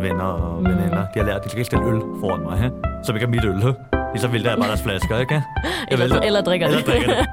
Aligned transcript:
mine 0.00 0.08
venner 0.10 0.24
og 0.24 0.64
veninder, 0.64 1.06
de 1.14 1.18
har 1.20 1.26
lært, 1.26 1.36
at 1.36 1.44
de 1.44 1.48
skal 1.48 1.58
ikke 1.58 1.66
stille 1.66 1.84
øl 1.86 2.00
foran 2.20 2.42
mig, 2.42 2.58
he? 2.58 2.70
så 3.04 3.12
vi 3.12 3.18
kan 3.18 3.30
mit 3.30 3.44
øl. 3.44 3.54
He? 3.66 3.72
Lige 4.12 4.20
så 4.20 4.28
vælter 4.28 4.50
jeg 4.50 4.58
bare 4.58 4.68
deres 4.68 4.82
flasker, 4.82 5.18
ikke? 5.18 5.34
Jeg 5.34 5.42
Eller, 5.90 6.04
vælter- 6.04 6.20
eller 6.26 6.40
drikker 6.42 6.66
eller 6.66 6.78
det. 6.78 6.86
drikker 6.88 7.08
det. 7.08 7.26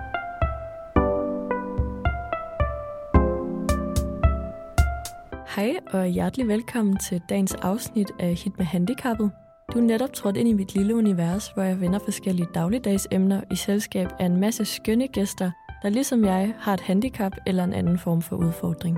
Hej 5.56 5.76
og 5.94 6.06
hjertelig 6.08 6.47
velkommen 6.47 6.97
til 6.97 7.22
dagens 7.29 7.54
afsnit 7.56 8.12
af 8.20 8.33
Hit 8.36 8.58
med 8.58 8.66
Handicappet. 8.66 9.32
Du 9.74 9.78
er 9.79 9.84
netop 9.84 10.13
trådt 10.13 10.38
ind 10.38 10.50
i 10.50 10.54
mit 10.54 10.76
lille 10.76 10.96
univers, 10.96 11.47
hvor 11.47 11.63
jeg 11.63 11.82
vender 11.82 12.00
forskellige 12.00 12.47
dagligdagsemner 12.56 13.42
i 13.52 13.56
selskab 13.56 14.08
af 14.20 14.26
en 14.26 14.40
masse 14.40 14.66
skønne 14.66 15.08
gæster, 15.08 15.52
der 15.84 15.90
ligesom 15.90 16.26
jeg 16.26 16.54
har 16.59 16.73
et 16.73 16.82
handicap 16.82 17.32
eller 17.48 17.63
en 17.63 17.73
anden 17.73 18.00
form 18.00 18.22
for 18.22 18.36
udfordring. 18.36 18.98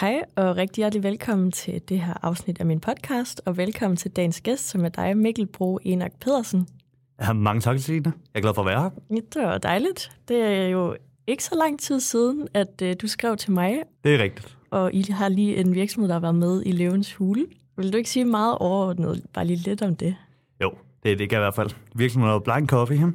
Hej 0.00 0.22
og 0.36 0.56
rigtig 0.56 0.82
hjertelig 0.82 1.02
velkommen 1.02 1.52
til 1.52 1.82
det 1.88 2.00
her 2.00 2.14
afsnit 2.22 2.60
af 2.60 2.66
min 2.66 2.80
podcast, 2.80 3.42
og 3.46 3.56
velkommen 3.56 3.96
til 3.96 4.10
dagens 4.10 4.40
gæst, 4.40 4.68
som 4.68 4.84
er 4.84 4.88
dig, 4.88 5.16
Mikkel 5.16 5.46
Bro 5.46 5.78
Enak 5.82 6.12
Pedersen. 6.20 6.68
Ja, 7.20 7.32
mange 7.32 7.60
tak, 7.60 7.78
Signe. 7.78 8.12
Jeg 8.34 8.38
er 8.38 8.40
glad 8.40 8.54
for 8.54 8.62
at 8.62 8.66
være 8.66 8.80
her. 8.82 8.90
Ja, 9.10 9.14
det 9.34 9.42
var 9.42 9.58
dejligt. 9.58 10.10
Det 10.28 10.42
er 10.42 10.68
jo 10.68 10.96
ikke 11.26 11.44
så 11.44 11.54
lang 11.54 11.80
tid 11.80 12.00
siden, 12.00 12.48
at 12.54 12.82
øh, 12.82 12.96
du 13.02 13.06
skrev 13.08 13.36
til 13.36 13.52
mig, 13.52 13.82
Det 14.04 14.14
er 14.14 14.22
rigtigt. 14.22 14.56
og 14.70 14.94
I 14.94 15.04
har 15.10 15.28
lige 15.28 15.56
en 15.56 15.74
virksomhed, 15.74 16.08
der 16.08 16.14
har 16.14 16.20
været 16.20 16.34
med 16.34 16.62
i 16.66 16.72
Løvens 16.72 17.14
Hule. 17.14 17.46
Vil 17.76 17.92
du 17.92 17.96
ikke 17.96 18.10
sige 18.10 18.24
meget 18.24 18.58
overordnet, 18.58 19.22
bare 19.32 19.44
lige 19.44 19.56
lidt 19.56 19.82
om 19.82 19.96
det? 19.96 20.16
Jo, 20.62 20.72
det, 21.02 21.18
det 21.18 21.28
kan 21.28 21.36
jeg 21.36 21.42
i 21.42 21.44
hvert 21.44 21.54
fald. 21.54 21.70
Virksomheden 21.94 22.34
er 22.34 22.38
Blind 22.38 22.68
Coffee, 22.68 22.98
he? 22.98 23.12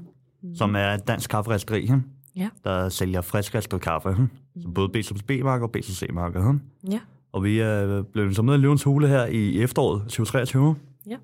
som 0.56 0.76
er 0.76 0.94
et 0.94 1.08
dansk 1.08 1.30
kafferisteri, 1.30 1.86
he? 1.86 2.02
Ja. 2.36 2.50
der 2.64 2.90
sælger 2.90 3.22
friskristet 3.22 3.82
kaffe. 3.82 4.30
Så 4.62 4.68
både 4.68 4.90
B-marker 5.28 5.66
og 5.66 5.72
BCC-marker. 5.72 6.52
he? 6.52 6.60
Ja. 6.92 7.00
Og 7.32 7.44
vi 7.44 7.60
er 7.60 8.02
blevet 8.02 8.36
som 8.36 8.46
med 8.46 8.54
i 8.54 8.58
Løvens 8.58 8.84
Hule 8.84 9.08
her 9.08 9.26
i 9.26 9.62
efteråret 9.62 10.02
2023. 10.02 10.76
Ja. 11.10 11.18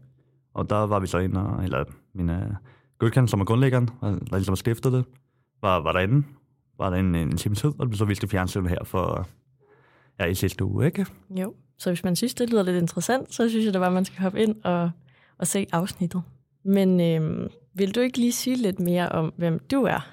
Og 0.53 0.70
der 0.70 0.75
var 0.75 1.00
vi 1.00 1.08
så 1.08 1.17
inde, 1.17 1.45
og, 1.45 1.64
eller 1.64 1.83
min 2.14 2.30
uh, 2.30 2.36
Gødkan, 3.00 3.28
som 3.28 3.42
er 3.42 3.45
grundlæggeren, 3.45 3.89
og 4.02 4.11
der 4.11 4.36
ligesom 4.36 4.52
har 4.52 4.55
stiftet 4.55 4.94
det, 4.94 5.05
var, 5.61 5.80
var 5.80 5.92
derinde. 5.92 6.28
Var 6.78 6.89
der 6.89 6.98
en, 6.98 7.16
en 7.16 7.38
time 7.38 7.55
tid, 7.55 7.70
og 7.70 7.80
det 7.80 7.89
blev 7.89 7.98
så 7.98 8.05
vist 8.05 8.23
i 8.23 8.28
fjernsynet 8.28 8.70
her 8.70 8.83
for, 8.83 9.28
ja, 10.20 10.25
i 10.25 10.36
sidste 10.36 10.66
uge, 10.66 10.86
ikke? 10.86 11.05
Jo. 11.30 11.53
Så 11.78 11.89
hvis 11.89 12.03
man 12.03 12.16
synes, 12.16 12.33
det 12.33 12.50
lyder 12.50 12.64
lidt 12.64 12.78
interessant, 12.78 13.33
så 13.33 13.50
synes 13.50 13.66
jeg 13.66 13.73
da 13.73 13.80
bare, 13.80 13.88
at 13.88 13.94
man 13.94 14.05
skal 14.05 14.22
hoppe 14.22 14.42
ind 14.42 14.55
og, 14.64 14.92
og 15.38 15.48
se 15.48 15.67
afsnittet. 15.72 16.22
Men 16.66 17.02
øhm, 17.02 17.48
vil 17.73 17.95
du 17.95 18.00
ikke 18.00 18.17
lige 18.17 18.31
sige 18.31 18.55
lidt 18.55 18.80
mere 18.80 19.09
om, 19.09 19.33
hvem 19.38 19.59
du 19.72 19.83
er? 19.83 20.08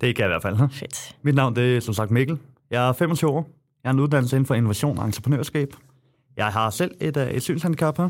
Det 0.00 0.16
kan 0.16 0.22
jeg 0.22 0.28
i 0.28 0.32
hvert 0.32 0.42
fald. 0.42 0.70
Fedt. 0.70 1.16
Mit 1.22 1.34
navn 1.34 1.56
det 1.56 1.76
er 1.76 1.80
som 1.80 1.94
sagt 1.94 2.10
Mikkel. 2.10 2.38
Jeg 2.70 2.88
er 2.88 2.92
25 2.92 3.30
år. 3.30 3.48
Jeg 3.84 3.88
har 3.88 3.94
en 3.94 4.00
uddannelse 4.00 4.36
inden 4.36 4.46
for 4.46 4.54
innovation 4.54 4.98
og 4.98 5.04
entreprenørskab. 5.04 5.74
Jeg 6.36 6.46
har 6.46 6.70
selv 6.70 6.94
et, 7.00 7.16
øh, 7.16 7.30
et 7.30 7.42
synshandicap 7.42 7.96
her, 7.96 8.08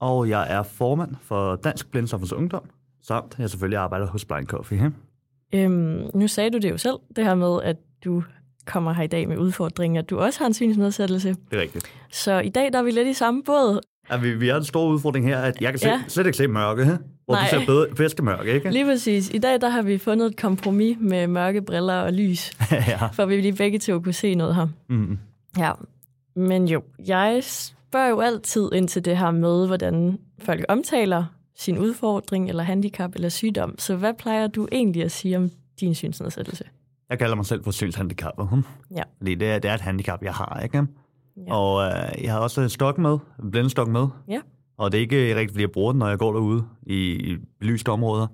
og 0.00 0.28
jeg 0.28 0.46
er 0.52 0.62
formand 0.62 1.14
for 1.22 1.56
Dansk 1.56 1.90
Blindsamfunds 1.90 2.32
Ungdom, 2.32 2.62
samt 3.02 3.36
jeg 3.38 3.50
selvfølgelig 3.50 3.78
arbejder 3.78 4.06
hos 4.06 4.24
Blind 4.24 4.46
Coffee. 4.46 4.92
Øhm, 5.54 6.10
nu 6.14 6.28
sagde 6.28 6.50
du 6.50 6.58
det 6.58 6.70
jo 6.70 6.78
selv, 6.78 6.96
det 7.16 7.24
her 7.24 7.34
med, 7.34 7.62
at 7.62 7.76
du 8.04 8.22
kommer 8.66 8.92
her 8.92 9.02
i 9.02 9.06
dag 9.06 9.28
med 9.28 9.38
udfordringer, 9.38 10.02
at 10.02 10.10
du 10.10 10.18
også 10.18 10.38
har 10.38 10.46
en 10.46 10.54
synsnedsættelse. 10.54 11.28
Det 11.28 11.56
er 11.58 11.60
rigtigt. 11.60 11.90
Så 12.10 12.38
i 12.38 12.48
dag 12.48 12.72
der 12.72 12.78
er 12.78 12.82
vi 12.82 12.90
lidt 12.90 13.08
i 13.08 13.12
samme 13.12 13.42
båd. 13.42 13.80
Ja, 14.10 14.16
vi, 14.16 14.34
vi 14.34 14.48
har 14.48 14.56
en 14.56 14.64
stor 14.64 14.88
udfordring 14.88 15.26
her, 15.26 15.38
at 15.38 15.60
jeg 15.60 15.70
kan 15.70 15.78
se, 15.78 15.88
Ja. 15.88 16.02
slet 16.08 16.26
ikke 16.26 16.36
se 16.38 16.46
mørke, 16.48 16.84
hvor 16.84 17.34
Nej. 17.34 17.44
du 17.52 17.56
ser 17.60 17.66
bedre, 17.66 17.86
bedste 17.96 18.22
mørke, 18.22 18.52
ikke? 18.54 18.70
Lige 18.70 18.84
præcis. 18.84 19.30
I 19.34 19.38
dag 19.38 19.60
der 19.60 19.68
har 19.68 19.82
vi 19.82 19.98
fundet 19.98 20.26
et 20.26 20.36
kompromis 20.36 20.96
med 21.00 21.26
mørke 21.26 21.62
briller 21.62 21.94
og 22.00 22.12
lys, 22.12 22.52
ja. 22.72 23.06
for 23.06 23.24
vi 23.26 23.40
lige 23.40 23.52
begge 23.52 23.78
to 23.78 24.00
kunne 24.00 24.12
se 24.12 24.34
noget 24.34 24.54
her. 24.54 24.66
Mm. 24.88 25.18
Ja, 25.58 25.72
men 26.36 26.68
jo, 26.68 26.82
jeg 27.06 27.38
spørger 27.44 28.08
jo 28.08 28.20
altid 28.20 28.68
ind 28.72 28.88
til 28.88 29.04
det 29.04 29.16
her 29.18 29.30
med, 29.30 29.66
hvordan 29.66 30.18
folk 30.42 30.64
omtaler 30.68 31.24
sin 31.58 31.78
udfordring, 31.78 32.48
eller 32.48 32.62
handicap, 32.62 33.14
eller 33.14 33.28
sygdom. 33.28 33.74
Så 33.78 33.96
hvad 33.96 34.14
plejer 34.14 34.46
du 34.46 34.68
egentlig 34.72 35.04
at 35.04 35.12
sige 35.12 35.36
om 35.36 35.50
din 35.80 35.94
synsnedsættelse? 35.94 36.64
Jeg 37.10 37.18
kalder 37.18 37.36
mig 37.36 37.46
selv 37.46 37.64
for 37.64 37.70
synshandicappet. 37.70 38.48
hm? 38.48 38.62
Ja. 38.96 39.02
Fordi 39.18 39.34
det 39.34 39.48
er, 39.50 39.58
det 39.58 39.70
er 39.70 39.74
et 39.74 39.80
handicap, 39.80 40.22
jeg 40.22 40.32
har, 40.32 40.60
ikke? 40.62 40.86
Ja. 41.46 41.54
Og 41.54 41.86
øh, 41.86 42.24
jeg 42.24 42.32
har 42.32 42.38
også 42.40 42.68
stok 42.68 42.98
med, 42.98 43.18
en 43.42 43.50
blindestok 43.50 43.88
med. 43.88 44.06
Ja. 44.28 44.40
Og 44.78 44.92
det 44.92 44.98
er 44.98 45.02
ikke 45.02 45.34
rigtigt, 45.34 45.50
fordi 45.50 45.62
jeg 45.62 45.70
bruger 45.70 45.92
den, 45.92 45.98
når 45.98 46.08
jeg 46.08 46.18
går 46.18 46.32
derude 46.32 46.64
i, 46.82 46.94
i 47.32 47.36
belyste 47.60 47.88
områder. 47.88 48.26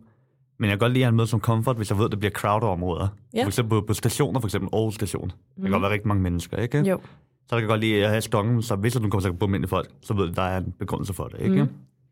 Men 0.58 0.70
jeg 0.70 0.72
kan 0.72 0.78
godt 0.78 0.92
lide 0.92 1.02
at 1.02 1.06
have 1.06 1.10
den 1.10 1.16
med 1.16 1.26
som 1.26 1.40
comfort, 1.40 1.76
hvis 1.76 1.90
jeg 1.90 1.98
ved, 1.98 2.04
at 2.04 2.10
det 2.10 2.18
bliver 2.18 2.30
crowded 2.32 2.68
områder. 2.68 3.08
Ja. 3.34 3.42
For 3.42 3.46
eksempel 3.48 3.80
på, 3.80 3.86
på 3.86 3.94
stationer, 3.94 4.40
for 4.40 4.46
eksempel 4.46 4.70
Aarhus 4.72 4.94
Station. 4.94 5.28
Der 5.28 5.34
kan 5.56 5.62
Mhm. 5.64 5.70
godt 5.72 5.82
være 5.82 5.90
rigtig 5.92 6.08
mange 6.08 6.22
mennesker, 6.22 6.56
ikke? 6.56 6.78
Jo, 6.78 7.00
Så 7.48 7.54
der 7.56 7.60
kan 7.60 7.68
godt 7.68 7.80
lide 7.80 8.04
at 8.04 8.10
have 8.10 8.20
stokken, 8.20 8.62
så 8.62 8.76
hvis 8.76 8.92
du 8.94 9.00
kommer 9.00 9.20
til 9.20 9.28
at 9.28 9.38
bumme 9.38 9.56
ind 9.56 9.64
i 9.64 9.68
folk, 9.68 9.88
så 10.02 10.14
ved 10.14 10.24
du, 10.24 10.30
at 10.30 10.36
der 10.36 10.42
er 10.42 10.58
en 10.58 10.74
begrundelse 10.78 11.12
for 11.12 11.24
det, 11.24 11.40
ikke? 11.40 11.54
Mhm. 11.62 11.68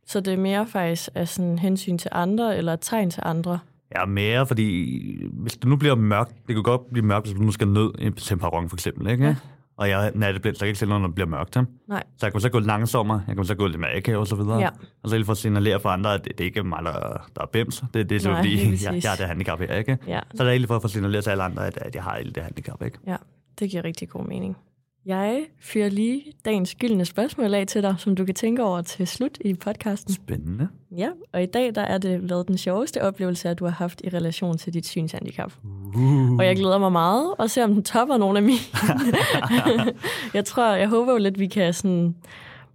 så 0.06 0.21
det 0.21 0.32
er 0.32 0.38
mere 0.38 0.66
faktisk 0.66 1.09
af 1.15 1.28
sådan 1.28 1.59
hensyn 1.59 1.99
til 1.99 2.09
andre, 2.12 2.56
eller 2.59 2.72
et 2.72 2.81
tegn 2.82 3.11
til 3.11 3.22
andre. 3.26 3.59
Ja, 3.99 4.05
mere, 4.06 4.47
fordi 4.47 5.26
hvis 5.32 5.56
det 5.56 5.69
nu 5.69 5.76
bliver 5.76 5.94
mørkt, 5.94 6.32
det 6.47 6.55
kan 6.55 6.62
godt 6.62 6.81
blive 6.93 7.06
mørkt, 7.06 7.26
hvis 7.26 7.37
du 7.38 7.43
nu 7.43 7.50
skal 7.50 7.69
ned 7.69 8.12
til 8.16 8.34
en 8.34 8.38
perron 8.41 8.69
for 8.69 8.76
eksempel, 8.76 9.06
ikke? 9.11 9.25
Ja. 9.25 9.37
Og 9.76 9.88
jeg 9.88 10.06
er 10.06 10.10
natteblind, 10.14 10.56
så 10.56 10.64
jeg 10.64 10.66
kan 10.66 10.70
ikke 10.70 10.78
se 10.78 10.86
noget, 10.86 11.00
når 11.00 11.08
det 11.08 11.14
bliver 11.14 11.28
mørkt. 11.28 11.56
Nej. 11.88 12.02
Så 12.16 12.26
jeg 12.26 12.32
kan 12.32 12.40
så 12.40 12.48
gå 12.48 12.58
langsommere, 12.58 13.22
jeg 13.28 13.36
kan 13.36 13.44
så 13.44 13.54
gå 13.54 13.66
lidt 13.66 13.80
mere 13.80 13.96
akavet 13.96 14.20
og 14.20 14.26
så 14.26 14.36
videre. 14.36 14.58
Ja. 14.58 14.68
Og 15.02 15.10
så 15.10 15.16
lige 15.16 15.24
for 15.24 15.32
at 15.32 15.38
signalere 15.38 15.80
for 15.80 15.88
andre, 15.88 16.14
at 16.14 16.24
det, 16.24 16.32
det 16.38 16.40
er 16.40 16.48
ikke 16.48 16.62
mig, 16.62 16.84
der, 16.84 16.92
der 17.36 17.42
er 17.42 17.46
bims. 17.52 17.84
Det, 17.94 18.10
det 18.10 18.26
er 18.26 18.30
Nej, 18.30 18.38
fordi, 18.38 18.84
jeg 18.84 19.10
har 19.10 19.16
det 19.16 19.26
handicap 19.26 19.58
her, 19.60 19.74
ikke? 19.74 19.98
Ja, 20.06 20.20
Så 20.34 20.42
er 20.42 20.44
det 20.44 20.52
egentlig 20.52 20.68
for 20.68 20.76
at 20.76 20.82
få 20.82 20.88
signaleret 20.88 21.24
til 21.24 21.30
alle 21.30 21.42
andre, 21.44 21.66
at, 21.66 21.76
at 21.76 21.94
jeg 21.94 22.02
har 22.02 22.20
det 22.34 22.42
handicap, 22.42 22.82
ikke? 22.82 22.98
ja, 23.06 23.16
det 23.58 23.70
giver 23.70 23.84
rigtig 23.84 24.08
god 24.08 24.26
mening. 24.26 24.56
Jeg 25.06 25.44
fyrer 25.60 25.88
lige 25.88 26.22
dagens 26.44 26.75
gyldne 26.75 27.04
spørgsmål 27.04 27.54
af 27.54 27.66
til 27.66 27.82
dig, 27.82 27.94
som 27.98 28.16
du 28.16 28.25
kan 28.25 28.34
tænke 28.34 28.62
over 28.62 28.82
til 28.82 29.06
slut 29.06 29.38
i 29.41 29.54
podcasten. 29.54 30.15
Spændende. 30.15 30.69
Ja, 30.97 31.09
og 31.32 31.42
i 31.42 31.47
dag 31.47 31.75
der 31.75 31.81
er 31.81 31.98
det 31.98 32.31
været 32.31 32.48
den 32.48 32.59
sjoveste 32.59 33.03
oplevelse, 33.03 33.54
du 33.54 33.64
har 33.64 33.72
haft 33.72 34.00
i 34.04 34.09
relation 34.09 34.59
til 34.59 34.75
dit 34.75 34.87
synshandicap. 34.87 35.53
Uh. 35.94 36.32
Og 36.32 36.47
jeg 36.47 36.56
glæder 36.56 36.78
mig 36.78 36.93
meget 36.93 37.34
og 37.38 37.50
se, 37.50 37.64
om 37.64 37.75
den 37.75 37.82
topper 37.82 38.16
nogle 38.16 38.38
af 38.38 38.43
mine. 38.43 38.59
jeg 40.34 40.44
tror, 40.44 40.75
jeg 40.75 40.88
håber 40.88 41.12
jo 41.12 41.19
lidt, 41.19 41.38
vi 41.38 41.47
kan 41.47 41.72
sådan 41.72 42.14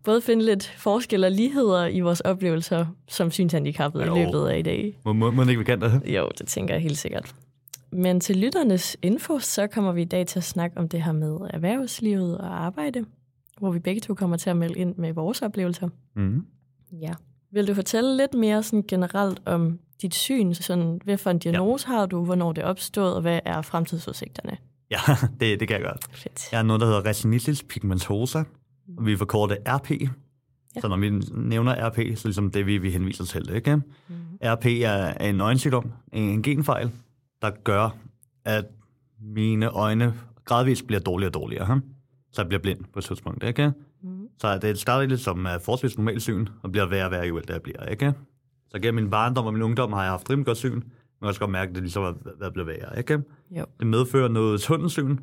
både 0.03 0.21
finde 0.21 0.45
lidt 0.45 0.73
forskel 0.77 1.23
og 1.23 1.31
ligheder 1.31 1.85
i 1.87 1.99
vores 1.99 2.19
oplevelser 2.19 2.85
som 3.07 3.31
synshandicappet 3.31 4.01
i 4.01 4.05
løbet 4.05 4.47
af 4.47 4.59
i 4.59 4.61
dag. 4.61 4.99
Må, 5.05 5.13
må, 5.13 5.31
må 5.31 5.41
ikke 5.41 5.57
vi 5.57 5.63
kan 5.63 5.81
det? 5.81 6.01
Jo, 6.05 6.29
det 6.37 6.47
tænker 6.47 6.73
jeg 6.73 6.83
helt 6.83 6.97
sikkert. 6.97 7.35
Men 7.91 8.19
til 8.19 8.37
lytternes 8.37 8.97
info, 9.01 9.39
så 9.39 9.67
kommer 9.67 9.91
vi 9.91 10.01
i 10.01 10.05
dag 10.05 10.27
til 10.27 10.39
at 10.39 10.43
snakke 10.43 10.77
om 10.77 10.89
det 10.89 11.03
her 11.03 11.11
med 11.11 11.37
erhvervslivet 11.49 12.37
og 12.37 12.65
arbejde, 12.65 13.05
hvor 13.57 13.71
vi 13.71 13.79
begge 13.79 14.01
to 14.01 14.13
kommer 14.13 14.37
til 14.37 14.49
at 14.49 14.57
melde 14.57 14.79
ind 14.79 14.95
med 14.95 15.13
vores 15.13 15.41
oplevelser. 15.41 15.89
Mm. 16.15 16.45
Ja. 16.91 17.13
Vil 17.51 17.67
du 17.67 17.73
fortælle 17.73 18.17
lidt 18.17 18.33
mere 18.33 18.63
sådan 18.63 18.83
generelt 18.87 19.41
om 19.45 19.79
dit 20.01 20.15
syn? 20.15 20.53
Sådan, 20.53 21.01
hvad 21.03 21.17
for 21.17 21.29
en 21.29 21.39
diagnose 21.39 21.89
ja. 21.89 21.95
har 21.95 22.05
du, 22.05 22.25
hvornår 22.25 22.51
det 22.51 22.61
er 22.61 22.67
opstået, 22.67 23.15
og 23.15 23.21
hvad 23.21 23.39
er 23.45 23.61
fremtidsudsigterne? 23.61 24.57
Ja, 24.91 24.99
det, 25.39 25.59
det 25.59 25.67
kan 25.67 25.81
jeg 25.81 25.85
godt. 25.85 26.05
Fedt. 26.11 26.51
Jeg 26.51 26.59
har 26.59 26.63
noget, 26.63 26.79
der 26.79 26.87
hedder 26.87 27.05
retinitis 27.05 27.63
pigmentosa, 27.63 28.43
og 28.97 29.05
vi 29.05 29.17
forkorter 29.17 29.55
det 29.55 29.63
RP. 29.67 29.91
Ja. 30.75 30.81
Så 30.81 30.87
når 30.87 30.97
vi 30.97 31.09
nævner 31.31 31.89
RP, 31.89 31.95
så 31.95 32.01
er 32.01 32.05
det 32.05 32.23
ligesom 32.23 32.51
det, 32.51 32.65
vi, 32.65 32.77
vi 32.77 32.91
henviser 32.91 33.25
til. 33.25 33.55
Ikke? 33.55 33.75
Mm-hmm. 33.75 34.37
RP 34.43 34.65
er 34.65 35.13
en 35.13 35.41
øjensygdom, 35.41 35.91
en 36.13 36.43
genfejl, 36.43 36.91
der 37.41 37.51
gør, 37.63 37.97
at 38.45 38.65
mine 39.21 39.69
øjne 39.69 40.13
gradvist 40.45 40.87
bliver 40.87 40.99
dårligere 40.99 41.29
og 41.29 41.33
dårligere. 41.33 41.65
Hm? 41.65 41.81
Så 42.31 42.41
jeg 42.41 42.47
bliver 42.47 42.61
blind 42.61 42.79
på 42.93 42.99
et 42.99 43.05
tidspunkt. 43.05 43.43
Ikke? 43.43 43.73
Mm-hmm. 44.01 44.27
Så 44.39 44.57
det 44.57 44.79
starter 44.79 45.07
lidt 45.07 45.19
som 45.19 45.45
uh, 45.45 45.51
forholdsvis 45.61 45.97
normalt 45.97 46.21
syn, 46.21 46.47
og 46.63 46.71
bliver 46.71 46.85
værre 46.85 47.05
og 47.05 47.11
værre, 47.11 47.27
jo 47.27 47.37
ældre 47.37 47.53
jeg 47.53 47.61
bliver. 47.61 47.85
Ikke? 47.85 48.13
Så 48.69 48.79
gennem 48.79 49.03
min 49.03 49.11
barndom 49.11 49.45
og 49.45 49.53
min 49.53 49.61
ungdom 49.61 49.93
har 49.93 50.01
jeg 50.01 50.11
haft 50.11 50.29
rimelig 50.29 50.45
godt 50.45 50.57
syn, 50.57 50.75
men 50.75 50.83
jeg 51.21 51.27
også 51.27 51.39
godt 51.39 51.51
mærke, 51.51 51.69
at 51.69 51.75
det 51.75 51.83
ligesom 51.83 52.03
er 52.03 52.45
at 52.45 52.53
blive 52.53 52.67
værre. 52.67 52.97
Ikke? 52.97 53.21
Jo. 53.51 53.65
Det 53.79 53.87
medfører 53.87 54.27
noget 54.27 54.61
tunnelsyn. 54.61 55.17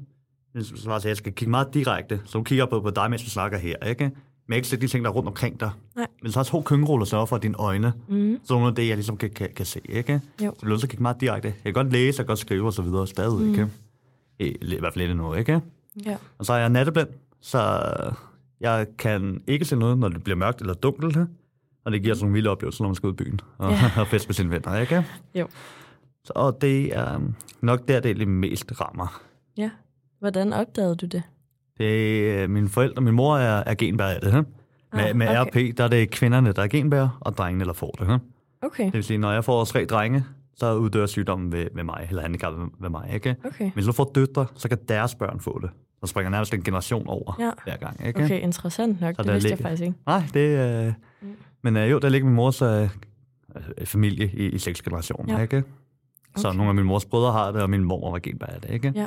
Så 0.60 0.90
altså, 0.90 1.08
jeg 1.08 1.16
skal 1.16 1.32
kigge 1.32 1.50
meget 1.50 1.74
direkte. 1.74 2.20
Så 2.24 2.38
du 2.38 2.44
kigger 2.44 2.66
på, 2.66 2.80
på 2.80 2.90
dig, 2.90 3.10
mens 3.10 3.24
vi 3.24 3.30
snakker 3.30 3.58
her, 3.58 3.76
ikke? 3.76 4.10
Men 4.48 4.56
ikke 4.56 4.69
se 4.69 4.76
de 4.76 4.87
ting, 4.88 5.04
der 5.04 5.10
er 5.10 5.14
rundt 5.14 5.28
omkring 5.28 5.60
dig. 5.60 5.70
Nej. 5.96 6.06
Men 6.22 6.32
så 6.32 6.38
har 6.38 6.44
to 6.44 6.62
kyngeruller 6.66 7.04
sørger 7.06 7.26
for 7.26 7.38
dine 7.38 7.54
øjne. 7.58 7.93
Mm-hmm. 8.08 8.40
Så 8.44 8.54
noget 8.54 8.69
af 8.69 8.75
det, 8.75 8.88
jeg 8.88 8.96
ligesom 8.96 9.16
kan, 9.16 9.31
kan, 9.31 9.48
kan 9.56 9.66
se, 9.66 9.81
ikke? 9.88 10.20
Jo. 10.44 10.54
Så 10.60 10.66
er 10.66 10.75
at 10.75 10.81
kigge 10.81 11.02
meget 11.02 11.20
direkte. 11.20 11.48
Jeg 11.48 11.75
kan 11.75 11.84
godt 11.84 11.93
læse, 11.93 12.06
jeg 12.20 12.26
kan 12.26 12.26
godt 12.26 12.38
skrive 12.38 12.66
og 12.66 12.72
så 12.72 12.82
videre 12.82 13.06
stadig, 13.06 13.40
Mm. 13.40 13.50
ikke? 13.50 13.69
I, 14.38 14.44
I 14.46 14.78
hvert 14.78 14.93
fald 14.93 15.02
lidt 15.02 15.10
endnu, 15.10 15.34
ikke? 15.34 15.60
Ja. 16.06 16.16
Og 16.38 16.46
så 16.46 16.52
er 16.52 16.56
jeg 16.58 16.69
natteblind, 16.69 17.08
så 17.40 17.81
jeg 18.60 18.87
kan 18.98 19.43
ikke 19.46 19.64
se 19.64 19.76
noget, 19.76 19.98
når 19.98 20.08
det 20.08 20.25
bliver 20.25 20.37
mørkt 20.37 20.60
eller 20.60 20.75
dunkelt. 20.75 21.16
Og 21.84 21.92
det 21.92 22.02
giver 22.02 22.14
sådan 22.14 22.25
nogle 22.25 22.34
vilde 22.34 22.50
oplevelser, 22.50 22.84
når 22.84 22.88
man 22.88 22.94
skal 22.94 23.06
ud 23.06 23.12
i 23.12 23.16
byen 23.16 23.40
og, 23.58 23.70
Ja. 23.70 23.90
og 24.00 24.06
feste 24.12 24.28
med 24.28 24.34
sine 24.34 24.50
venner, 24.50 24.76
ikke? 24.81 25.04
Jo. 25.34 25.49
Så, 26.25 26.32
og 26.34 26.58
det 26.60 26.96
er 26.96 27.20
nok 27.60 27.88
der, 27.88 28.00
det 28.00 28.28
mest 28.28 28.81
rammer. 28.81 29.20
ja. 29.56 29.70
Hvordan 30.19 30.52
opdagede 30.52 30.96
du 30.96 31.06
det? 31.06 31.22
Det 31.78 32.31
er 32.43 32.46
mine 32.49 32.69
forældre. 32.69 33.02
Min 33.02 33.14
mor 33.14 33.37
er, 33.38 33.62
er 33.67 33.75
genbærer 33.75 34.14
af 34.14 34.20
det. 34.20 34.32
He? 34.32 34.44
Med, 34.93 35.05
Ah, 35.05 35.17
med 35.17 35.28
okay. 35.38 35.70
RP, 35.73 35.76
der 35.76 35.84
er 35.84 35.88
det 35.88 36.11
kvinderne, 36.11 36.52
der 36.52 36.62
er 36.62 36.67
genbærer, 36.69 37.19
og 37.20 37.37
drengene, 37.37 37.64
der 37.64 37.73
får 37.73 37.90
det. 37.99 38.06
He? 38.06 38.19
Okay, 38.62 38.84
Det 38.84 38.93
vil 38.94 39.05
sige, 39.05 39.19
når 39.19 39.32
jeg 39.32 39.44
får 39.44 39.64
tre 39.64 39.84
drenge, 39.84 40.25
så 40.55 40.75
uddør 40.75 41.06
sygdommen 41.06 41.52
ved, 41.52 41.67
ved 41.75 41.84
mig, 41.84 42.06
eller 42.08 42.23
handicappet 42.23 42.69
ved 42.81 42.90
mig. 42.90 43.11
Ikke? 43.14 43.37
okay. 43.44 43.70
Hvis 43.75 43.84
du 43.87 43.93
får 43.93 44.11
døtre, 44.14 44.46
så 44.55 44.69
kan 44.69 44.78
deres 44.88 45.14
børn 45.14 45.40
få 45.40 45.58
det. 45.62 45.70
Så 46.00 46.06
springer 46.06 46.31
nærmest 46.31 46.55
en 46.55 46.62
generation 46.62 47.06
over 47.08 47.37
Ja. 47.40 47.50
hver 47.64 47.76
gang. 47.76 48.06
Ikke? 48.06 48.25
Okay, 48.25 48.40
interessant 48.40 49.00
nok. 49.00 49.14
Så 49.17 49.23
det 49.23 49.32
vidste 49.32 49.49
jeg 49.49 49.56
ligger- 49.56 49.69
faktisk 49.69 49.82
ikke. 49.82 49.94
Nej, 50.06 50.23
det 50.34 50.87
øh, 50.87 50.93
Mm. 51.23 51.28
Men 51.62 51.76
øh, 51.76 51.90
jo, 51.90 51.99
der 51.99 52.08
ligger 52.08 52.26
min 52.26 52.34
mors 52.37 52.62
øh, 52.62 52.82
øh, 53.78 53.87
familie 53.87 54.31
i, 54.34 54.49
i 54.49 54.58
seks 54.58 54.82
generationer, 54.82 55.34
Ja. 55.37 55.43
ikke? 55.43 55.64
Så 56.37 56.49
Okay. 56.49 56.56
nogle 56.56 56.69
af 56.69 56.75
mine 56.75 56.87
mors 56.87 57.05
brødre 57.05 57.32
har 57.32 57.52
det, 57.52 57.62
og 57.62 57.70
min 57.70 57.84
mor 57.84 58.11
var 58.11 58.19
genbær 58.19 58.46
af 58.46 58.61
det, 58.61 58.70
ikke? 58.70 58.93
Ja. 58.96 59.06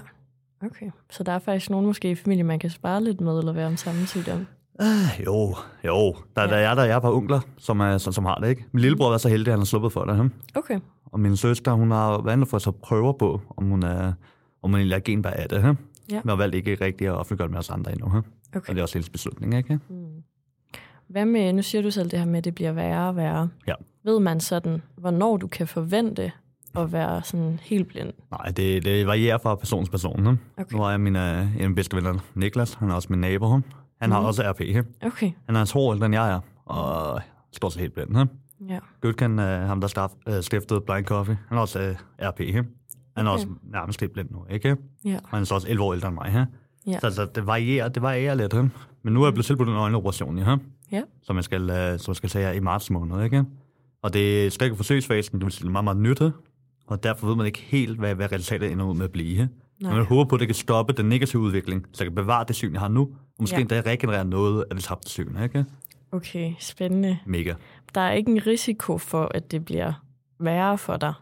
Okay, 0.66 0.90
så 1.10 1.24
der 1.24 1.32
er 1.32 1.40
faktisk 1.40 1.70
nogen 1.70 1.86
måske 1.86 2.12
i 2.12 2.16
familien, 2.16 2.46
man 2.46 2.60
kan 2.60 2.70
spare 2.70 3.04
lidt 3.04 3.22
med, 3.22 3.40
eller 3.40 3.54
være 3.54 3.68
om 3.68 3.78
samme 3.78 4.06
sygdom. 4.08 4.48
Øh, 4.82 5.26
jo, 5.26 5.56
jo. 5.86 6.16
Der, 6.36 6.42
Ja. 6.42 6.48
der 6.48 6.56
er 6.56 6.76
der 6.76 6.84
er 6.84 6.96
et 6.96 7.02
par 7.02 7.12
onkler, 7.12 7.40
som, 7.58 7.80
er, 7.80 7.98
som, 7.98 8.14
som 8.14 8.26
har 8.26 8.36
det, 8.36 8.50
ikke? 8.50 8.66
Min 8.72 8.82
lillebror 8.82 9.14
er 9.14 9.18
så 9.18 9.30
heldig, 9.30 9.48
at 9.48 9.52
han 9.54 9.60
har 9.60 9.66
sluppet 9.66 9.92
for 9.92 10.06
det. 10.06 10.18
Hm? 10.18 10.32
Okay, 10.56 10.80
Og 11.06 11.20
min 11.20 11.38
søster, 11.38 11.72
hun 11.72 11.92
har 11.92 12.46
for 12.46 12.56
at 12.56 12.62
tage 12.62 12.74
prøver 12.74 13.14
på, 13.14 13.42
om 13.58 13.66
hun 13.66 13.84
er, 13.84 14.14
om 14.64 14.70
hun 14.72 14.76
egentlig 14.76 14.96
er 14.96 15.00
genbær 15.00 15.30
af 15.30 15.50
det. 15.50 15.62
Hm? 15.62 15.78
Ja. 16.12 16.22
Men 16.24 16.30
har 16.30 16.36
valgt 16.36 16.56
ikke 16.56 16.78
rigtig 16.86 17.08
at 17.08 17.14
offentliggøre 17.14 17.48
det 17.48 17.52
med 17.52 17.60
os 17.60 17.70
andre 17.70 17.92
endnu. 17.92 18.10
Hm? 18.10 18.18
okay. 18.56 18.70
Og 18.70 18.76
det 18.76 18.78
er 18.78 18.82
også 18.82 18.96
hendes 18.96 19.10
beslutning, 19.10 19.54
ikke? 19.58 19.80
Hmm. 19.90 20.06
Hvad 21.08 21.26
med, 21.26 21.54
nu 21.54 21.62
siger 21.62 21.82
du 21.82 21.92
selv 21.92 22.12
det 22.12 22.20
her 22.20 22.26
med, 22.26 22.38
at 22.38 22.44
det 22.46 22.56
bliver 22.56 22.72
værre 22.72 23.08
og 23.10 23.16
værre. 23.16 23.50
Ja. 23.68 23.74
Ved 24.04 24.20
man 24.20 24.40
sådan, 24.40 24.82
hvornår 24.98 25.38
du 25.38 25.48
kan 25.48 25.68
forvente 25.68 26.32
at 26.78 26.92
være 26.94 27.22
sådan 27.24 27.60
helt 27.64 27.88
blind? 27.88 28.10
Nej, 28.32 28.46
det, 28.58 28.86
det 28.86 29.08
varierer 29.08 29.38
fra 29.38 29.56
person 29.56 29.86
til 29.86 29.92
person. 29.92 30.20
Hm? 30.28 30.38
Okay. 30.58 30.76
Nu 30.76 30.82
har 30.82 30.90
jeg 30.90 31.00
min, 31.00 31.16
øh, 31.16 31.56
en 31.56 31.62
af 31.62 31.76
bedste 31.76 31.96
venner, 31.96 32.14
Niklas. 32.36 32.74
Han 32.74 32.90
er 32.90 32.94
også 32.94 33.08
min 33.12 33.20
nabo. 33.20 33.50
Han 34.02 34.12
har 34.12 34.20
Mhm. 34.20 34.26
også 34.28 34.44
RP. 34.52 34.60
Hm? 34.76 35.08
Okay, 35.08 35.32
Han 35.46 35.56
er 35.56 35.66
to 35.66 35.80
år 35.80 35.94
ældre, 35.94 36.06
end 36.06 36.16
jeg 36.16 36.32
er, 36.32 36.40
og 36.66 37.22
stort 37.56 37.74
set 37.74 37.80
helt 37.82 37.94
blind. 37.94 38.16
Hm? 38.18 38.30
ja. 38.70 38.80
Gutkan, 39.02 39.40
øh, 39.40 39.62
ham 39.68 39.82
der 39.82 39.88
start, 39.88 40.12
øh, 40.28 40.42
stiftede 40.44 40.82
Blind 40.82 41.06
Coffee, 41.06 41.38
han 41.50 41.58
er 41.58 41.62
også 41.62 41.80
øh, 41.80 41.96
RP. 42.22 42.40
Hm? 42.40 42.56
Han 43.18 43.28
er 43.28 43.32
Okay. 43.32 43.32
også 43.32 43.48
nærmest 43.64 44.00
helt 44.00 44.14
blind 44.14 44.30
nu, 44.32 44.46
ikke? 44.50 44.76
Ja, 45.06 45.16
Og 45.24 45.30
han 45.30 45.40
er 45.42 45.44
så 45.46 45.54
også 45.56 45.68
11 45.70 45.84
år 45.84 45.94
ældre 45.94 46.08
end 46.08 46.16
mig. 46.16 46.32
Hm? 46.32 46.52
Ja. 46.92 47.00
Så 47.00 47.06
altså, 47.06 47.26
det 47.36 47.48
varierer, 47.48 47.90
det 47.90 48.02
varierer 48.02 48.36
lidt. 48.36 48.54
Hm? 48.54 48.70
Men 49.04 49.14
nu 49.14 49.22
er 49.22 49.26
jeg 49.26 49.34
blevet 49.34 49.46
tilbudt 49.46 49.70
en 49.70 49.76
øjneoperation, 49.76 50.38
ja? 50.38 50.56
Ja. 50.92 51.02
som 51.24 51.36
jeg 51.36 51.44
skal, 51.44 51.70
øh, 51.70 52.00
som 52.00 52.12
jeg 52.12 52.16
skal 52.16 52.30
tage 52.30 52.46
her 52.46 52.52
i 52.52 52.60
marts 52.60 52.90
måned. 52.92 53.24
Ikke? 53.24 53.44
Og 54.04 54.14
det 54.14 54.48
er 54.48 54.64
ikke 54.64 54.76
forsøgsfasen, 54.76 55.40
det 55.40 55.46
vil 55.46 55.52
sige 55.54 55.70
meget, 55.70 55.84
meget 55.84 55.98
nyt. 55.98 56.22
Og 56.90 57.04
derfor 57.04 57.28
ved 57.28 57.36
man 57.36 57.46
ikke 57.46 57.60
helt, 57.60 58.00
hvad, 58.00 58.16
hvad 58.16 58.32
resultatet 58.32 58.72
ender 58.72 58.86
ud 58.86 58.96
med 58.96 59.06
at 59.06 59.12
blive. 59.12 59.50
nej. 59.82 59.94
jeg 59.96 60.04
håber 60.04 60.26
på, 60.30 60.36
at 60.36 60.40
det 60.40 60.48
kan 60.48 60.56
stoppe 60.56 60.94
den 60.94 61.06
negative 61.10 61.42
udvikling, 61.42 61.86
så 61.94 62.04
jeg 62.04 62.12
kan 62.12 62.16
bevare 62.16 62.46
det 62.48 62.56
syn, 62.56 62.72
jeg 62.74 62.82
har 62.82 62.88
nu, 62.88 63.02
og 63.02 63.10
måske 63.40 63.56
Ja. 63.56 63.62
endda 63.62 63.82
regenerere 63.86 64.26
noget 64.26 64.66
af 64.70 64.76
det 64.76 64.84
tabte 64.84 65.10
syn. 65.10 65.44
Ikke? 65.44 65.66
Okay, 66.12 66.54
spændende. 66.60 67.18
Mega. 67.26 67.54
Der 67.96 68.02
er 68.02 68.12
ikke 68.12 68.32
en 68.32 68.48
risiko 68.48 68.98
for, 68.98 69.32
at 69.36 69.52
det 69.52 69.66
bliver 69.66 69.94
værre 70.40 70.78
for 70.78 70.98
dig. 70.98 71.14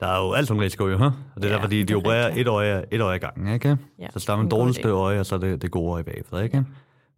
Der 0.00 0.06
er 0.06 0.24
jo 0.26 0.32
alt 0.32 0.48
som 0.48 0.58
risiko, 0.58 0.88
jo, 0.88 0.96
huh? 0.96 1.06
og 1.06 1.12
det 1.36 1.44
er 1.44 1.48
Ja, 1.48 1.54
derfor, 1.54 1.68
de, 1.68 1.84
de 1.84 1.92
er 1.92 1.96
opererer 1.96 2.26
rigtigt. 2.26 2.48
et 2.48 2.50
øje, 2.50 2.84
et 2.90 3.00
øje 3.00 3.16
i 3.16 3.18
gangen, 3.18 3.54
ikke? 3.54 3.76
Ja, 3.98 4.06
Så 4.12 4.18
starter 4.18 4.42
man 4.42 4.50
dårligste 4.50 4.88
øje, 4.88 5.20
og 5.20 5.26
så 5.26 5.34
er 5.34 5.38
det, 5.38 5.62
det 5.62 5.70
gode 5.70 5.92
øje 5.92 6.04
bagefter, 6.04 6.40
ikke? 6.40 6.64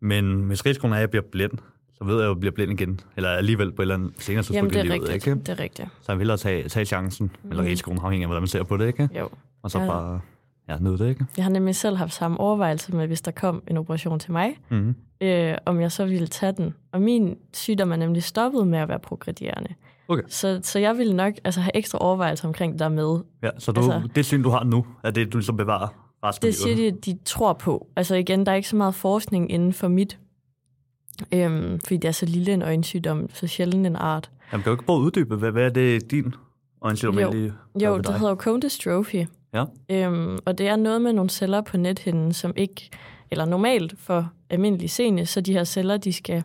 Men 0.01 0.41
hvis 0.43 0.67
risikoen 0.67 0.93
er, 0.93 0.97
at 0.97 1.01
jeg 1.01 1.11
bliver 1.11 1.25
blind, 1.33 1.51
så 1.99 2.05
ved 2.05 2.15
jeg 2.15 2.25
jo, 2.25 2.31
at 2.31 2.35
jeg 2.35 2.41
bliver 2.41 2.53
blind 2.53 2.73
igen. 2.81 3.01
Eller 3.17 3.31
alligevel 3.31 3.73
på 3.73 3.83
et 3.83 3.85
eller 3.85 3.95
andet 3.95 4.13
senere 4.19 4.35
Jamen, 4.35 4.45
tidspunkt 4.45 4.75
det 4.75 4.77
i 4.77 4.81
er 4.81 4.83
livet, 4.85 5.09
rigtigt. 5.09 5.27
ikke? 5.27 5.41
Det 5.41 5.49
er 5.49 5.61
rigtigt. 5.63 5.89
Så 6.01 6.13
jeg 6.13 6.17
vil 6.19 6.21
hellere 6.21 6.37
tage, 6.37 6.69
tage 6.69 6.87
chancen, 6.87 7.31
mm. 7.43 7.51
eller 7.51 7.63
Mhm. 7.63 7.69
risikoen, 7.71 7.99
afhængig 8.03 8.23
af, 8.25 8.29
hvordan 8.29 8.43
man 8.43 8.49
ser 8.49 8.63
på 8.63 8.77
det, 8.77 8.87
ikke? 8.87 9.09
Jo. 9.19 9.29
Og 9.63 9.71
så 9.71 9.79
Ja. 9.81 9.87
bare 9.87 10.21
ja, 10.69 10.79
nyde 10.81 10.99
det, 10.99 11.09
ikke? 11.09 11.25
Jeg 11.37 11.45
har 11.45 11.51
nemlig 11.53 11.77
selv 11.77 11.97
haft 11.97 12.13
samme 12.15 12.41
overvejelse 12.41 12.97
med, 12.97 13.07
hvis 13.07 13.21
der 13.21 13.31
kom 13.31 13.63
en 13.69 13.77
operation 13.77 14.19
til 14.19 14.33
mig, 14.33 14.59
Mm-hmm. 14.69 14.95
øh, 15.21 15.55
om 15.67 15.81
jeg 15.81 15.93
så 15.93 16.05
ville 16.05 16.27
tage 16.27 16.53
den. 16.53 16.75
Og 16.93 17.03
min 17.03 17.37
sygdom 17.55 17.93
er 17.93 17.97
nemlig 17.97 18.23
stoppet 18.23 18.67
med 18.67 18.79
at 18.79 18.89
være 18.89 18.99
progredierende. 18.99 19.75
Okay. 20.09 20.23
Så, 20.29 20.61
så 20.63 20.79
jeg 20.79 20.99
ville 20.99 21.17
nok 21.17 21.33
altså, 21.45 21.61
have 21.61 21.77
ekstra 21.77 21.99
overvejelser 21.99 22.49
omkring 22.49 22.73
det 22.73 22.81
der 22.81 22.89
med. 22.89 23.19
Ja, 23.43 23.51
så 23.59 23.73
du, 23.73 23.81
Altså- 23.81 24.09
det 24.15 24.25
syn, 24.25 24.43
du 24.43 24.51
har 24.51 24.65
nu, 24.65 24.87
er 25.05 25.11
det, 25.11 25.33
du 25.33 25.39
ligesom 25.39 25.57
bevarer 25.57 25.89
resten 26.25 26.47
Det 26.47 26.55
siger 26.55 26.77
de, 26.77 26.91
de 27.13 27.19
tror 27.25 27.53
på. 27.53 27.87
Altså 27.97 28.15
igen, 28.15 28.47
der 28.47 28.53
er 28.53 28.57
ikke 28.57 28.69
så 28.69 28.77
meget 28.77 28.95
forskning 28.95 29.51
inden 29.53 29.73
for 29.73 29.89
mit, 29.89 30.19
øhm, 31.33 31.81
fordi 31.81 31.97
det 31.97 32.09
er 32.09 32.13
så 32.13 32.27
lille 32.27 32.53
en 32.53 32.63
øjensygdom, 32.63 33.29
så 33.35 33.47
sjældent 33.47 33.87
en 33.87 33.97
art. 33.97 34.31
Jamen, 34.53 34.63
kan 34.63 34.71
du 34.71 34.75
ikke 34.75 34.85
prøve 34.85 34.99
at 34.99 35.03
uddybe, 35.03 35.37
hvad, 35.37 35.51
hvad 35.51 35.65
er 35.65 35.69
det, 35.69 36.11
din 36.11 36.35
øjensygdom 36.83 37.19
Jo. 37.19 37.31
egentlig 37.31 37.53
Jo, 37.83 37.99
det 37.99 38.13
hedder 38.15 38.29
jo 38.29 38.37
cone 38.37 38.63
dystrophy. 38.63 39.27
Ja. 39.55 39.65
Øhm, 39.91 40.39
og 40.45 40.59
det 40.59 40.69
er 40.69 40.77
noget 40.77 41.03
med 41.03 41.13
nogle 41.13 41.31
celler 41.31 41.61
på 41.61 41.77
nethinden, 41.77 42.33
som 42.33 42.53
ikke, 42.57 42.91
eller 43.31 43.45
normalt 43.45 43.95
for 43.99 44.33
almindelig 44.51 44.91
seende, 44.91 45.27
så 45.27 45.41
de 45.41 45.53
her 45.53 45.65
celler, 45.65 45.97
de 45.97 46.13
skal 46.13 46.43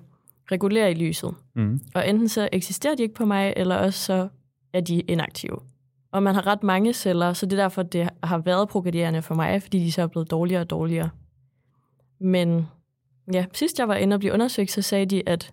regulere 0.51 0.91
i 0.91 0.93
lyset. 0.93 1.33
Mm. 1.55 1.79
Og 1.95 2.09
enten 2.09 2.29
så 2.29 2.49
eksisterer 2.51 2.95
de 2.95 3.03
ikke 3.03 3.15
på 3.15 3.25
mig, 3.25 3.53
eller 3.57 3.75
også 3.75 3.99
så 3.99 4.27
er 4.73 4.81
de 4.81 4.99
inaktive. 4.99 5.57
Og 6.11 6.23
man 6.23 6.35
har 6.35 6.47
ret 6.47 6.63
mange 6.63 6.93
celler, 6.93 7.33
så 7.33 7.45
det 7.45 7.59
er 7.59 7.63
derfor, 7.63 7.83
det 7.83 8.09
har 8.23 8.37
været 8.37 8.69
progredierende 8.69 9.21
for 9.21 9.35
mig, 9.35 9.61
fordi 9.61 9.79
de 9.79 9.91
så 9.91 10.01
er 10.01 10.07
blevet 10.07 10.31
dårligere 10.31 10.61
og 10.61 10.69
dårligere. 10.69 11.09
Men 12.21 12.67
ja, 13.33 13.45
sidst 13.53 13.79
jeg 13.79 13.87
var 13.87 13.95
inde 13.95 14.13
og 14.13 14.19
blive 14.19 14.33
undersøgt, 14.33 14.71
så 14.71 14.81
sagde 14.81 15.05
de, 15.05 15.23
at 15.25 15.51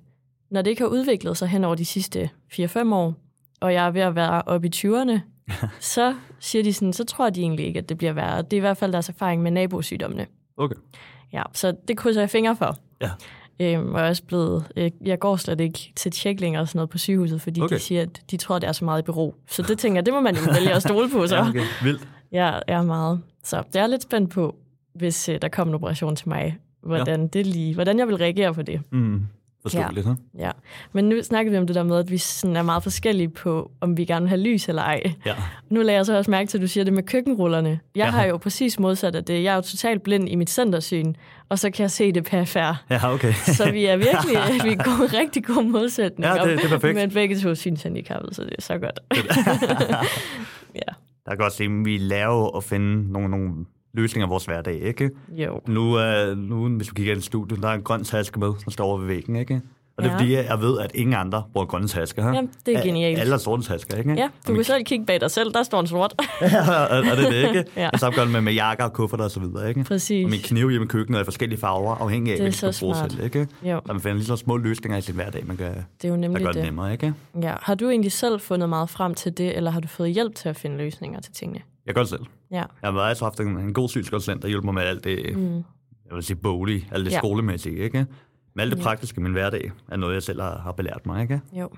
når 0.50 0.62
det 0.62 0.70
ikke 0.70 0.82
har 0.82 0.88
udviklet 0.88 1.36
sig 1.36 1.48
hen 1.48 1.64
over 1.64 1.74
de 1.74 1.84
sidste 1.84 2.30
4-5 2.52 2.94
år, 2.94 3.14
og 3.60 3.72
jeg 3.72 3.86
er 3.86 3.90
ved 3.90 4.00
at 4.00 4.14
være 4.14 4.42
oppe 4.42 4.68
i 4.68 4.70
20'erne, 4.74 5.20
så 5.80 6.14
siger 6.40 6.62
de 6.62 6.72
sådan, 6.72 6.92
så 6.92 7.04
tror 7.04 7.30
de 7.30 7.40
egentlig 7.40 7.66
ikke, 7.66 7.78
at 7.78 7.88
det 7.88 7.98
bliver 7.98 8.12
værre. 8.12 8.42
Det 8.42 8.52
er 8.52 8.56
i 8.56 8.60
hvert 8.60 8.76
fald 8.76 8.92
deres 8.92 9.08
erfaring 9.08 9.42
med 9.42 9.50
nabosygdommene. 9.50 10.26
Okay. 10.56 10.76
Ja, 11.32 11.42
så 11.52 11.76
det 11.88 11.96
krydser 11.96 12.20
jeg 12.20 12.30
fingre 12.30 12.56
for. 12.56 12.76
Ja. 13.00 13.10
Øhm, 13.60 13.94
og 13.94 14.00
jeg 14.00 14.06
er 14.06 14.10
også 14.10 14.22
blevet, 14.22 14.64
øh, 14.76 14.90
jeg 15.04 15.18
går 15.18 15.36
slet 15.36 15.60
ikke 15.60 15.92
til 15.96 16.12
tjek 16.12 16.40
længere 16.40 16.62
og 16.62 16.68
sådan 16.68 16.78
noget 16.78 16.90
på 16.90 16.98
sygehuset, 16.98 17.42
fordi 17.42 17.60
okay. 17.60 17.76
De 17.76 17.80
siger, 17.80 18.02
at 18.02 18.22
de 18.30 18.36
tror, 18.36 18.58
det 18.58 18.68
er 18.68 18.72
så 18.72 18.84
meget 18.84 19.02
i 19.02 19.04
bero. 19.04 19.34
Så 19.48 19.62
det 19.62 19.78
tænker 19.78 19.96
jeg, 19.96 20.06
det 20.06 20.14
må 20.14 20.20
man 20.20 20.36
jo 20.36 20.52
vælge 20.52 20.74
at 20.74 20.82
stole 20.82 21.10
på 21.10 21.26
så. 21.26 21.36
Ja, 21.36 21.48
okay. 21.48 21.64
Vildt. 21.82 22.08
Ja, 22.32 22.58
er 22.66 22.82
meget. 22.82 23.20
Så 23.44 23.62
det 23.72 23.80
er 23.80 23.86
lidt 23.86 24.02
spændt 24.02 24.30
på, 24.30 24.56
hvis 24.94 25.28
øh, 25.28 25.42
der 25.42 25.48
kommer 25.48 25.72
en 25.72 25.74
operation 25.74 26.16
til 26.16 26.28
mig, 26.28 26.58
hvordan, 26.82 27.20
ja. 27.20 27.26
det 27.26 27.46
lige, 27.46 27.74
hvordan 27.74 27.98
jeg 27.98 28.08
vil 28.08 28.16
reagere 28.16 28.54
på 28.54 28.62
det. 28.62 28.80
Mm. 28.92 29.22
Forståeligt, 29.62 30.06
ja. 30.06 30.14
Ja. 30.46 30.50
Men 30.92 31.08
nu 31.08 31.22
snakker 31.22 31.52
vi 31.52 31.58
om 31.58 31.66
det 31.66 31.76
der 31.76 31.82
med, 31.82 31.96
at 31.98 32.10
vi 32.10 32.18
sådan 32.18 32.56
er 32.56 32.62
meget 32.62 32.82
forskellige 32.82 33.28
på, 33.28 33.70
om 33.80 33.96
vi 33.96 34.04
gerne 34.04 34.20
vil 34.22 34.28
have 34.28 34.40
lys 34.40 34.68
eller 34.68 34.82
ej. 34.82 35.02
ja. 35.26 35.34
Nu 35.70 35.80
lader 35.82 35.98
jeg 35.98 36.06
så 36.06 36.16
også 36.16 36.30
mærke 36.30 36.48
til, 36.48 36.58
at 36.58 36.62
du 36.62 36.66
siger 36.66 36.84
det 36.84 36.92
med 36.92 37.02
køkkenrullerne. 37.02 37.68
Jeg 37.70 38.04
Ja. 38.04 38.10
har 38.10 38.24
jo 38.24 38.36
præcis 38.36 38.78
modsat 38.78 39.14
af 39.14 39.24
det. 39.24 39.42
Jeg 39.42 39.50
er 39.52 39.54
jo 39.54 39.60
totalt 39.60 40.02
blind 40.02 40.28
i 40.28 40.34
mit 40.34 40.50
centersyn, 40.50 41.14
og 41.48 41.58
så 41.58 41.70
kan 41.70 41.82
jeg 41.82 41.90
se 41.90 42.12
det 42.12 42.24
perifær. 42.24 42.84
Ja, 42.90 43.12
okay. 43.14 43.32
Så 43.32 43.70
vi 43.72 43.84
er 43.84 43.96
virkelig 43.96 44.36
vi 44.64 44.72
er 44.72 44.84
gode, 44.98 45.18
rigtig 45.20 45.44
gode 45.44 45.68
modsætninger. 45.68 46.34
Ja, 46.36 46.50
det- 46.50 46.58
det 46.58 46.64
er 46.64 46.68
perfekt. 46.68 46.94
Men 46.94 47.10
begge 47.10 47.38
to 47.38 47.48
er 47.50 47.54
synshandicappede, 47.54 48.34
så 48.34 48.42
det 48.44 48.54
er 48.58 48.62
så 48.62 48.78
godt. 48.78 49.00
ja, 50.74 50.92
Der 51.24 51.30
kan 51.30 51.38
godt 51.38 51.52
se, 51.52 51.64
at 51.64 51.70
vi 51.84 51.98
laver 51.98 52.56
at 52.56 52.64
finde 52.64 53.12
nogle, 53.12 53.28
nogle 53.30 53.50
løsninger 54.00 54.26
af 54.26 54.30
vores 54.30 54.44
hverdag, 54.44 54.80
ikke? 54.82 55.10
jo. 55.30 55.60
Nu, 55.66 55.80
uh, 56.30 56.38
nu 56.38 56.68
hvis 56.76 56.90
vi 56.90 56.94
kigger 56.96 57.12
ind 57.12 57.22
i 57.22 57.24
studiet, 57.26 57.62
der 57.62 57.68
er 57.68 57.74
en 57.74 57.82
grøn 57.82 58.04
taske 58.04 58.40
med, 58.40 58.52
som 58.62 58.72
står 58.72 58.84
over 58.84 58.98
ved 58.98 59.06
væggen, 59.06 59.36
ikke? 59.36 59.60
Og 59.96 60.04
det 60.04 60.10
er 60.10 60.14
Ja. 60.14 60.18
fordi, 60.20 60.32
jeg 60.34 60.60
ved, 60.60 60.78
at 60.80 60.90
ingen 60.94 61.14
andre 61.14 61.42
bruger 61.52 61.66
grønne 61.66 61.88
tasker. 61.88 62.22
Her. 62.22 62.32
Jamen, 62.34 62.50
det 62.66 62.76
er 62.76 62.82
genialt. 62.82 63.18
Alle 63.18 63.30
har 63.30 63.38
sorte 63.38 63.62
tasker, 63.62 63.96
ikke? 63.96 64.10
Ja, 64.12 64.22
du 64.24 64.28
kan 64.46 64.54
min, 64.54 64.64
selv 64.64 64.84
kigge 64.84 65.06
bag 65.06 65.20
dig 65.20 65.30
selv, 65.30 65.52
der 65.52 65.62
står 65.62 65.80
en 65.80 65.86
sort. 65.86 66.14
og, 66.18 66.88
og 66.88 67.16
det 67.16 67.26
er 67.26 67.30
det, 67.30 67.48
ikke? 67.48 67.64
Ja. 67.76 67.82
ja. 67.82 67.90
Og 67.92 67.98
så 67.98 68.10
gør 68.10 68.24
med, 68.24 68.40
med 68.40 68.52
jakker 68.52 68.84
og 68.84 68.92
kufferter 68.92 69.24
og 69.24 69.30
så 69.30 69.40
videre, 69.40 69.68
ikke? 69.68 69.84
Præcis. 69.84 70.24
Og 70.24 70.30
min 70.30 70.40
kniv 70.40 70.70
hjemme 70.70 70.84
i 70.84 70.88
køkkenet 70.88 71.18
er 71.18 71.22
i 71.22 71.24
forskellige 71.24 71.60
farver, 71.60 71.94
afhængig 71.94 72.32
af, 72.32 72.38
hvad 72.40 72.50
de 72.50 72.56
skal 72.56 72.74
så 72.74 72.80
bruge 72.80 72.94
smart. 72.94 73.12
selv, 73.12 73.24
ikke? 73.24 73.46
Jo, 73.62 73.80
Så 73.86 73.92
man 73.92 74.00
finder 74.02 74.14
lige 74.16 74.26
så 74.26 74.36
små 74.36 74.56
løsninger 74.56 74.98
i 74.98 75.00
sin 75.00 75.14
hverdag, 75.14 75.46
man 75.46 75.56
kan, 75.56 75.66
det 75.66 75.74
er 76.04 76.08
jo 76.08 76.14
der 76.14 76.20
nemlig 76.20 76.42
gør 76.42 76.46
det 76.52 76.54
det. 76.54 76.64
nemmere, 76.64 76.92
ikke? 76.92 77.14
Ja. 77.42 77.54
Har 77.62 77.74
du 77.74 77.88
egentlig 77.88 78.12
selv 78.12 78.40
fundet 78.40 78.68
meget 78.68 78.90
frem 78.90 79.14
til 79.14 79.38
det, 79.38 79.56
eller 79.56 79.70
har 79.70 79.80
du 79.80 79.88
fået 79.88 80.10
hjælp 80.10 80.34
til 80.34 80.48
at 80.48 80.56
finde 80.56 80.76
løsninger 80.76 81.20
til 81.20 81.32
tingene? 81.32 81.60
Jeg 81.88 81.94
gør 81.94 82.02
det 82.02 82.10
selv. 82.10 82.24
Ja. 82.50 82.64
Jeg 82.82 82.92
har 82.92 83.00
altid 83.00 83.24
haft 83.26 83.40
en, 83.40 83.48
en 83.48 83.72
god 83.74 83.88
synskonsulent, 83.88 84.42
der 84.42 84.48
hjælper 84.48 84.64
mig 84.64 84.74
med 84.74 84.82
alt 84.82 85.04
det, 85.04 85.36
Mm. 85.36 85.54
jeg 86.06 86.14
vil 86.14 86.22
sige 86.22 86.36
bolig, 86.36 86.88
alt 86.92 87.04
det 87.06 87.12
Ja. 87.12 87.18
skolemæssige, 87.18 87.76
ikke? 87.76 88.06
Men 88.54 88.60
alt 88.60 88.72
det 88.72 88.78
Ja. 88.78 88.82
praktiske 88.82 89.20
i 89.20 89.22
min 89.22 89.32
hverdag 89.32 89.72
er 89.88 89.96
noget, 89.96 90.14
jeg 90.14 90.22
selv 90.22 90.40
har, 90.40 90.58
har 90.58 90.72
belært 90.72 91.06
mig, 91.06 91.22
ikke? 91.22 91.40
Jo, 91.52 91.68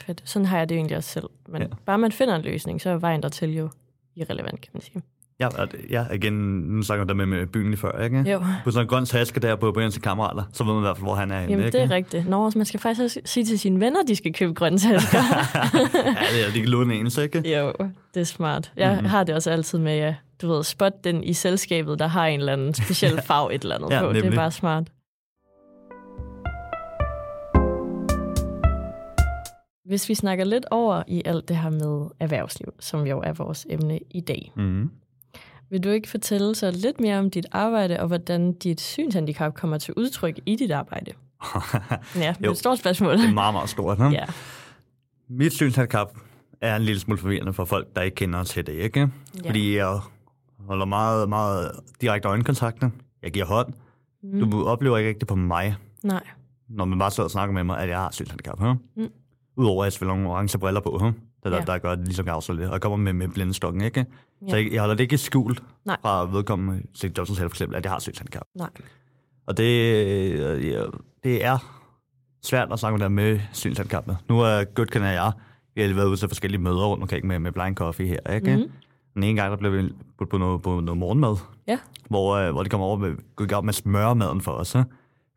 fedt. 0.00 0.22
Sådan 0.24 0.46
har 0.46 0.58
jeg 0.58 0.68
det 0.68 0.74
egentlig 0.74 0.96
også 0.96 1.10
selv. 1.10 1.26
Men. 1.48 1.62
Ja. 1.62 1.68
bare 1.86 1.98
man 1.98 2.12
finder 2.12 2.36
en 2.36 2.42
løsning, 2.42 2.80
så 2.80 2.90
er 2.90 2.96
vejen 2.98 3.22
dertil 3.22 3.54
jo 3.56 3.68
irrelevant, 4.16 4.60
kan 4.60 4.70
man 4.74 4.80
sige. 4.82 5.02
Ja, 5.50 5.66
ja 5.90 6.14
igen, 6.14 6.32
nu 6.58 6.82
snakker 6.82 7.04
der 7.04 7.14
med, 7.14 7.26
byen 7.46 7.66
lige 7.70 7.76
før, 7.76 8.04
ikke? 8.04 8.30
Jo, 8.32 8.42
På 8.64 8.70
sådan 8.70 8.84
en 8.84 8.88
grøn 8.88 9.04
taske 9.06 9.40
der 9.40 9.56
på, 9.56 9.72
sine 9.90 10.02
kammerater, 10.02 10.42
så 10.52 10.64
ved 10.64 10.72
man 10.72 10.80
i 10.82 10.86
hvert 10.86 10.96
fald, 10.96 11.04
hvor 11.06 11.14
han 11.14 11.30
er 11.30 11.40
henne, 11.40 11.50
Jamen, 11.52 11.66
ikke? 11.66 11.78
det 11.78 11.84
er 11.84 11.90
rigtigt. 11.90 12.28
Nå, 12.28 12.50
man 12.56 12.64
skal 12.66 12.80
faktisk 12.80 13.02
også 13.04 13.20
sige 13.24 13.44
til 13.44 13.58
sine 13.58 13.80
venner, 13.80 14.00
at 14.00 14.08
de 14.08 14.16
skal 14.16 14.32
købe 14.34 14.52
grønne 14.54 14.78
tasker. 14.78 15.18
ja, 15.94 16.36
det 16.36 16.46
er, 16.48 16.52
de 16.54 16.60
kan 16.60 16.68
låne 16.68 16.94
ikke? 17.18 17.58
jo, 17.58 17.72
det 18.14 18.20
er 18.20 18.24
smart. 18.24 18.72
Jeg 18.76 18.96
Mhm. 18.96 19.04
har 19.06 19.24
det 19.24 19.34
også 19.34 19.50
altid 19.50 19.78
med, 19.78 19.96
ja, 19.96 20.14
du 20.42 20.48
ved, 20.48 20.62
spot 20.64 21.04
den 21.04 21.24
i 21.24 21.32
selskabet, 21.32 21.98
der 21.98 22.06
har 22.06 22.26
en 22.26 22.40
eller 22.40 22.52
anden 22.52 22.74
speciel 22.74 23.20
farve 23.28 23.54
et 23.54 23.62
eller 23.62 23.74
andet 23.76 23.90
Ja, 23.90 24.00
på. 24.00 24.08
Det 24.08 24.18
er 24.18 24.22
nemlig. 24.22 24.36
bare 24.36 24.50
smart. 24.50 24.84
Hvis 29.84 30.08
vi 30.08 30.14
snakker 30.14 30.44
lidt 30.44 30.64
over 30.70 31.02
i 31.08 31.22
alt 31.24 31.48
det 31.48 31.56
her 31.56 31.70
med 31.70 32.06
erhvervsliv, 32.20 32.72
som 32.80 33.06
jo 33.06 33.20
er 33.20 33.32
vores 33.32 33.66
emne 33.70 33.98
i 34.10 34.20
dag, 34.20 34.52
Mm. 34.56 34.90
Vil 35.72 35.84
du 35.84 35.88
ikke 35.88 36.08
fortælle 36.08 36.54
så 36.54 36.70
lidt 36.70 37.00
mere 37.00 37.18
om 37.18 37.30
dit 37.30 37.46
arbejde, 37.52 38.00
og 38.00 38.06
hvordan 38.06 38.52
dit 38.52 38.80
synshandicap 38.80 39.54
kommer 39.54 39.78
til 39.78 39.94
udtryk 39.96 40.38
i 40.46 40.56
dit 40.56 40.70
arbejde? 40.70 41.12
Ja, 42.16 42.34
det 42.38 42.46
er 42.46 42.50
et 42.50 42.58
stort 42.58 42.78
spørgsmål. 42.78 43.18
det 43.18 43.28
er 43.28 43.32
meget, 43.32 43.54
meget 43.54 43.68
stort. 43.68 43.98
Ne? 43.98 44.04
Ja, 44.08 44.24
Mit 45.28 45.52
synshandicap 45.52 46.18
er 46.60 46.76
en 46.76 46.82
lille 46.82 47.00
smule 47.00 47.18
forvirrende 47.18 47.52
for 47.52 47.64
folk, 47.64 47.96
der 47.96 48.02
ikke 48.02 48.14
kender 48.14 48.44
til 48.44 48.66
det, 48.66 48.72
ikke? 48.72 49.00
Ja. 49.44 49.48
Fordi 49.48 49.76
jeg 49.76 50.00
holder 50.58 50.84
meget, 50.84 51.28
meget 51.28 51.70
direkte 52.00 52.28
øjenkontakt. 52.28 52.84
jeg 53.22 53.32
giver 53.32 53.46
hånd. 53.46 53.72
Mm. 54.22 54.50
Du 54.50 54.66
oplever 54.66 54.98
ikke 54.98 55.08
rigtig 55.08 55.28
på 55.28 55.34
mig, 55.36 55.76
Nej. 56.04 56.22
når 56.68 56.84
man 56.84 56.98
bare 56.98 57.10
sidder 57.10 57.26
og 57.26 57.30
snakker 57.30 57.54
med 57.54 57.64
mig, 57.64 57.78
at 57.78 57.88
jeg 57.88 57.98
har 57.98 58.10
synshandicap. 58.12 58.58
Huh? 58.58 58.76
Mm. 58.96 59.08
Udover 59.56 59.82
at 59.82 59.86
jeg 59.86 59.92
spiller 59.92 60.14
nogle 60.14 60.30
orange 60.30 60.58
briller 60.58 60.80
på, 60.80 60.98
huh? 60.98 61.12
Det 61.42 61.46
er 61.46 61.50
der, 61.50 61.56
Ja. 61.58 61.64
der 61.64 61.78
gør 61.78 61.94
det 61.94 62.04
ligesom 62.06 62.26
jeg 62.26 62.34
afslører 62.34 62.58
det. 62.58 62.68
Og 62.68 62.72
jeg 62.72 62.80
kommer 62.80 62.96
med, 62.96 63.12
med 63.12 63.28
blindestokken, 63.28 63.80
ikke? 63.82 64.06
Så 64.48 64.56
Ja. 64.56 64.62
jeg, 64.62 64.72
jeg 64.72 64.80
holder 64.80 64.94
det 64.94 65.02
ikke 65.02 65.18
skjult 65.18 65.62
Nej. 65.84 65.96
fra 66.02 66.24
vedkommende 66.24 66.82
Steve 66.94 67.12
Johnson 67.18 67.36
selv, 67.36 67.50
for 67.50 67.54
eksempel, 67.54 67.76
at 67.76 67.84
jeg 67.84 67.92
har 67.92 67.98
synshandicap. 67.98 68.42
Nej. 68.54 68.70
Og 69.46 69.56
det, 69.56 69.96
øh, 70.38 70.82
det 71.24 71.44
er 71.44 71.58
svært 72.44 72.72
at 72.72 72.78
snakke 72.78 72.94
om 72.94 73.00
det 73.00 73.12
med 73.12 73.40
synshandicap. 73.52 74.10
Nu 74.28 74.40
er 74.40 74.64
godt 74.64 74.90
kender 74.90 75.08
jeg. 75.08 75.32
Vi 75.74 75.82
har 75.82 75.94
været 75.94 76.06
ude 76.06 76.16
til 76.16 76.28
forskellige 76.28 76.60
møder 76.60 76.86
rundt 76.86 77.02
omkring 77.02 77.26
med, 77.26 77.38
med 77.38 77.52
Blind 77.52 77.76
Coffee 77.76 78.06
her. 78.06 78.34
Ikke? 78.34 78.56
Mhm. 78.56 78.70
Den 79.14 79.22
ene 79.22 79.40
gang, 79.40 79.50
der 79.50 79.56
blev 79.56 79.72
vi 79.72 79.92
budt 80.18 80.30
på 80.30 80.38
noget, 80.38 80.62
på 80.62 80.80
noget 80.80 80.98
morgenmad, 80.98 81.36
Ja. 81.68 81.78
hvor, 82.08 82.34
øh, 82.36 82.52
hvor 82.52 82.62
de 82.62 82.68
kommer 82.68 82.86
over 82.86 82.96
med, 82.96 83.10
i 83.40 83.44
gang 83.46 83.64
med 83.64 83.68
at 83.70 83.74
smøre 83.74 84.14
maden 84.14 84.40
for 84.40 84.52
os. 84.52 84.74
ikke? 84.74 84.86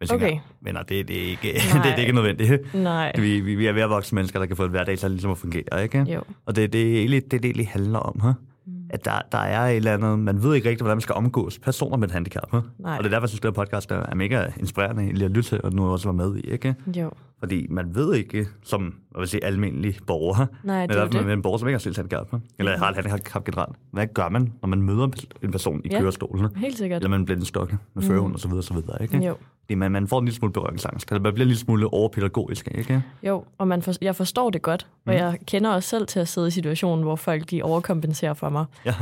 Tænker, 0.10 0.28
Okay. 0.28 0.38
Men 0.62 0.76
det, 0.76 1.08
det, 1.08 1.18
er 1.24 1.30
ikke, 1.30 1.54
det, 1.74 1.84
det 1.84 1.92
er 1.92 1.96
ikke 1.96 2.14
nødvendigt. 2.14 2.74
Nej. 2.74 3.12
Vi, 3.16 3.40
vi, 3.40 3.56
vi 3.56 3.66
er 3.66 3.74
ved 3.74 3.82
at 3.82 3.90
vokse 3.90 4.16
mennesker, 4.16 4.40
der 4.40 4.46
kan 4.46 4.56
få 4.56 4.64
et 4.64 4.70
hverdag 4.70 4.98
til 4.98 5.06
at 5.06 5.12
ligesom 5.12 5.32
at 5.32 5.38
fungere. 5.38 5.84
Ikke? 5.84 6.00
Jo. 6.00 6.22
Og 6.46 6.56
det, 6.56 6.74
det, 6.74 6.94
er 6.94 6.98
egentlig, 6.98 7.22
det, 7.24 7.32
det 7.32 7.46
egentlig 7.46 7.68
handler 7.68 8.00
om. 8.00 8.20
Huh? 8.20 8.34
Mm. 8.68 8.74
At 8.90 9.06
der, 9.06 9.22
der 9.32 9.38
er 9.38 9.68
et 9.68 9.76
eller 9.76 9.94
andet, 9.94 10.20
man 10.20 10.44
ved 10.44 10.56
ikke 10.56 10.70
rigtigt, 10.70 10.82
hvordan 10.82 10.96
man 10.96 11.02
skal 11.02 11.16
omgås 11.16 11.60
personer 11.60 11.98
med 11.98 12.08
et 12.08 12.14
handicap. 12.14 12.52
Huh? 12.52 12.62
Og 12.84 12.98
det 12.98 13.06
er 13.06 13.10
derfor, 13.10 13.22
jeg 13.22 13.30
synes, 13.30 13.40
her 13.44 13.52
podcast 13.52 13.92
er, 13.92 14.16
mega 14.16 14.46
inspirerende 14.60 15.14
lige 15.14 15.26
at 15.26 15.32
lytte 15.32 15.50
til, 15.50 15.62
og 15.64 15.74
nu 15.74 15.92
også 15.92 16.08
være 16.08 16.28
med 16.28 16.38
i. 16.38 16.40
Ikke? 16.40 16.76
Jo. 16.98 17.12
Fordi 17.40 17.68
man 17.70 17.96
ved 17.96 18.14
ikke, 18.16 18.48
som 18.64 18.84
jeg 19.14 19.20
vil 19.20 19.28
sige, 19.28 19.44
almindelig 19.44 19.96
borger, 20.08 20.46
Nej, 20.64 20.86
det 20.86 20.96
er 20.96 21.08
fald 21.12 21.26
det. 21.26 21.34
en 21.34 21.42
borger, 21.42 21.58
som 21.58 21.68
ikke 21.68 21.74
har 21.76 21.80
synshandicap, 21.80 22.28
eller 22.60 22.78
har 22.78 22.90
et 22.90 22.96
handicap 23.06 23.44
generelt. 23.46 23.76
Hvad 23.92 24.08
gør 24.08 24.30
man, 24.30 24.54
når 24.62 24.68
man 24.68 24.82
møder 24.82 25.08
en 25.44 25.52
person 25.52 25.82
i 25.86 25.88
Ja. 25.92 26.00
kørestolen, 26.00 26.56
Helt 26.56 26.78
sikkert. 26.78 27.00
eller 27.02 27.10
med 27.10 27.18
en 27.18 27.26
blindestok 27.26 27.74
med 27.94 28.04
førhund 28.04 28.34
og 28.34 28.40
så 28.40 28.48
videre, 28.48 28.64
så 28.64 28.74
videre, 28.74 29.02
ikke? 29.04 29.18
Jo. 29.28 29.36
Fordi 29.62 29.76
man, 29.76 29.92
man 29.92 30.08
får 30.08 30.20
en 30.20 30.26
lille 30.26 30.36
smule 30.36 30.54
berøringsangst. 30.54 31.12
Man 31.12 31.22
bliver 31.22 31.34
en 31.34 31.38
lille 31.38 31.56
smule 31.58 31.94
overpædagogisk, 31.94 32.68
ikke? 32.76 33.04
Jo, 33.24 33.44
og 33.58 33.68
man 33.68 33.82
for, 33.82 33.94
jeg 34.02 34.16
forstår 34.16 34.50
det 34.50 34.62
godt, 34.62 34.88
og 35.06 35.14
Mm. 35.14 35.18
jeg 35.20 35.38
kender 35.48 35.70
også 35.70 35.90
selv 35.90 36.08
til 36.08 36.20
at 36.20 36.28
sidde 36.28 36.48
i 36.48 36.52
situationen, 36.52 37.04
hvor 37.04 37.16
folk 37.16 37.50
de 37.52 37.64
overkompenserer 37.64 38.34
for 38.34 38.50
mig. 38.50 38.66
Ja. 38.86 38.94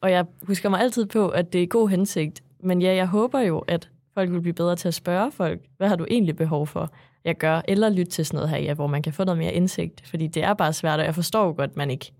Og 0.00 0.10
jeg 0.10 0.24
husker 0.42 0.68
mig 0.68 0.80
altid 0.80 1.06
på, 1.06 1.28
at 1.28 1.52
det 1.52 1.58
er 1.58 1.62
i 1.62 1.66
god 1.70 1.88
hensigt. 1.88 2.40
Men 2.62 2.82
ja, 2.82 2.94
jeg 2.94 3.06
håber 3.06 3.40
jo, 3.40 3.58
at 3.58 3.88
folk 4.14 4.30
vil 4.30 4.40
blive 4.40 4.52
bedre 4.54 4.76
til 4.76 4.88
at 4.88 4.94
spørge 4.94 5.32
folk, 5.32 5.60
hvad 5.76 5.88
har 5.88 5.96
du 5.96 6.06
egentlig 6.10 6.36
behov 6.36 6.66
for, 6.66 6.90
jeg 7.24 7.38
gør, 7.38 7.60
eller 7.68 7.88
lytte 7.88 8.12
til 8.12 8.26
sådan 8.26 8.36
noget 8.36 8.50
her, 8.50 8.58
ja, 8.58 8.74
hvor 8.74 8.86
man 8.86 9.02
kan 9.02 9.12
få 9.12 9.24
noget 9.24 9.38
mere 9.38 9.52
indsigt. 9.52 10.08
Fordi 10.10 10.26
det 10.26 10.44
er 10.44 10.54
bare 10.54 10.72
svært, 10.72 10.98
og 10.98 11.04
jeg 11.04 11.14
forstår 11.14 11.46
jo 11.46 11.54
godt, 11.56 11.70
at 11.70 11.76
man 11.76 11.90
ikke 11.90 12.12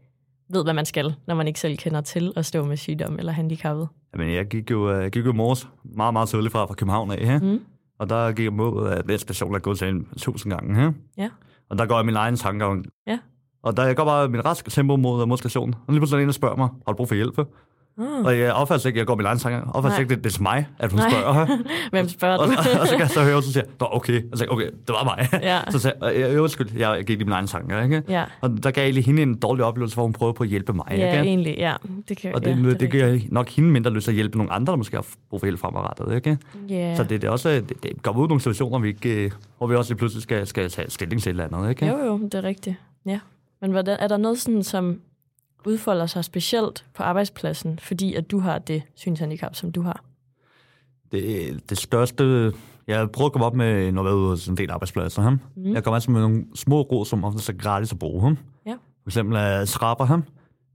ved, 0.53 0.63
hvad 0.65 0.75
man 0.75 0.85
skal, 0.87 1.15
når 1.27 1.35
man 1.35 1.47
ikke 1.47 1.61
selv 1.61 1.77
kender 1.77 2.01
til 2.01 2.33
at 2.37 2.47
stå 2.47 2.65
med 2.65 2.77
sygdom 2.77 3.19
eller 3.19 3.33
handicappet. 3.33 3.89
Jamen, 4.15 4.35
jeg 4.35 4.47
gik 4.47 4.71
jo, 4.71 4.93
øh, 4.93 5.03
jeg 5.03 5.11
gik 5.11 5.27
jo 5.27 5.33
morges 5.33 5.69
meget, 5.85 6.13
meget 6.13 6.29
tidligt 6.29 6.53
fra, 6.53 6.65
fra 6.67 6.75
København 6.75 7.11
af, 7.11 7.27
her. 7.27 7.41
Mm. 7.41 7.61
og 7.99 8.09
der 8.11 8.33
gik 8.33 8.45
jeg 8.45 8.53
mod, 8.53 8.89
at 8.89 9.09
den 9.09 9.19
station 9.19 9.55
er 9.55 9.59
gået 9.59 9.79
til 9.79 9.89
en 9.89 10.09
tusind 10.17 10.53
gange. 10.53 10.75
Her. 10.75 10.93
Ja. 11.19 11.31
Og 11.71 11.79
der 11.79 11.87
går 11.87 11.97
jeg 11.97 12.07
min 12.07 12.17
egen 12.17 12.37
tankegang. 12.37 12.85
Ja. 13.07 13.19
Og 13.63 13.77
der 13.77 13.85
jeg 13.85 13.97
går 13.97 14.05
bare 14.05 14.29
mit 14.29 14.45
raske 14.45 14.71
tempo 14.71 14.97
mod, 14.97 15.27
mod 15.27 15.37
stationen. 15.37 15.75
Og 15.75 15.93
lige 15.93 16.01
pludselig 16.01 16.19
er 16.19 16.23
en, 16.23 16.29
der 16.29 16.33
spørger 16.33 16.57
mig, 16.57 16.69
har 16.87 16.93
du 16.93 16.97
brug 16.97 17.09
for 17.09 17.15
hjælp? 17.15 17.39
Ah. 18.01 18.25
Og 18.25 18.39
jeg 18.39 18.53
opfatter 18.53 18.87
ikke, 18.87 18.97
at 18.97 18.99
jeg 18.99 19.07
går 19.07 19.27
egen 19.27 19.39
tankegang. 19.39 19.67
Jeg 19.67 19.75
opfatter 19.75 19.99
ikke, 19.99 20.15
at 20.15 20.19
det 20.19 20.27
er 20.27 20.31
til 20.31 20.43
mig, 20.43 20.67
at 20.79 20.91
hun 20.93 20.99
Nej. 21.01 21.11
spørger. 21.11 21.47
Hvem 21.93 22.09
spørger 22.09 22.37
og, 22.39 22.47
du? 22.49 22.53
og, 22.53 22.59
og, 22.81 22.87
så 22.87 22.93
kan 22.93 23.01
jeg 23.01 23.11
så 23.11 23.25
høre, 23.25 23.37
og 23.37 23.43
så 23.43 23.53
siger 23.53 23.65
jeg, 23.65 23.73
Nå, 23.81 23.87
okay. 23.91 24.23
Og 24.33 24.39
så 24.39 24.45
jeg, 24.45 24.51
okay, 24.53 24.67
det 24.67 24.89
var 24.89 25.05
mig. 25.05 25.43
Ja. 25.43 25.61
Så 25.71 25.79
sagde 25.79 25.97
jeg, 26.03 26.31
"Øh, 26.35 26.43
undskyld, 26.43 26.69
jeg, 26.79 26.97
jeg 26.97 27.05
gik 27.05 27.19
lige 27.19 27.33
egen 27.33 27.47
tanker, 27.47 27.83
ikke? 27.83 28.03
Ja. 28.09 28.25
Og 28.41 28.51
der 28.63 28.71
gav 28.71 28.85
jeg 28.85 28.95
lige 28.95 29.05
hende 29.05 29.23
en 29.23 29.35
dårlig 29.39 29.65
oplevelse, 29.65 29.97
hvor 29.97 30.03
hun 30.05 30.13
prøvede 30.13 30.35
på 30.35 30.43
at 30.43 30.49
hjælpe 30.49 30.73
mig, 30.73 30.85
Ja, 30.91 30.95
ikke? 30.95 31.29
egentlig, 31.29 31.55
ja. 31.59 31.75
Det 32.09 32.17
kan, 32.17 32.35
Og 32.35 32.45
det, 32.45 32.51
ja, 32.51 32.57
er 32.57 32.63
det, 32.63 32.81
det 32.81 32.91
giver 32.91 33.19
nok 33.29 33.49
hende 33.49 33.71
mindre 33.71 33.91
lyst 33.91 34.05
til 34.05 34.11
at 34.11 34.15
hjælpe 34.15 34.37
nogle 34.39 34.53
andre, 34.53 34.71
der 34.71 34.77
måske 34.77 34.97
har 34.97 35.07
brug 35.31 35.41
for 35.41 35.47
hjælp 35.47 35.59
fremadrettet, 35.61 36.15
ikke? 36.15 36.39
Ja. 36.69 36.97
Så 36.97 37.03
det, 37.03 37.23
det 37.23 37.25
er 37.29 37.31
også, 37.33 37.49
det, 37.51 37.83
det 37.83 38.03
kommer 38.03 38.23
ud 38.23 38.29
nogle 38.29 38.41
situationer, 38.41 38.79
vi 38.79 38.89
ikke, 38.89 39.25
øh, 39.25 39.31
hvor 39.59 39.67
vi 39.67 39.75
også 39.77 39.91
lige 39.93 39.99
pludselig 39.99 40.23
skal, 40.23 40.47
skal 40.47 40.71
tage 40.71 40.91
stilling 40.91 41.23
til 41.23 41.31
et 41.31 41.43
eller 41.43 41.57
andet, 41.59 41.71
ikke? 41.71 41.87
Jo, 41.87 41.99
jo, 42.07 42.19
det 42.19 42.35
er 42.35 42.45
rigtigt. 42.45 42.77
Ja. 43.07 43.19
Men 43.63 43.71
hvordan, 43.71 43.97
er 44.01 44.09
der 44.09 44.17
noget, 44.17 44.39
sådan, 44.39 44.63
som 44.63 45.01
udfolder 45.67 46.07
sig 46.07 46.25
specielt 46.25 46.85
på 46.95 47.03
arbejdspladsen, 47.03 47.79
fordi 47.79 48.15
at 48.15 48.31
du 48.31 48.39
har 48.39 48.59
det 48.59 48.83
synshandicap, 48.95 49.55
som 49.55 49.73
du 49.73 49.83
har? 49.83 50.05
Det, 51.13 51.71
det 51.71 51.79
største... 51.79 52.53
Jeg 52.87 53.11
prøver 53.11 53.27
at 53.27 53.33
komme 53.33 53.47
op 53.47 53.55
med, 53.55 53.93
når 53.93 54.05
jeg 54.05 54.11
er 54.11 54.15
ude 54.15 54.29
hos 54.29 54.49
en 54.49 54.57
del 54.57 54.71
arbejdspladser. 54.71 55.23
Ham. 55.23 55.41
Mm. 55.57 55.73
Jeg 55.73 55.85
kommer 55.85 55.97
altid 55.97 56.13
med 56.13 56.21
nogle 56.21 56.45
små 56.55 56.83
råd, 56.83 57.07
som 57.07 57.25
ofte 57.25 57.53
er 57.53 57.57
gratis 57.57 57.93
at 57.93 57.99
bruge. 57.99 58.23
Ham. 58.23 58.39
Ja. 58.67 58.73
For 58.73 59.09
eksempel 59.09 59.37
er 59.37 59.65
skraber 59.65 60.05
ham. 60.05 60.25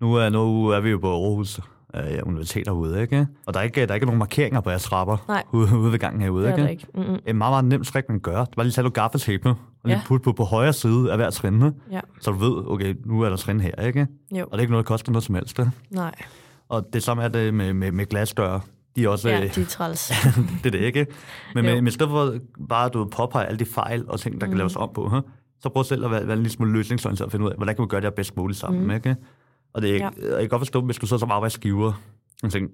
Nu 0.02 0.16
er, 0.16 0.30
nu 0.30 0.68
er 0.68 0.80
vi 0.80 0.90
jo 0.90 0.98
på 0.98 1.12
Aarhus 1.12 1.60
øh, 1.96 2.20
Universitet 2.26 2.68
herude, 2.68 3.02
ikke? 3.02 3.28
Og 3.46 3.54
der 3.54 3.60
er 3.60 3.64
ikke, 3.64 3.82
der 3.82 3.88
er 3.88 3.94
ikke 3.94 4.06
nogen 4.06 4.20
markeringer 4.20 4.62
på 4.62 4.70
jeres 4.70 4.82
skrabber 4.82 5.18
Nej. 5.28 5.44
ude, 5.54 5.78
ude 5.78 5.92
ved 5.92 6.00
gangen 6.00 6.22
herude, 6.22 6.46
Det 6.48 6.60
er 6.60 6.68
ikke? 6.68 6.72
ikke. 6.72 6.88
Er 7.26 7.30
en 7.30 7.38
meget, 7.38 7.52
meget 7.52 7.66
nemt 7.66 7.88
strik, 7.88 8.10
man 8.10 8.20
gør. 8.20 8.40
Det 8.46 8.56
bare 8.56 8.66
lige 8.66 8.72
tage 8.74 8.84
noget 8.84 8.94
gaffetape 8.94 9.50
og 9.50 9.56
lige 9.86 9.96
Ja. 9.96 10.02
putte 10.06 10.24
på, 10.24 10.32
på 10.32 10.44
højre 10.44 10.74
side 10.74 11.12
af 11.12 11.18
hver 11.18 11.30
trin, 11.30 11.64
Ja. 11.92 12.00
så 12.22 12.32
du 12.32 12.38
ved, 12.38 12.64
okay, 12.68 12.96
nu 13.06 13.22
er 13.22 13.30
der 13.30 13.36
trin 13.38 13.60
her, 13.60 13.82
ikke? 13.86 14.08
Jo. 14.32 14.44
Og 14.44 14.52
det 14.52 14.58
er 14.58 14.62
ikke 14.62 14.72
noget, 14.72 14.86
der 14.86 14.88
koster 14.88 15.12
noget 15.12 15.24
som 15.24 15.36
helst. 15.36 15.58
Det. 15.58 15.72
Nej. 15.90 16.12
Og 16.70 16.86
det 16.94 17.04
samme 17.04 17.24
er 17.24 17.28
det 17.28 17.54
med, 17.54 17.74
med, 17.74 17.92
med 17.92 18.06
glasdøre. 18.06 18.62
De 18.96 19.04
er 19.06 19.10
også... 19.10 19.30
Ja, 19.30 19.44
øh, 19.44 19.56
de 19.56 19.62
er 19.62 19.66
træls. 19.66 20.08
det 20.64 20.66
er 20.66 20.72
det 20.72 20.82
ikke. 20.82 21.06
Men, 21.56 21.66
men, 21.66 21.76
men 21.76 21.88
i 21.88 21.92
stedet 21.92 22.10
for 22.10 22.36
bare 22.70 22.86
at 22.86 22.94
du 22.94 23.06
påpeger 23.06 23.46
alle 23.46 23.60
de 23.60 23.66
fejl 23.66 24.06
og 24.08 24.20
ting, 24.20 24.42
der 24.42 24.48
mm. 24.48 24.52
kan 24.52 24.58
laves 24.58 24.76
om 24.76 24.90
på, 24.96 25.08
huh? 25.10 25.22
så 25.60 25.70
prøv 25.70 25.84
selv 25.84 26.06
at 26.06 26.12
være, 26.12 26.28
være 26.28 26.34
en 26.34 26.40
lille 26.44 26.52
smule 26.52 26.72
løsningsorienteret 26.74 27.26
og 27.26 27.32
finde 27.32 27.46
ud 27.46 27.50
af, 27.52 27.56
hvordan 27.58 27.76
kan 27.76 27.84
vi 27.84 27.88
gøre 27.88 28.02
det 28.02 28.06
her 28.06 28.16
bedst 28.16 28.38
muligt 28.38 28.60
sammen. 28.60 28.84
Mm. 28.84 28.92
Ikke? 28.92 29.16
Og 29.76 29.82
det 29.82 29.96
er, 29.96 29.96
Ja. 29.98 30.10
jeg 30.32 30.40
kan 30.40 30.50
godt 30.50 30.60
forstå, 30.60 30.82
hvis 30.82 30.98
du 30.98 31.06
sidder 31.08 31.20
som 31.20 31.32
arbejdsgiver 31.32 31.94
og 32.44 32.52
tænker, 32.52 32.70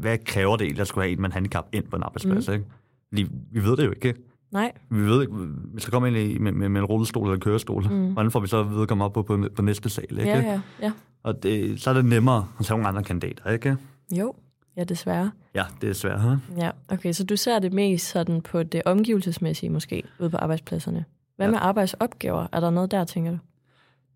hvad, 0.00 0.18
kræver 0.18 0.56
det 0.56 0.64
egentlig, 0.64 0.80
at 0.80 0.86
skulle 0.88 1.04
have 1.04 1.12
en 1.12 1.20
med 1.20 1.28
en 1.28 1.32
handicap 1.32 1.64
ind 1.72 1.84
på 1.84 1.96
en 1.96 2.02
arbejdsplads? 2.02 2.48
Mm. 2.48 2.54
Ikke? 2.54 2.66
Fordi 3.08 3.26
vi 3.52 3.64
ved 3.64 3.76
det 3.76 3.84
jo 3.86 3.90
ikke. 3.90 4.14
Nej. 4.52 4.72
Vi 4.90 5.00
ved 5.00 5.22
ikke, 5.22 5.32
hvis 5.72 5.84
der 5.84 5.90
kommer 5.90 6.06
ind 6.06 6.16
i, 6.16 6.38
med, 6.38 6.52
med, 6.52 6.68
med 6.68 6.80
en 6.80 6.84
rullestol 6.86 7.22
eller 7.26 7.34
en 7.34 7.40
kørestol, 7.40 7.82
mm. 7.90 8.12
hvordan 8.12 8.30
får 8.30 8.40
vi 8.40 8.46
så 8.46 8.80
at 8.82 8.88
komme 8.88 9.04
op 9.04 9.12
på, 9.12 9.22
på, 9.22 9.48
på 9.56 9.62
næste 9.62 9.88
sal? 9.88 10.04
Ikke? 10.10 10.22
Ja, 10.22 10.40
ja, 10.40 10.60
ja. 10.82 10.92
Og 11.22 11.42
det, 11.42 11.80
så 11.80 11.90
er 11.90 11.94
det 11.94 12.04
nemmere 12.04 12.46
at 12.58 12.64
tage 12.66 12.76
nogle 12.78 12.88
andre 12.88 13.02
kandidater, 13.02 13.50
ikke? 13.50 13.76
Jo. 14.12 14.34
Ja, 14.76 14.84
desværre. 14.84 15.30
Ja, 15.54 15.64
det 15.80 15.88
er 15.88 15.92
svært. 15.92 16.20
Huh? 16.22 16.36
Ja, 16.58 16.70
okay, 16.88 17.12
så 17.12 17.24
du 17.24 17.36
ser 17.36 17.58
det 17.58 17.72
mest 17.72 18.06
sådan 18.10 18.40
på 18.42 18.62
det 18.62 18.82
omgivelsesmæssige 18.84 19.70
måske, 19.70 20.02
ude 20.20 20.30
på 20.30 20.36
arbejdspladserne. 20.36 21.04
Hvad 21.36 21.46
Ja. 21.46 21.50
med 21.50 21.58
arbejdsopgaver? 21.62 22.46
Er 22.52 22.60
der 22.60 22.70
noget 22.70 22.90
der, 22.90 23.04
tænker 23.04 23.30
du? 23.30 23.38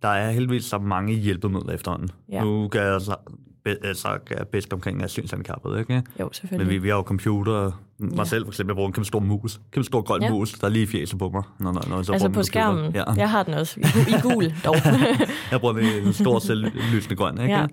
Der 0.03 0.09
er 0.09 0.31
heldigvis 0.31 0.65
så 0.65 0.79
mange 0.79 1.15
hjælpemidler 1.15 1.73
efterhånden. 1.73 2.11
Ja. 2.33 2.45
Nu 2.45 2.69
kan 2.69 2.81
jeg 2.81 3.01
så, 3.01 3.17
be, 3.65 3.77
så 3.95 4.09
kan 4.27 4.39
jeg 4.39 4.47
bedst 4.49 4.73
omkring 4.73 5.03
af 5.03 5.11
synshandikappet, 5.11 5.79
ikke? 5.79 5.95
Jo, 5.95 6.01
Men 6.25 6.29
selvfølgelig. 6.33 6.71
vi, 6.73 6.79
vi 6.79 6.89
har 6.89 6.97
jo 6.97 7.03
computer. 7.03 7.71
Mig 8.01 8.19
Ja. 8.19 8.25
selv 8.25 8.45
for 8.45 8.51
eksempel, 8.51 8.71
jeg 8.73 8.77
bruger 8.77 8.89
en 8.89 8.93
kæmpe 8.93 9.07
stor 9.07 9.21
mus. 9.21 9.61
Kæmpe 9.73 9.87
stor 9.87 10.03
grøn 10.03 10.23
Ja. 10.23 10.31
mus, 10.31 10.53
der 10.53 10.67
er 10.67 10.71
lige 10.71 10.83
i 10.83 10.87
fjeset 10.87 11.19
på 11.19 11.29
mig. 11.31 11.43
Når, 11.61 11.73
når, 11.73 11.85
når 11.89 11.97
jeg 11.97 12.05
så 12.05 12.13
altså 12.13 12.29
på 12.29 12.29
min 12.29 12.35
computer. 12.35 12.43
skærmen. 12.43 12.95
Ja. 12.95 13.05
Jeg 13.17 13.31
har 13.31 13.43
den 13.43 13.55
også. 13.55 13.81
I, 13.81 13.83
i 14.11 14.15
gul 14.23 14.53
dog. 14.65 14.75
Jeg 15.53 15.61
bruger 15.61 15.75
en 16.07 16.13
stor 16.13 16.39
selvlysende 16.39 17.17
grøn, 17.17 17.41
ikke? 17.41 17.55
Ja. 17.55 17.67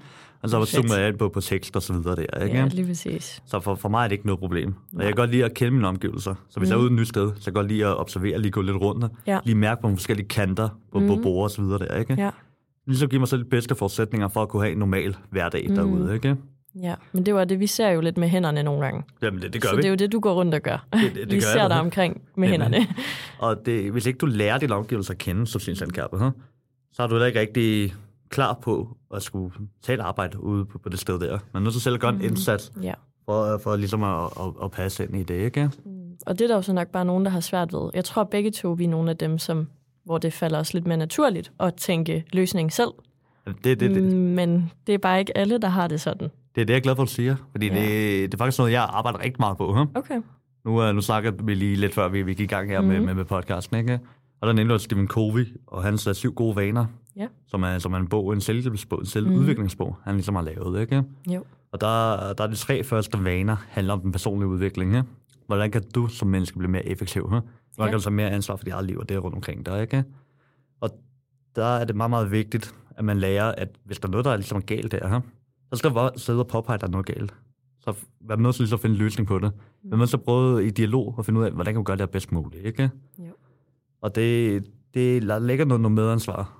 Og 0.45 0.49
så 0.49 0.57
Perfekt. 0.59 0.89
zoomer 0.89 1.03
jeg 1.03 1.17
på, 1.17 1.29
på 1.29 1.41
tekst 1.41 1.75
og 1.75 1.81
så 1.81 1.93
videre 1.93 2.15
der, 2.15 2.43
ikke? 2.43 2.57
ja, 2.57 2.65
lige 2.67 2.85
præcis. 2.87 3.43
Så 3.45 3.59
for, 3.59 3.75
for 3.75 3.89
mig 3.89 4.03
er 4.03 4.07
det 4.07 4.11
ikke 4.15 4.25
noget 4.25 4.39
problem. 4.39 4.73
Og 4.93 4.99
jeg 4.99 5.07
kan 5.07 5.15
godt 5.15 5.31
lide 5.31 5.45
at 5.45 5.53
kende 5.53 5.71
mine 5.71 5.87
omgivelser. 5.87 6.35
Så 6.49 6.59
hvis 6.59 6.69
mm. 6.69 6.71
jeg 6.71 6.77
er 6.77 6.81
ude 6.81 6.87
et 6.87 6.93
nyt 6.99 7.07
sted, 7.07 7.27
så 7.27 7.33
kan 7.35 7.45
jeg 7.45 7.53
godt 7.53 7.67
lide 7.67 7.85
at 7.85 7.97
observere, 7.99 8.39
lige 8.39 8.51
gå 8.51 8.61
lidt 8.61 8.77
rundt. 8.77 9.05
Ja. 9.27 9.39
Lige 9.45 9.55
mærke 9.55 9.81
på 9.81 9.87
nogle 9.87 9.97
forskellige 9.97 10.27
kanter 10.27 10.69
på, 10.91 10.99
mm. 10.99 11.07
på 11.07 11.15
bord 11.23 11.43
og 11.43 11.51
så 11.51 11.61
videre 11.61 11.79
der, 11.79 11.95
ikke? 11.99 12.13
Ja. 12.17 12.29
Ligesom 12.87 13.09
give 13.09 13.19
mig 13.19 13.27
selv 13.27 13.43
de 13.43 13.49
bedste 13.49 13.75
forudsætninger 13.75 14.27
for 14.27 14.41
at 14.41 14.49
kunne 14.49 14.61
have 14.63 14.71
en 14.71 14.77
normal 14.77 15.15
hverdag 15.29 15.65
mm. 15.69 15.75
derude, 15.75 16.13
ikke? 16.13 16.35
Ja, 16.81 16.95
men 17.11 17.25
det 17.25 17.35
var 17.35 17.45
det, 17.45 17.59
vi 17.59 17.67
ser 17.67 17.89
jo 17.89 18.01
lidt 18.01 18.17
med 18.17 18.27
hænderne 18.27 18.63
nogle 18.63 18.81
gange. 18.85 19.03
Jamen, 19.21 19.41
det, 19.41 19.53
det 19.53 19.61
gør 19.61 19.69
så 19.69 19.75
vi. 19.75 19.81
det 19.81 19.85
er 19.85 19.89
jo 19.89 19.95
det, 19.95 20.11
du 20.11 20.19
går 20.19 20.33
rundt 20.33 20.53
og 20.53 20.61
gør. 20.61 20.87
Det- 20.93 21.01
det- 21.01 21.15
det 21.15 21.29
vi 21.31 21.35
gør 21.35 21.39
ser 21.41 21.61
jeg. 21.61 21.69
dig 21.69 21.79
omkring 21.79 22.21
med 22.37 22.49
Jamen. 22.49 22.61
hænderne. 22.73 22.87
Og 23.39 23.65
det, 23.65 23.91
hvis 23.91 24.05
ikke 24.05 24.17
du 24.17 24.25
lærer 24.25 24.57
dine 24.57 24.75
omgivelser 24.75 25.11
at 25.11 25.17
kende 25.17 25.47
som 25.47 25.61
synshandikappet, 25.61 26.19
huh? 26.19 26.31
så 26.93 27.03
er 27.03 27.07
du 27.07 27.13
heller 27.13 27.27
ikke 27.27 27.39
rigtig 27.39 27.93
klar 28.29 28.53
på 28.61 28.97
at 29.15 29.23
skulle 29.23 29.53
tage 29.83 29.97
et 29.99 30.01
arbejde 30.01 30.39
ude 30.43 30.65
på, 30.65 30.77
på 30.79 30.89
det 30.89 30.99
sted 30.99 31.19
der. 31.19 31.31
Man 31.31 31.39
er 31.53 31.59
nødt 31.59 31.73
til 31.73 31.81
selv 31.81 31.95
at 31.95 32.01
gøre 32.01 32.13
en 32.13 32.21
indsats 32.21 32.71
Ja. 32.81 32.93
for, 33.25 33.57
for 33.63 33.75
ligesom 33.75 34.03
at, 34.03 34.23
at, 34.25 34.53
at 34.63 34.71
passe 34.71 35.03
ind 35.03 35.15
i 35.15 35.23
det, 35.23 35.35
ikke? 35.45 35.69
Og 36.25 36.39
det 36.39 36.41
er 36.43 36.47
der 36.47 36.55
jo 36.55 36.61
så 36.61 36.73
nok 36.73 36.87
bare 36.87 37.05
nogen, 37.05 37.25
der 37.25 37.31
har 37.31 37.39
svært 37.39 37.73
ved. 37.73 37.89
Jeg 37.93 38.05
tror 38.05 38.23
begge 38.23 38.51
to, 38.51 38.71
vi 38.71 38.83
er 38.83 38.87
nogle 38.89 39.09
af 39.09 39.17
dem, 39.17 39.37
som, 39.37 39.67
hvor 40.05 40.17
det 40.17 40.33
falder 40.33 40.59
os 40.59 40.73
lidt 40.73 40.87
mere 40.87 40.97
naturligt 40.97 41.51
at 41.59 41.73
tænke 41.75 42.23
løsning 42.33 42.73
selv. 42.73 42.89
Det, 43.63 43.79
det, 43.79 43.79
det, 43.79 44.03
Men 44.13 44.71
det 44.87 44.93
er 44.93 44.97
bare 44.97 45.19
ikke 45.19 45.37
alle, 45.37 45.57
der 45.57 45.67
har 45.67 45.87
det 45.87 46.01
sådan. 46.01 46.29
det 46.55 46.61
er 46.61 46.65
det, 46.65 46.69
jeg 46.69 46.75
er 46.75 46.81
glad 46.81 46.95
for, 46.95 47.03
at 47.03 47.09
du 47.09 47.13
siger. 47.13 47.35
Fordi 47.51 47.67
Ja. 47.67 47.73
det, 47.75 48.31
det 48.31 48.33
er 48.33 48.37
faktisk 48.37 48.57
noget, 48.59 48.71
jeg 48.71 48.87
arbejder 48.89 49.19
rigtig 49.19 49.39
meget 49.39 49.57
på. 49.57 49.73
Huh? 49.73 49.87
Okay. 49.95 50.21
Nu, 50.65 50.89
uh, 50.89 50.95
nu 50.95 51.01
snakker 51.01 51.31
vi 51.43 51.53
lige 51.55 51.75
lidt 51.75 51.93
før, 51.93 52.07
vi, 52.07 52.21
vi 52.21 52.33
gik 52.33 52.51
i 52.51 52.53
gang 52.55 52.69
her 52.69 52.81
mm. 52.81 52.87
med, 52.87 52.99
med, 52.99 53.13
med 53.13 53.25
podcasten, 53.25 53.77
ikke? 53.77 53.99
Og 54.41 54.47
der 54.47 54.53
nævnte 54.53 54.79
Stephen 54.79 55.07
Covey 55.07 55.47
og 55.67 55.83
hans 55.83 56.07
uh, 56.07 56.13
syv 56.13 56.33
gode 56.33 56.55
vaner, 56.55 56.85
Ja. 57.17 57.27
som 57.47 57.63
er, 57.63 57.79
som 57.79 57.93
er 57.93 57.97
en 57.97 58.07
bog, 58.07 58.33
en 58.33 58.41
selvhjælpsbog, 58.41 58.99
en 58.99 59.05
selvudviklingsbog, 59.05 59.95
han 60.03 60.15
ligesom 60.15 60.35
har 60.35 60.41
lavet, 60.41 60.81
ikke? 60.81 61.03
Jo. 61.29 61.43
Og 61.71 61.81
der, 61.81 62.33
der 62.33 62.43
er 62.43 62.47
de 62.47 62.55
tre 62.55 62.83
første 62.83 63.23
vaner, 63.23 63.55
handler 63.69 63.93
om 63.93 64.01
den 64.01 64.11
personlige 64.11 64.47
udvikling. 64.49 64.95
Ikke? 64.95 65.07
Hvordan 65.47 65.71
kan 65.71 65.83
du 65.95 66.07
som 66.07 66.27
menneske 66.27 66.57
blive 66.57 66.71
mere 66.71 66.85
effektiv? 66.87 67.21
Ikke? 67.21 67.29
Hvordan 67.29 67.47
Ja. 67.79 67.85
kan 67.85 67.93
du 67.93 68.03
tage 68.03 68.13
mere 68.13 68.29
ansvar 68.31 68.55
for 68.55 68.63
dit 68.63 68.73
eget 68.73 68.85
liv 68.85 68.97
og 68.97 69.09
det 69.09 69.23
rundt 69.23 69.35
omkring 69.35 69.65
dig? 69.65 69.81
Ikke? 69.81 70.03
Og 70.81 70.89
der 71.55 71.65
er 71.65 71.85
det 71.85 71.95
meget, 71.95 72.09
meget 72.09 72.31
vigtigt, 72.31 72.75
at 72.97 73.05
man 73.05 73.17
lærer, 73.17 73.51
at 73.57 73.69
hvis 73.85 73.99
der 73.99 74.07
er 74.07 74.11
noget, 74.11 74.25
der 74.25 74.31
er 74.31 74.35
ligesom 74.37 74.61
galt 74.61 74.91
der, 74.91 75.15
ikke? 75.15 75.27
så 75.73 75.75
skal 75.79 75.91
du 75.91 76.09
sidde 76.17 76.39
og 76.39 76.47
påpege, 76.47 76.73
at 76.75 76.81
der 76.81 76.87
er 76.87 76.91
noget 76.91 77.05
galt. 77.05 77.33
så 77.79 77.93
man 78.21 78.39
nødt 78.39 78.55
til 78.55 78.61
lige 78.63 78.69
så 78.69 78.75
at 78.75 78.79
finde 78.79 78.93
en 78.93 78.97
løsning 78.99 79.27
på 79.27 79.39
det. 79.39 79.51
Mm. 79.83 79.89
Man 79.89 79.99
nødt 79.99 80.09
til 80.09 80.17
at 80.17 80.23
prøve 80.23 80.65
i 80.67 80.69
dialog 80.69 81.13
og 81.17 81.25
finde 81.25 81.39
ud 81.39 81.45
af, 81.45 81.51
hvordan 81.51 81.73
kan 81.73 81.77
man 81.79 81.83
gøre 81.83 81.95
det 81.97 82.01
her 82.01 82.07
bedst 82.11 82.31
muligt, 82.31 82.65
ikke? 82.65 82.89
Jo. 83.19 83.23
Og 84.01 84.15
det, 84.15 84.63
det 84.93 85.21
der 85.23 85.39
ligger 85.39 85.65
noget, 85.65 85.81
noget 85.81 85.95
medansvar 85.95 86.57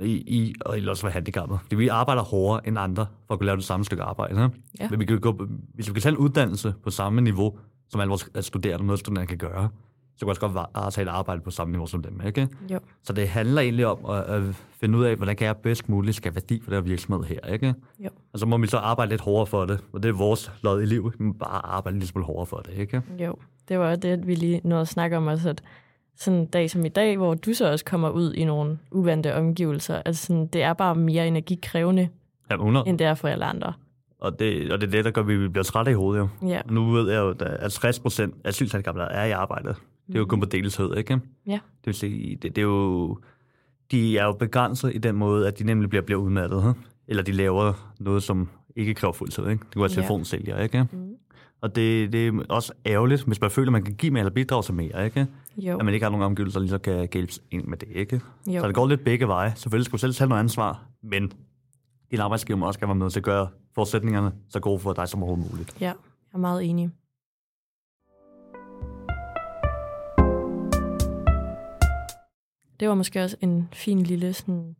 i, 0.00 0.12
i 0.12 0.54
og 0.60 0.76
ellers 0.76 1.04
være 1.04 1.12
handicappet. 1.12 1.58
Fordi 1.62 1.76
vi 1.76 1.88
arbejder 1.88 2.22
hårdere 2.22 2.68
end 2.68 2.78
andre 2.78 3.06
for 3.26 3.34
at 3.34 3.38
kunne 3.40 3.46
lave 3.46 3.56
det 3.56 3.64
samme 3.64 3.84
stykke 3.84 4.02
arbejde. 4.02 4.44
Ikke? 4.44 4.60
Ja. 4.80 4.88
Men 4.90 5.00
vi 5.00 5.04
kan 5.04 5.20
gå, 5.20 5.46
hvis 5.74 5.88
vi 5.88 5.92
kan 5.92 6.02
tage 6.02 6.12
en 6.12 6.18
uddannelse 6.18 6.74
på 6.82 6.90
samme 6.90 7.20
niveau, 7.20 7.58
som 7.88 8.00
alle 8.00 8.08
vores 8.08 8.30
studerende, 8.40 8.86
noget 8.86 9.00
studerende 9.00 9.26
kan 9.26 9.38
gøre, 9.38 9.68
så 10.16 10.18
kan 10.18 10.26
vi 10.26 10.30
også 10.30 10.40
godt 10.40 10.94
tage 10.94 11.02
et 11.02 11.08
arbejde 11.08 11.40
på 11.40 11.50
samme 11.50 11.72
niveau 11.72 11.86
som 11.86 12.02
dem. 12.02 12.20
Ikke? 12.26 12.48
Jo. 12.70 12.78
Så 13.02 13.12
det 13.12 13.28
handler 13.28 13.62
egentlig 13.62 13.86
om 13.86 14.10
at, 14.10 14.24
at 14.24 14.42
finde 14.80 14.98
ud 14.98 15.04
af, 15.04 15.16
hvordan 15.16 15.36
kan 15.36 15.46
jeg 15.46 15.56
bedst 15.56 15.88
muligt 15.88 16.16
skabe 16.16 16.34
værdi 16.34 16.60
for 16.62 16.70
den 16.70 16.84
virksomhed 16.84 17.24
her. 17.24 17.40
Ikke? 17.40 17.74
Jo. 17.98 18.08
Og 18.32 18.38
så 18.38 18.46
må 18.46 18.58
vi 18.58 18.66
så 18.66 18.76
arbejde 18.78 19.10
lidt 19.10 19.20
hårdere 19.20 19.46
for 19.46 19.64
det, 19.64 19.80
og 19.92 20.02
det 20.02 20.08
er 20.08 20.12
vores 20.12 20.52
lod 20.62 20.82
i 20.82 20.86
livet. 20.86 21.14
Vi 21.18 21.24
må 21.24 21.32
bare 21.32 21.66
arbejde 21.66 21.98
lidt 21.98 22.08
smule 22.08 22.24
hårdere 22.24 22.46
for 22.46 22.56
det. 22.56 22.72
Ikke? 22.78 23.02
Jo, 23.18 23.34
det 23.68 23.78
var 23.78 23.96
det, 23.96 24.26
vi 24.26 24.34
lige 24.34 24.60
nåede 24.64 24.82
at 24.82 24.88
snakke 24.88 25.16
om 25.16 25.26
også, 25.26 25.48
at 25.48 25.62
sådan 26.16 26.38
en 26.40 26.46
dag 26.46 26.70
som 26.70 26.84
i 26.84 26.88
dag, 26.88 27.16
hvor 27.16 27.34
du 27.34 27.54
så 27.54 27.70
også 27.70 27.84
kommer 27.84 28.10
ud 28.10 28.32
i 28.34 28.44
nogle 28.44 28.78
uvante 28.90 29.34
omgivelser, 29.34 30.02
altså 30.04 30.26
sådan, 30.26 30.46
det 30.46 30.62
er 30.62 30.72
bare 30.72 30.94
mere 30.94 31.26
energikrævende, 31.28 32.08
Ja, 32.50 32.54
100. 32.54 32.88
end 32.88 32.98
det 32.98 33.06
er 33.06 33.14
for 33.14 33.28
alle 33.28 33.44
andre. 33.44 33.72
Og 34.20 34.38
det, 34.38 34.72
og 34.72 34.80
det 34.80 34.86
er 34.86 34.90
det, 34.90 35.04
der 35.04 35.10
gør, 35.10 35.20
at 35.22 35.28
vi 35.28 35.48
bliver 35.48 35.64
trætte 35.64 35.90
i 35.90 35.94
hovedet. 35.94 36.20
Jo. 36.42 36.48
Ja, 36.48 36.60
Nu 36.70 36.90
ved 36.90 37.10
jeg 37.12 37.18
jo, 37.18 37.34
at 37.40 37.72
60 37.72 37.98
procent 38.00 38.34
af 38.44 38.48
asylhandicappede 38.48 39.04
er 39.06 39.24
i 39.24 39.30
arbejde. 39.30 39.68
Det 40.06 40.14
er 40.14 40.18
jo 40.18 40.24
kun 40.26 40.40
på 40.40 40.46
deltid, 40.46 40.96
ikke? 40.96 41.20
Ja. 41.46 41.52
Det 41.52 41.86
vil 41.86 41.94
sige, 41.94 42.36
det, 42.36 42.56
det 42.56 42.58
er 42.58 42.66
jo, 42.66 43.18
de 43.90 44.18
er 44.18 44.24
jo 44.24 44.32
begrænset 44.32 44.94
i 44.94 44.98
den 44.98 45.16
måde, 45.16 45.48
at 45.48 45.58
de 45.58 45.64
nemlig 45.64 45.88
bliver, 45.90 46.02
bliver 46.02 46.20
udmattet. 46.20 46.74
Eller 47.08 47.22
de 47.22 47.32
laver 47.32 47.92
noget, 48.00 48.22
som 48.22 48.48
ikke 48.76 48.94
kræver 48.94 49.12
fuldtid. 49.12 49.42
Ikke? 49.48 49.64
Det 49.64 49.74
kunne 49.74 49.82
være 49.82 49.90
Ja. 49.90 49.94
telefonsælger, 49.94 50.58
ikke? 50.60 50.86
Mm. 50.92 51.14
Og 51.64 51.76
det, 51.76 52.12
det 52.12 52.28
er 52.28 52.42
også 52.48 52.72
ærgerligt, 52.86 53.24
hvis 53.24 53.40
man 53.40 53.50
føler, 53.50 53.68
at 53.68 53.72
man 53.72 53.82
kan 53.82 53.94
give 53.94 54.12
mere 54.12 54.20
eller 54.20 54.34
bidrage 54.34 54.62
til 54.62 54.74
mere, 54.74 55.04
ikke? 55.04 55.26
jo, 55.56 55.78
At 55.78 55.84
man 55.84 55.94
ikke 55.94 56.04
har 56.04 56.10
nogen 56.10 56.24
omgivelser, 56.24 56.60
der 56.60 56.62
lige 56.62 56.70
så 56.70 56.78
kan 56.78 57.08
hjælpe 57.12 57.32
ind 57.50 57.64
med 57.64 57.78
det, 57.78 57.88
ikke? 57.90 58.20
jo. 58.46 58.60
Så 58.60 58.66
det 58.66 58.74
går 58.74 58.86
lidt 58.86 59.04
begge 59.04 59.28
veje. 59.28 59.52
Selvfølgelig 59.56 59.84
skal 59.84 59.92
du 59.92 59.98
selv 59.98 60.14
tage 60.14 60.28
noget 60.28 60.40
ansvar, 60.40 60.82
men 61.02 61.32
din 62.10 62.20
arbejdsgiver 62.20 62.58
må 62.58 62.66
også 62.66 62.80
gerne 62.80 62.88
være 62.88 62.94
med 62.94 63.10
til 63.10 63.20
at 63.20 63.24
gøre 63.24 63.48
forudsætningerne 63.74 64.32
så 64.48 64.60
gode 64.60 64.78
for 64.78 64.92
dig 64.92 65.08
som 65.08 65.22
overhovedet 65.22 65.50
muligt. 65.52 65.76
Ja, 65.80 65.86
jeg 65.86 65.94
er 66.34 66.38
meget 66.38 66.64
enig. 66.64 66.90
Det 72.80 72.88
var 72.88 72.94
måske 72.94 73.22
også 73.22 73.36
en 73.40 73.68
fin 73.72 74.02
lille 74.02 74.32
sådan, 74.32 74.76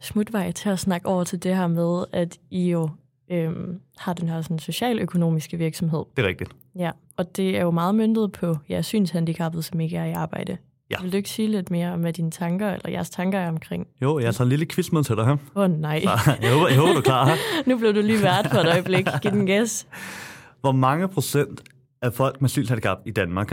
smutvej 0.00 0.52
til 0.52 0.68
at 0.68 0.78
snakke 0.78 1.08
over 1.08 1.24
til 1.24 1.42
det 1.42 1.56
her 1.56 1.66
med, 1.66 2.04
at 2.12 2.38
I 2.50 2.70
jo 2.70 2.90
øhm, 3.30 3.80
har 3.98 4.12
den 4.12 4.28
her 4.28 4.42
sådan, 4.42 4.58
socialøkonomiske 4.58 5.56
virksomhed. 5.56 6.04
Det 6.16 6.24
er 6.24 6.28
rigtigt. 6.28 6.50
Ja, 6.78 6.90
og 7.16 7.36
det 7.36 7.56
er 7.58 7.62
jo 7.62 7.70
meget 7.70 7.94
myndet 7.94 8.32
på 8.32 8.56
ja, 8.68 8.82
synshandicappede, 8.82 9.62
som 9.62 9.80
ikke 9.80 9.96
er 9.96 10.04
i 10.04 10.12
arbejde. 10.12 10.56
Ja. 10.90 10.96
Vil 11.02 11.12
du 11.12 11.16
ikke 11.16 11.28
sige 11.30 11.48
lidt 11.48 11.70
mere 11.70 11.92
om, 11.92 12.00
hvad 12.00 12.12
dine 12.12 12.30
tanker, 12.30 12.70
eller 12.72 12.90
jeres 12.90 13.10
tanker 13.10 13.38
er 13.38 13.48
omkring? 13.48 13.86
Jo, 14.02 14.18
jeg 14.18 14.32
har 14.38 14.42
en 14.44 14.48
lille 14.48 14.66
quiz 14.66 14.92
med 14.92 15.04
til 15.04 15.16
dig 15.16 15.24
her. 15.26 15.36
Åh 15.54 15.62
oh, 15.62 15.70
nej, 15.70 16.00
Så 16.00 16.36
jeg 16.42 16.52
håber, 16.52 16.68
jeg 16.68 16.76
håber, 16.78 16.92
du 16.92 16.98
er 16.98 17.02
klar 17.02 17.36
nu 17.68 17.78
blev 17.78 17.94
du 17.94 18.00
lige 18.00 18.22
vært 18.22 18.46
for 18.52 18.58
et 18.58 18.66
øjeblik. 18.68 19.06
Giv 19.22 19.30
den 19.30 19.46
gas. 19.46 19.86
Hvor 20.60 20.72
mange 20.72 21.08
procent 21.08 21.62
af 22.02 22.12
folk 22.12 22.40
med 22.40 22.48
synshandicap 22.48 22.98
i 23.06 23.10
Danmark 23.10 23.52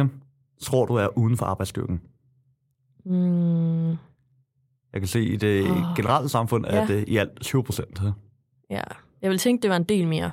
tror 0.62 0.86
du 0.86 0.96
er 0.96 1.18
uden 1.18 1.38
for 1.38 1.46
arbejdsstyrken? 1.46 2.01
Mm, 3.06 3.89
Jeg 4.94 5.01
kan 5.01 5.08
se 5.08 5.24
i 5.25 5.36
det 5.36 5.63
Åh. 5.72 5.77
generelle 5.96 6.30
samfund, 6.30 6.65
at 6.65 6.75
Ja. 6.89 6.94
det 6.96 7.10
i 7.10 7.18
alt 7.18 7.42
20 7.42 7.63
procent. 7.63 8.01
ja, 8.70 8.82
jeg 9.24 9.32
vil 9.32 9.38
tænke, 9.39 9.62
det 9.62 9.70
var 9.70 9.75
en 9.75 9.84
del 9.84 10.08
mere. 10.08 10.32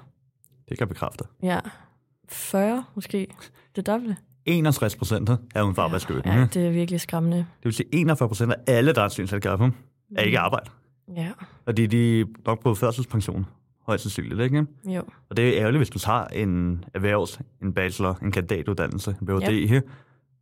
Det 0.69 0.79
kan 0.79 0.81
jeg 0.81 0.89
bekræfte. 0.89 1.25
Ja, 1.43 1.59
40 2.29 2.85
måske. 2.95 3.27
Det 3.77 3.87
dobbelte. 3.87 4.17
61 4.47 4.97
procent 4.97 5.31
er 5.55 5.63
uden 5.63 5.75
for 5.75 5.83
arbejdsstyrken. 5.83 6.33
Ja, 6.33 6.39
Ja, 6.39 6.47
det 6.55 6.67
er 6.67 6.71
virkelig 6.71 7.01
skræmmende. 7.01 7.37
Det 7.37 7.65
vil 7.65 7.73
sige, 7.73 7.95
41 7.95 8.29
procent 8.29 8.53
af 8.53 8.57
alle, 8.67 8.93
der 8.93 9.03
er 9.03 9.09
synshandicap, 9.09 9.61
er 10.17 10.21
ikke 10.23 10.33
i 10.33 10.35
arbejde. 10.35 10.71
Ja, 11.17 11.31
Og 11.67 11.77
de, 11.77 11.87
de 11.87 12.21
er 12.21 12.25
nok 12.47 12.63
på 12.63 12.75
førtidspension, 12.75 13.47
højst 13.87 14.03
sandsynligt, 14.03 14.41
ikke? 14.41 14.67
jo. 14.87 15.03
Og 15.31 15.37
det 15.37 15.49
er 15.49 15.61
ærgerligt, 15.61 15.79
hvis 15.79 15.91
du 15.91 15.99
tager 15.99 16.25
en 16.25 16.85
erhvervs, 16.95 17.41
en 17.63 17.73
bachelor, 17.73 18.19
en 18.23 18.33
kandidatuddannelse, 18.33 19.17
en 19.21 19.27
Ph.D., 19.27 19.71
ja. 19.73 19.81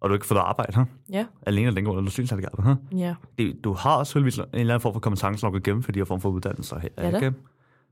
og 0.01 0.09
du 0.09 0.14
ikke 0.14 0.27
får 0.27 0.35
noget 0.35 0.46
arbejde 0.49 0.72
her. 0.77 0.85
Ja, 1.12 1.27
Alene 1.42 1.68
af 1.68 1.75
den 1.75 1.85
grund, 1.85 1.99
at 1.99 2.03
du 2.03 2.07
er 2.07 2.11
synshandicap 2.11 2.64
her. 2.64 2.77
ja, 2.96 3.14
det, 3.38 3.64
du 3.64 3.72
har 3.72 4.05
selvfølgelig 4.05 4.38
en 4.42 4.49
eller 4.53 4.75
anden 4.75 4.83
form 4.83 4.92
for 4.92 5.01
kompetence, 5.01 5.46
du 5.46 5.51
kan 5.51 5.62
gennemføre 5.62 5.92
de 5.94 5.99
her 5.99 6.05
form 6.05 6.20
for 6.20 6.29
uddannelser 6.29 6.79
her. 6.79 6.88
Ja 6.99 7.16
ikke? 7.16 7.33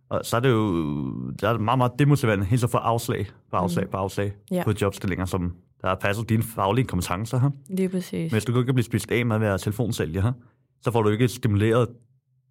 Og 0.09 0.21
så 0.25 0.37
er 0.37 0.41
det 0.41 0.51
jo 0.51 0.73
der 1.41 1.49
er 1.49 1.59
meget, 1.59 1.79
meget 1.79 1.93
demotiverende 1.99 2.45
helt 2.45 2.61
så 2.61 2.67
for 2.69 2.79
afslag 2.79 3.27
på 3.51 3.57
afslag 3.57 3.91
på 3.91 3.97
afslag 3.97 4.27
Mm. 4.51 4.57
Ja. 4.57 4.65
på 4.65 4.73
jobstillinger, 4.83 5.25
som 5.25 5.53
der 5.83 5.95
passer 5.95 6.25
dine 6.25 6.43
faglige 6.43 6.85
kompetencer 6.87 7.39
her. 7.39 7.51
lige 7.69 7.89
præcis. 7.89 8.13
Men 8.13 8.31
hvis 8.31 8.45
du 8.45 8.53
ikke 8.53 8.65
kan 8.67 8.75
blive 8.75 8.85
spist 8.85 9.11
af 9.11 9.27
med 9.27 9.37
at 9.37 9.41
være 9.43 9.59
telefonsælger 9.59 10.23
her, 10.23 10.33
så 10.83 10.91
får 10.91 11.03
du 11.03 11.09
ikke 11.09 11.29
stimuleret 11.29 11.89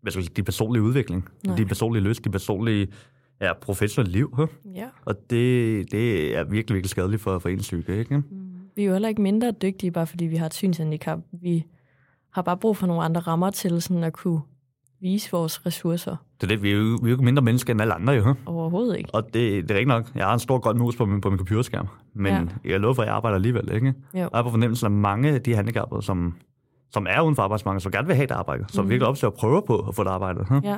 hvad 0.02 0.12
skal 0.12 0.24
sige, 0.24 0.34
din 0.36 0.46
personlige 0.46 0.84
udvikling, 0.84 1.30
Nej. 1.48 1.56
din 1.58 1.68
personlige 1.68 2.04
lyst, 2.04 2.24
din 2.24 2.32
personlige 2.32 2.88
ja, 3.42 3.54
professionelle 3.54 4.12
liv. 4.12 4.34
Her. 4.38 4.46
Ja. 4.76 4.86
Og 5.06 5.16
det, 5.30 5.92
det 5.92 6.36
er 6.36 6.44
virkelig, 6.44 6.74
virkelig 6.76 6.90
skadeligt 6.90 7.22
for, 7.22 7.40
for 7.40 7.50
ens 7.50 7.62
psyke. 7.62 8.00
Ikke? 8.00 8.24
Vi 8.76 8.82
er 8.82 8.86
jo 8.86 8.92
heller 8.92 9.10
ikke 9.10 9.22
mindre 9.22 9.52
dygtige, 9.52 9.92
bare 9.92 10.08
fordi 10.08 10.26
vi 10.26 10.36
har 10.36 10.46
et 10.46 10.54
synshandicap. 10.54 11.20
Vi 11.32 11.66
har 12.32 12.42
bare 12.42 12.58
brug 12.58 12.78
for 12.78 12.88
nogle 12.88 13.04
andre 13.04 13.22
rammer 13.22 13.50
til 13.50 13.82
sådan 13.82 14.04
at 14.04 14.14
kunne 14.14 14.40
vise 15.02 15.32
vores 15.32 15.66
ressourcer. 15.66 16.16
Det 16.42 16.44
er 16.44 16.48
det, 16.48 16.64
vi 16.64 16.72
er 16.72 16.76
jo, 16.76 16.84
vi 16.84 16.90
er 16.94 16.98
jo 17.02 17.08
ikke 17.08 17.24
mindre 17.26 17.42
mennesker 17.44 17.74
end 17.74 17.82
alle 17.82 17.94
andre. 17.94 18.14
Jo. 18.14 18.36
Overhovedet 18.46 18.98
ikke. 18.98 19.10
Og 19.16 19.24
det, 19.24 19.34
det 19.34 19.72
er 19.72 19.76
rigtigt 19.76 19.88
nok. 19.88 20.12
Jeg 20.16 20.26
har 20.26 20.34
en 20.34 20.40
stor 20.40 20.58
grøn 20.60 20.78
mus 20.78 20.96
på 20.96 21.06
min, 21.06 21.22
på 21.22 21.30
min 21.30 21.38
computerskærm. 21.38 21.88
Men 22.14 22.34
Ja. 22.34 22.40
ja. 22.66 22.72
jeg 22.72 22.80
lover 22.80 22.94
for, 22.94 23.02
at 23.02 23.08
jeg 23.08 23.16
arbejder 23.16 23.36
alligevel. 23.36 23.72
Ikke? 23.72 23.88
Jo. 23.88 23.94
Og 24.14 24.30
jeg 24.34 24.40
er 24.40 24.44
på 24.44 24.50
fornemmelsen 24.50 24.86
af 24.86 24.92
mange 24.92 25.30
af 25.30 25.42
de 25.42 25.56
handicappede, 25.56 26.02
som, 26.02 26.34
som 26.92 27.08
er 27.10 27.22
uden 27.22 27.36
for 27.36 27.44
arbejdsmarkedet, 27.44 27.84
som 27.84 27.92
gerne 27.92 28.08
vil 28.08 28.16
have 28.16 28.24
et 28.24 28.32
arbejde, 28.32 28.66
som 28.68 28.84
Mhm. 28.86 28.90
virkelig 28.90 29.08
opsøger 29.08 29.32
og 29.32 29.38
prøver 29.38 29.62
på 29.62 29.78
at 29.80 29.96
få 29.96 30.02
et 30.02 30.08
arbejde. 30.08 30.46
Huh? 30.50 30.62
Ja, 30.66 30.78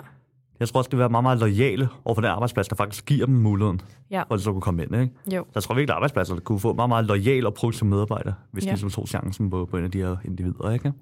Jeg 0.60 0.67
tror 0.67 0.77
også, 0.77 0.88
det 0.88 0.97
vil 0.97 0.99
være 0.99 1.10
meget, 1.10 1.23
meget 1.23 1.39
lojale 1.39 1.89
over 2.06 2.15
for 2.15 2.21
den 2.21 2.32
arbejdsplads, 2.32 2.67
der 2.67 2.75
faktisk 2.75 3.06
giver 3.06 3.25
dem 3.25 3.36
muligheden, 3.36 3.82
Ja. 4.12 4.19
for 4.21 4.34
at 4.34 4.38
de 4.38 4.43
så 4.43 4.51
kunne 4.51 4.62
komme 4.62 4.84
ind. 4.84 4.95
Ikke? 4.95 5.13
jo. 5.36 5.43
Så 5.43 5.51
jeg 5.56 5.63
tror 5.63 5.75
virkelig, 5.75 5.93
at 5.93 5.95
arbejdspladser 5.95 6.36
kunne 6.39 6.60
få 6.60 6.73
meget, 6.73 6.89
meget 6.89 7.06
lojale 7.06 7.47
og 7.47 7.53
produktive 7.53 7.89
medarbejdere, 7.89 8.34
hvis 8.51 8.65
Ja. 8.65 8.69
ja. 8.69 8.75
de 8.75 8.80
så 8.82 8.89
tog 8.89 9.08
chancen 9.08 9.49
på, 9.49 9.65
på 9.65 9.77
en 9.77 9.84
af 9.84 9.91
de 9.91 9.97
her 9.97 10.15
individer. 10.25 10.71
Ikke? 10.71 10.93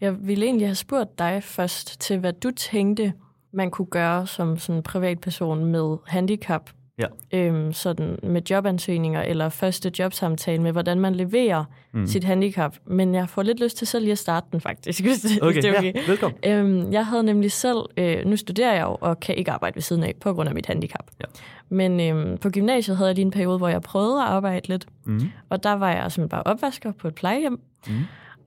Jeg 0.00 0.26
ville 0.26 0.44
egentlig 0.44 0.68
have 0.68 0.74
spurgt 0.74 1.18
dig 1.18 1.42
først 1.42 2.00
til, 2.00 2.18
hvad 2.18 2.32
du 2.32 2.50
tænkte, 2.50 3.12
man 3.52 3.70
kunne 3.70 3.86
gøre 3.86 4.26
som 4.26 4.58
sådan 4.58 4.76
en 4.76 4.82
privatperson 4.82 5.64
med 5.64 5.96
handicap. 6.06 6.70
Ja. 6.98 7.06
Øhm, 7.32 7.72
sådan 7.72 8.18
med 8.22 8.42
jobansøgninger 8.50 9.22
eller 9.22 9.48
første 9.48 9.92
jobsamtale 9.98 10.62
med, 10.62 10.72
hvordan 10.72 11.00
man 11.00 11.14
leverer 11.14 11.64
mm. 11.92 12.06
sit 12.06 12.24
handicap. 12.24 12.76
Men 12.86 13.14
jeg 13.14 13.28
får 13.28 13.42
lidt 13.42 13.60
lyst 13.60 13.76
til 13.76 13.86
selv 13.86 14.04
lige 14.04 14.12
at 14.12 14.18
starte 14.18 14.46
den 14.52 14.60
faktisk, 14.60 15.02
hvis 15.04 15.20
det, 15.20 15.30
hvis 15.30 15.42
Okay, 15.42 15.62
det 15.62 15.64
er 15.64 15.78
okay. 15.78 15.94
ja, 15.94 16.00
velkommen. 16.06 16.38
Øhm, 16.46 16.92
jeg 16.92 17.06
havde 17.06 17.22
nemlig 17.22 17.52
selv, 17.52 17.78
øh, 17.96 18.26
nu 18.26 18.36
studerer 18.36 18.72
jeg 18.72 18.82
jo 18.82 18.96
og 19.00 19.20
kan 19.20 19.34
ikke 19.34 19.50
arbejde 19.50 19.74
ved 19.74 19.82
siden 19.82 20.02
af 20.02 20.14
på 20.20 20.34
grund 20.34 20.48
af 20.48 20.54
mit 20.54 20.66
handicap. 20.66 21.10
Ja. 21.20 21.24
Men 21.68 22.00
øhm, 22.00 22.38
på 22.38 22.50
gymnasiet 22.50 22.96
havde 22.96 23.08
jeg 23.08 23.14
lige 23.14 23.24
en 23.24 23.30
periode, 23.30 23.58
hvor 23.58 23.68
jeg 23.68 23.82
prøvede 23.82 24.22
at 24.22 24.28
arbejde 24.28 24.68
lidt. 24.68 24.86
Mm. 25.04 25.30
Og 25.48 25.62
der 25.62 25.72
var 25.72 25.92
jeg 25.92 26.12
simpelthen 26.12 26.28
bare 26.28 26.42
opvasker 26.42 26.92
på 26.92 27.08
et 27.08 27.14
plejehjem. 27.14 27.60
Mm. 27.88 27.94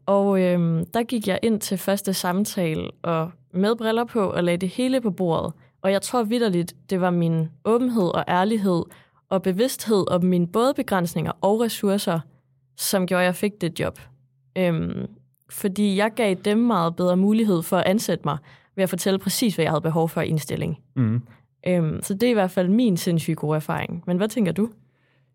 Og 0.06 0.42
øhm, 0.42 0.86
der 0.86 1.04
gik 1.04 1.28
jeg 1.28 1.40
ind 1.44 1.62
til 1.62 1.78
første 1.78 2.14
samtale 2.14 2.92
og 3.02 3.32
med 3.54 3.76
briller 3.76 4.04
på 4.04 4.20
og 4.20 4.44
lagde 4.44 4.58
det 4.58 4.70
hele 4.70 5.02
på 5.02 5.12
bordet. 5.12 5.54
Og 5.82 5.92
jeg 5.92 6.02
tror 6.02 6.24
vidderligt, 6.24 6.76
det 6.90 7.02
var 7.02 7.10
min 7.10 7.50
åbenhed 7.66 8.16
og 8.16 8.24
ærlighed 8.28 8.84
og 9.30 9.42
bevidsthed 9.42 10.12
om 10.12 10.24
mine 10.24 10.48
både 10.48 10.74
begrænsninger 10.74 11.32
og 11.42 11.62
ressourcer, 11.62 12.20
som 12.78 13.08
gjorde, 13.08 13.22
at 13.22 13.26
jeg 13.26 13.36
fik 13.36 13.62
det 13.62 13.80
job. 13.80 14.00
Øhm, 14.58 15.08
fordi 15.50 15.98
jeg 15.98 16.12
gav 16.16 16.36
dem 16.46 16.58
meget 16.58 16.96
bedre 16.96 17.18
mulighed 17.18 17.62
for 17.62 17.78
at 17.78 17.86
ansætte 17.86 18.22
mig 18.26 18.38
ved 18.76 18.84
at 18.84 18.90
fortælle 18.90 19.20
præcis, 19.20 19.56
hvad 19.56 19.64
jeg 19.64 19.72
havde 19.72 19.82
behov 19.82 20.10
for 20.10 20.22
i 20.22 20.28
indstilling. 20.28 20.80
Mm. 20.96 21.22
Øhm, 21.68 22.02
så 22.04 22.14
det 22.14 22.24
er 22.24 22.30
i 22.30 22.34
hvert 22.34 22.52
fald 22.52 22.70
min 22.70 22.98
sindssygt 22.98 23.38
gode 23.38 23.56
erfaring. 23.56 24.04
Men 24.08 24.18
hvad 24.18 24.28
tænker 24.28 24.52
du? 24.52 24.70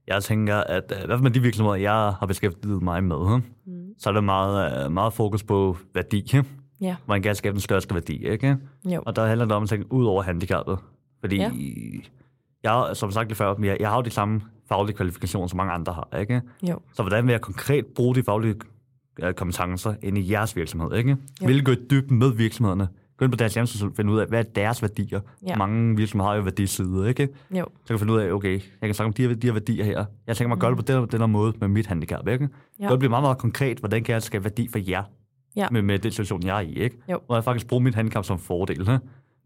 Jeg 0.06 0.22
tænker, 0.22 0.56
at 0.56 0.92
øh, 0.96 1.02
i 1.02 1.06
hvert 1.06 1.18
fald 1.18 1.22
med 1.22 1.30
de 1.30 1.42
virksomheder, 1.42 1.76
jeg 1.76 2.12
har 2.18 2.26
beskæftiget 2.26 2.82
mig 2.82 3.04
med? 3.04 3.40
Mm. 3.66 3.75
Så 3.98 4.08
er 4.10 4.12
der 4.12 4.20
meget, 4.20 4.84
øh, 4.86 4.92
meget 4.92 5.12
fokus 5.12 5.42
på 5.42 5.76
værdi. 5.94 6.32
Ja. 6.80 6.96
Man 7.08 7.22
kan 7.22 7.34
skabe 7.34 7.52
den 7.52 7.60
største 7.60 7.94
værdi, 7.94 8.26
ikke? 8.28 8.56
Jo. 8.84 9.02
Og 9.06 9.16
der 9.16 9.26
handler 9.26 9.44
det 9.46 9.52
om 9.56 9.62
at 9.62 9.68
tænke 9.68 9.92
ud 9.92 10.04
over 10.06 10.22
handicappet. 10.22 10.78
Fordi 11.20 11.36
Ja. 11.36 11.50
jeg, 12.62 12.96
som 12.96 13.10
sagt 13.10 13.28
lidt 13.28 13.38
før, 13.38 13.54
jeg, 13.62 13.76
jeg 13.80 13.88
har 13.88 13.96
jo 13.96 14.02
de 14.02 14.10
samme 14.10 14.40
faglige 14.68 14.96
kvalifikationer, 14.96 15.46
som 15.48 15.56
mange 15.56 15.72
andre 15.72 15.92
har, 15.92 16.08
ikke? 16.18 16.42
Jo. 16.62 16.78
Så 16.94 17.02
hvordan 17.02 17.26
vil 17.26 17.32
jeg 17.32 17.40
konkret 17.40 17.86
bruge 17.86 18.14
de 18.14 18.22
faglige 18.22 18.54
øh, 19.22 19.34
kompetencer 19.34 19.94
ind 20.02 20.18
i 20.18 20.30
jeres 20.32 20.56
virksomhed, 20.56 20.92
ikke? 20.98 21.10
Jo. 21.42 21.46
Vil 21.46 21.64
gå 21.64 21.72
i 21.72 21.76
dybden 21.90 22.18
med 22.18 22.30
virksomhederne. 22.32 22.88
Gå 23.16 23.24
ind 23.24 23.32
på 23.32 23.36
deres 23.36 23.54
hjemmeside 23.54 23.84
og 23.88 23.92
finde 23.96 24.12
ud 24.12 24.18
af, 24.18 24.26
hvad 24.26 24.38
er 24.38 24.42
deres 24.42 24.82
værdier. 24.82 25.20
Ja. 25.46 25.56
Mange 25.56 25.96
virksomheder 25.96 26.28
har 26.30 26.36
jo 26.36 26.42
værdisider, 26.42 27.04
ikke? 27.06 27.22
Jo. 27.50 27.64
Så 27.64 27.86
kan 27.86 27.94
jeg 27.94 27.98
finde 27.98 28.12
ud 28.12 28.18
af, 28.18 28.32
okay, 28.32 28.52
jeg 28.52 28.88
kan 28.88 28.94
snakke 28.94 29.08
om 29.08 29.12
de 29.12 29.22
her, 29.28 29.34
de 29.34 29.46
her 29.46 29.52
værdier 29.52 29.84
her. 29.84 30.04
Jeg 30.26 30.36
tænker 30.36 30.48
mig 30.48 30.54
at 30.56 30.60
gøre 30.60 30.70
det 30.70 30.76
på 30.78 30.92
den, 30.92 31.08
den 31.12 31.20
her 31.20 31.26
måde 31.26 31.52
med 31.60 31.68
mit 31.68 31.86
handicap, 31.86 32.28
ikke? 32.28 32.44
Mm. 32.46 32.52
Ja. 32.80 32.88
Det 32.88 32.98
bliver 32.98 33.10
meget, 33.10 33.22
meget 33.22 33.38
konkret, 33.38 33.78
hvordan 33.78 34.04
kan 34.04 34.12
jeg 34.12 34.22
skabe 34.22 34.44
værdi 34.44 34.68
for 34.68 34.78
jer 34.88 35.02
Ja. 35.56 35.66
med, 35.70 35.82
med 35.82 35.98
den 35.98 36.10
situation, 36.12 36.42
jeg 36.42 36.56
er 36.56 36.60
i, 36.60 36.72
ikke? 36.74 36.96
Jo. 37.12 37.18
Hvor 37.26 37.34
jeg 37.36 37.44
faktisk 37.44 37.66
bruger 37.66 37.82
mit 37.82 37.94
handicap 37.94 38.24
som 38.24 38.38
fordel, 38.38 38.80
ikke? 38.80 38.98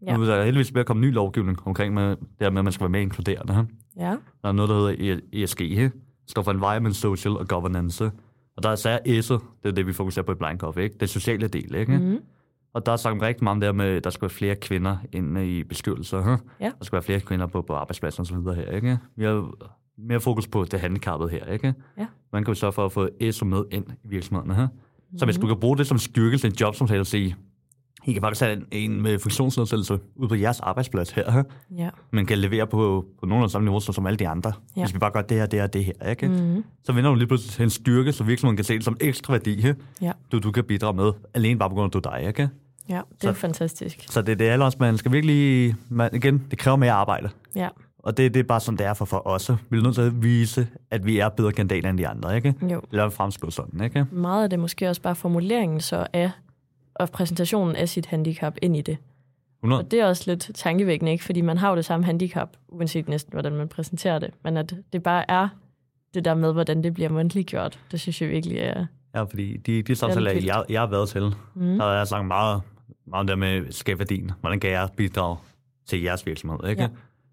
Ja. 0.05 0.17
Nu 0.17 0.23
er 0.23 0.25
der 0.35 0.43
heldigvis 0.43 0.73
ved 0.73 0.79
at 0.81 0.85
komme 0.87 1.01
ny 1.01 1.13
lovgivning 1.13 1.57
omkring 1.67 1.93
med, 1.93 2.09
det 2.09 2.17
med, 2.39 2.45
at 2.47 2.53
man 2.53 2.71
skal 2.71 2.83
være 2.83 2.89
mere 2.89 3.01
inkluderende. 3.01 3.67
Ja. 3.97 4.15
Der 4.41 4.49
er 4.49 4.51
noget, 4.51 4.69
der 4.69 4.75
hedder 4.75 5.15
E- 5.17 5.21
ESG, 5.43 5.59
he? 5.59 5.83
Det 5.83 5.91
står 6.27 6.41
for 6.41 6.51
Environment, 6.51 6.95
Social 6.95 7.37
og 7.37 7.47
Governance. 7.47 8.11
Og 8.57 8.63
der 8.63 8.69
er 8.69 8.73
især 8.73 8.97
S'et, 8.97 9.43
det 9.63 9.69
er 9.69 9.71
det, 9.71 9.87
vi 9.87 9.93
fokuserer 9.93 10.25
på 10.25 10.31
i 10.31 10.35
Blind 10.35 10.59
Coffee, 10.59 10.83
ikke? 10.83 10.95
Det 10.99 11.09
sociale 11.09 11.47
del, 11.47 11.75
ikke? 11.75 11.97
Mm. 11.97 12.17
Og 12.73 12.85
der 12.85 12.91
er 12.91 12.95
sagt 12.95 13.21
rigtig 13.21 13.43
meget 13.43 13.55
om 13.55 13.59
det 13.59 13.67
her 13.67 13.73
med, 13.73 13.85
at 13.85 14.03
der 14.03 14.09
skal 14.09 14.21
være 14.21 14.29
flere 14.29 14.55
kvinder 14.55 14.97
inde 15.11 15.57
i 15.57 15.63
bestyrelser. 15.63 16.37
Ja. 16.59 16.65
Der 16.65 16.85
skal 16.85 16.95
være 16.95 17.03
flere 17.03 17.19
kvinder 17.19 17.47
på, 17.47 17.61
på 17.61 17.73
arbejdspladsen 17.73 18.21
og 18.21 18.27
så 18.27 18.35
videre 18.35 18.55
her, 18.55 18.71
ikke? 18.71 18.97
Vi 19.15 19.23
har 19.23 19.51
mere 19.97 20.19
fokus 20.19 20.47
på 20.47 20.63
det 20.63 20.79
handicappede 20.79 21.29
her, 21.29 21.45
ikke? 21.45 21.73
Ja. 21.97 22.07
Man 22.33 22.43
kan 22.43 22.51
jo 22.51 22.55
sørge 22.55 22.73
for 22.73 22.85
at 22.85 22.91
få 22.91 23.09
SO 23.31 23.45
med 23.45 23.63
ind 23.71 23.85
i 24.03 24.07
virksomhederne 24.07 24.55
her. 24.55 24.67
Så 25.17 25.25
hvis 25.25 25.37
du 25.37 25.47
kan 25.47 25.59
bruge 25.59 25.77
det 25.77 25.87
som 25.87 25.97
styrke 25.97 26.37
til 26.37 26.49
en 26.49 26.55
job, 26.55 26.75
som 26.75 26.87
at 26.91 27.07
sige, 27.07 27.35
I 28.05 28.13
kan 28.13 28.21
faktisk 28.21 28.41
have 28.41 28.53
en, 28.57 28.65
en 28.71 29.01
med 29.01 29.19
funktionsnedsættelse 29.19 29.99
ud 30.15 30.27
på 30.27 30.35
jeres 30.35 30.59
arbejdsplads 30.59 31.11
her? 31.11 31.43
Ja. 31.77 31.89
men 32.11 32.25
kan 32.25 32.37
levere 32.37 32.67
på, 32.67 33.05
på 33.19 33.25
nogen 33.25 33.43
af 33.43 33.49
samme 33.49 33.65
niveau 33.65 33.79
som 33.79 34.05
alle 34.05 34.17
de 34.17 34.27
andre. 34.27 34.53
Ja. 34.77 34.81
Hvis 34.83 34.93
vi 34.93 34.99
bare 34.99 35.11
gør 35.11 35.21
det 35.21 35.37
her, 35.37 35.45
det 35.45 35.59
her, 35.59 35.67
det 35.67 35.85
her, 35.85 36.09
ikke? 36.09 36.27
Mm. 36.27 36.63
Så 36.83 36.91
vinder 36.93 37.09
du 37.09 37.15
lige 37.15 37.27
pludselig 37.27 37.63
en 37.63 37.69
styrke, 37.69 38.11
så 38.13 38.23
virksomheden 38.23 38.55
kan 38.57 38.65
se 38.65 38.73
det 38.73 38.83
som 38.83 38.97
ekstra 38.99 39.33
værdi? 39.33 39.65
Ja. 40.01 40.11
du, 40.31 40.39
du 40.39 40.51
kan 40.51 40.63
bidrage 40.63 40.93
med, 40.95 41.11
alene 41.33 41.59
bare 41.59 41.69
på 41.69 41.75
grund 41.75 41.95
af, 41.95 42.01
du 42.01 42.09
er 42.09 42.17
dig, 42.17 42.27
ikke? 42.27 42.49
Ja, 42.89 43.01
det 43.21 43.27
er 43.27 43.33
Så- 43.33 43.39
fantastisk. 43.39 44.05
Så 44.09 44.21
det, 44.21 44.39
det 44.39 44.49
er 44.49 44.59
også, 44.63 44.77
man 44.81 44.97
skal 44.97 45.11
virkelig, 45.11 45.75
man, 45.89 46.09
igen, 46.13 46.43
det 46.51 46.59
kræver 46.59 46.77
mere 46.77 46.91
arbejde. 46.91 47.29
Ja, 47.55 47.69
Og 47.99 48.17
det, 48.17 48.33
det 48.33 48.39
er 48.39 48.43
bare 48.43 48.59
sådan, 48.59 48.77
det 48.77 48.85
er 48.85 48.93
for, 48.93 49.05
for 49.05 49.27
os. 49.27 49.51
Vi 49.69 49.77
er 49.77 49.81
nødt 49.83 49.95
til 49.95 50.01
at 50.01 50.23
vise, 50.23 50.67
at 50.91 51.05
vi 51.05 51.19
er 51.19 51.29
bedre 51.29 51.51
kandidater 51.51 51.89
end 51.89 51.97
de 51.97 52.07
andre, 52.07 52.35
ikke? 52.35 52.53
jo. 52.71 52.81
Eller 52.91 53.09
fremstå 53.09 53.49
sådan, 53.49 53.83
ikke? 53.83 54.05
Meget 54.11 54.43
af 54.43 54.49
det 54.49 54.57
er 54.57 54.61
måske 54.61 54.89
også 54.89 55.01
bare 55.01 55.15
formuleringen 55.15 55.79
så 55.81 56.07
af, 56.13 56.31
og 57.01 57.09
præsentationen 57.09 57.75
af 57.75 57.89
sit 57.89 58.05
handicap 58.05 58.55
ind 58.61 58.77
i 58.77 58.81
det. 58.81 58.97
100. 59.63 59.81
Og 59.81 59.91
det 59.91 59.99
er 59.99 60.05
også 60.05 60.23
lidt 60.27 60.51
tankevækkende, 60.55 61.11
ikke? 61.11 61.23
Fordi 61.23 61.41
man 61.41 61.57
har 61.57 61.69
jo 61.69 61.75
det 61.75 61.85
samme 61.85 62.05
handicap, 62.05 62.49
uanset 62.67 63.09
næsten, 63.09 63.31
hvordan 63.33 63.53
man 63.55 63.67
præsenterer 63.67 64.19
det. 64.19 64.29
Men 64.43 64.57
at 64.57 64.75
det 64.93 65.03
bare 65.03 65.31
er 65.31 65.47
det 66.13 66.25
der 66.25 66.33
med, 66.35 66.53
hvordan 66.53 66.83
det 66.83 66.93
bliver 66.93 67.09
mundtligt 67.09 67.47
gjort, 67.47 67.79
det 67.91 67.99
synes 67.99 68.21
jeg 68.21 68.29
virkelig 68.29 68.57
er... 68.57 68.85
Ja, 69.15 69.23
fordi 69.23 69.57
de, 69.57 69.81
de 69.81 69.95
samtaler, 69.95 70.31
jeg, 70.31 70.63
jeg 70.69 70.81
har 70.81 70.87
været 70.87 71.09
til, 71.09 71.33
Mm. 71.55 71.77
der 71.77 71.83
har 71.83 71.93
jeg 71.93 72.07
sagt 72.07 72.25
meget, 72.25 72.61
meget 73.07 73.19
om 73.19 73.27
det 73.27 73.39
med 73.39 73.71
skabværdien. 73.71 74.31
Hvordan 74.41 74.59
kan 74.59 74.69
jeg 74.71 74.89
bidrage 74.97 75.37
til 75.87 76.01
jeres 76.01 76.25
virksomhed, 76.25 76.69
ikke? 76.69 76.81
Ja. 76.81 76.89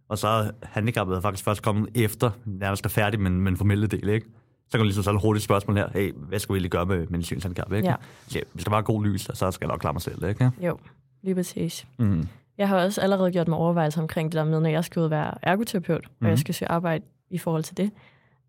Og 0.09 0.19
så 0.19 0.29
er 0.29 0.51
handicappet 0.63 1.23
faktisk 1.23 1.45
først 1.45 1.63
kommet 1.63 1.89
efter, 1.95 2.31
nærmest 2.45 2.85
er 2.85 2.89
færdig 2.89 3.21
med, 3.21 3.31
med 3.31 3.51
en 3.53 3.57
formelle 3.57 3.87
del, 3.87 4.09
ikke? 4.09 4.27
Så 4.71 4.73
kan 4.73 4.81
du 4.81 4.85
ligesom 4.85 5.15
et 5.17 5.23
hurtigt 5.23 5.45
spørgsmål 5.45 5.77
her. 5.77 5.89
Hey, 5.95 6.13
hvad 6.17 6.39
skal 6.39 6.53
vi 6.53 6.57
egentlig 6.57 6.71
gøre 6.71 6.87
med, 6.87 7.09
en 7.09 7.23
synshandicap, 7.23 7.73
ikke? 7.73 7.89
Ja. 7.89 7.95
Så, 8.29 8.41
vi 8.55 8.61
skal 8.61 8.71
bare 8.71 8.79
have 8.79 8.85
god 8.85 9.05
lys, 9.05 9.21
så 9.35 9.51
skal 9.51 9.67
jeg 9.67 9.69
nok 9.73 9.81
klare 9.81 9.93
mig 9.93 10.03
selv, 10.03 10.25
ikke? 10.29 10.51
Jo, 10.61 10.79
lige 11.23 11.35
præcis. 11.35 11.87
Mm. 11.99 12.29
Jeg 12.59 12.69
har 12.69 12.77
også 12.85 13.01
allerede 13.01 13.33
gjort 13.33 13.49
mig 13.49 13.59
overvejelser 13.59 14.01
omkring 14.03 14.33
det 14.33 14.37
der 14.39 14.45
med, 14.45 14.61
når 14.61 14.69
jeg 14.69 14.85
skal 14.85 15.01
ud 15.01 15.05
og 15.05 15.11
være 15.11 15.35
ergoterapeut, 15.43 16.05
og 16.05 16.11
jeg 16.21 16.29
Mhm. 16.31 16.37
skal 16.37 16.55
søge 16.55 16.71
arbejde 16.71 17.05
i 17.31 17.39
forhold 17.39 17.63
til 17.63 17.77
det, 17.77 17.91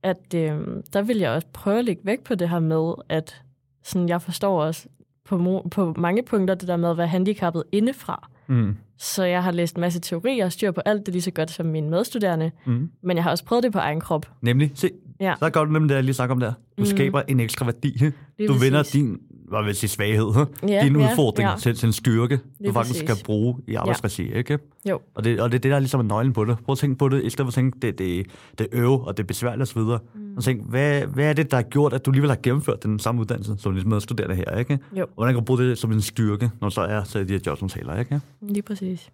at 0.03 0.33
øh, 0.35 0.59
der 0.93 1.01
vil 1.01 1.17
jeg 1.17 1.31
også 1.31 1.47
prøve 1.53 1.79
at 1.79 1.85
lægge 1.85 2.01
vægt 2.05 2.23
på 2.23 2.35
det 2.35 2.49
her 2.49 2.59
med, 2.59 2.93
at 3.09 3.41
sådan, 3.83 4.09
jeg 4.09 4.21
forstår 4.21 4.63
også 4.63 4.87
på, 5.25 5.67
på 5.71 5.93
mange 5.97 6.23
punkter 6.23 6.55
det 6.55 6.67
der 6.67 6.77
med 6.77 6.89
at 6.89 6.97
være 6.97 7.07
handicappet 7.07 7.63
indefra. 7.71 8.29
Mm. 8.47 8.77
Så 8.97 9.23
jeg 9.23 9.43
har 9.43 9.51
læst 9.51 9.75
en 9.75 9.81
masse 9.81 9.99
teorier 9.99 10.45
og 10.45 10.51
styr 10.51 10.71
på 10.71 10.81
alt 10.85 11.05
det 11.05 11.13
lige 11.13 11.21
så 11.21 11.31
godt 11.31 11.51
som 11.51 11.65
mine 11.65 11.89
medstuderende, 11.89 12.51
Mm. 12.65 12.91
men 13.01 13.17
jeg 13.17 13.23
har 13.23 13.31
også 13.31 13.45
prøvet 13.45 13.63
det 13.63 13.71
på 13.71 13.79
egen 13.79 13.99
krop. 14.01 14.31
Nemlig, 14.41 14.71
se, 14.75 14.89
Ja. 15.19 15.33
så 15.39 15.49
gør 15.49 15.63
du 15.65 15.71
nemlig 15.71 15.89
det, 15.89 15.95
jeg 15.95 16.03
lige 16.03 16.13
snakker 16.15 16.35
om 16.35 16.39
der. 16.39 16.53
Du 16.77 16.81
Mm. 16.81 16.85
skaber 16.85 17.21
en 17.27 17.39
ekstra 17.39 17.65
værdi. 17.65 17.97
Lige 18.37 18.47
Du 18.47 18.53
vender 18.53 18.79
præcis. 18.79 18.91
din, 18.91 19.17
hvad 19.47 19.63
vil 19.63 19.75
sige, 19.75 19.89
svaghed, 19.89 20.45
Ja, 20.67 20.83
din 20.83 20.99
ja, 20.99 21.11
udfordring 21.11 21.49
ja. 21.49 21.55
til, 21.59 21.75
til 21.75 21.87
en 21.87 21.93
styrke, 21.93 22.39
Lige 22.59 22.67
du 22.67 22.73
faktisk 22.73 23.03
præcis. 23.05 23.09
skal 23.15 23.25
bruge 23.25 23.55
i 23.67 23.75
arbejdsregi, 23.75 24.33
ikke? 24.33 24.59
Jo, 24.89 24.99
Og 25.15 25.23
det, 25.23 25.39
og 25.41 25.51
det 25.51 25.57
er 25.57 25.61
det, 25.61 25.69
der 25.69 25.75
er 25.75 25.79
ligesom 25.79 25.99
er 25.99 26.03
nøglen 26.03 26.33
på 26.33 26.45
det. 26.45 26.57
Prøv 26.65 26.73
at 26.73 26.77
tænke 26.77 26.97
på 26.97 27.09
det, 27.09 27.23
i 27.23 27.29
stedet 27.29 27.45
for 27.45 27.49
at 27.49 27.53
tænke, 27.53 27.79
det, 27.81 27.99
det, 27.99 28.25
det 28.57 28.67
er 28.71 28.79
øve, 28.81 29.07
og 29.07 29.17
det 29.17 29.23
er 29.23 29.27
besværligt 29.27 29.61
osv. 29.61 29.81
Mm. 29.81 30.37
Og 30.37 30.43
tænk, 30.43 30.69
hvad, 30.69 31.01
hvad 31.05 31.25
er 31.29 31.33
det, 31.33 31.51
der 31.51 31.57
har 31.57 31.63
gjort, 31.63 31.93
at 31.93 32.05
du 32.05 32.11
alligevel 32.11 32.29
har 32.29 32.39
gennemført 32.43 32.83
den 32.83 32.99
samme 32.99 33.21
uddannelse, 33.21 33.55
som 33.57 33.75
de 33.75 33.89
medstuderende 33.89 34.35
her, 34.35 34.57
ikke? 34.57 34.79
Jo. 34.97 35.01
Og 35.03 35.09
hvordan 35.15 35.33
kan 35.33 35.39
du 35.39 35.45
bruge 35.45 35.59
det 35.59 35.77
som 35.77 35.91
en 35.91 36.01
styrke, 36.01 36.49
når 36.61 36.69
så 36.69 36.81
er 36.81 37.03
til 37.03 37.27
de 37.27 37.33
her 37.33 37.39
jobs, 37.45 37.59
som 37.59 37.69
taler, 37.69 37.99
ikke? 37.99 38.19
lige 38.41 38.61
præcis. 38.61 39.09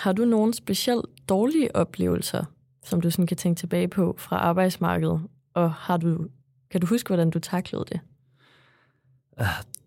Har 0.00 0.12
du 0.12 0.24
nogle 0.24 0.54
specielt 0.54 1.04
dårlige 1.28 1.76
oplevelser, 1.76 2.44
som 2.84 3.00
du 3.00 3.10
sådan 3.10 3.26
kan 3.26 3.36
tænke 3.36 3.58
tilbage 3.58 3.88
på 3.88 4.14
fra 4.18 4.36
arbejdsmarkedet? 4.36 5.20
Og 5.54 5.72
har 5.72 5.96
du, 5.96 6.26
kan 6.70 6.80
du 6.80 6.86
huske, 6.86 7.08
hvordan 7.08 7.30
du 7.30 7.38
taklede 7.38 7.84
det? 7.88 8.00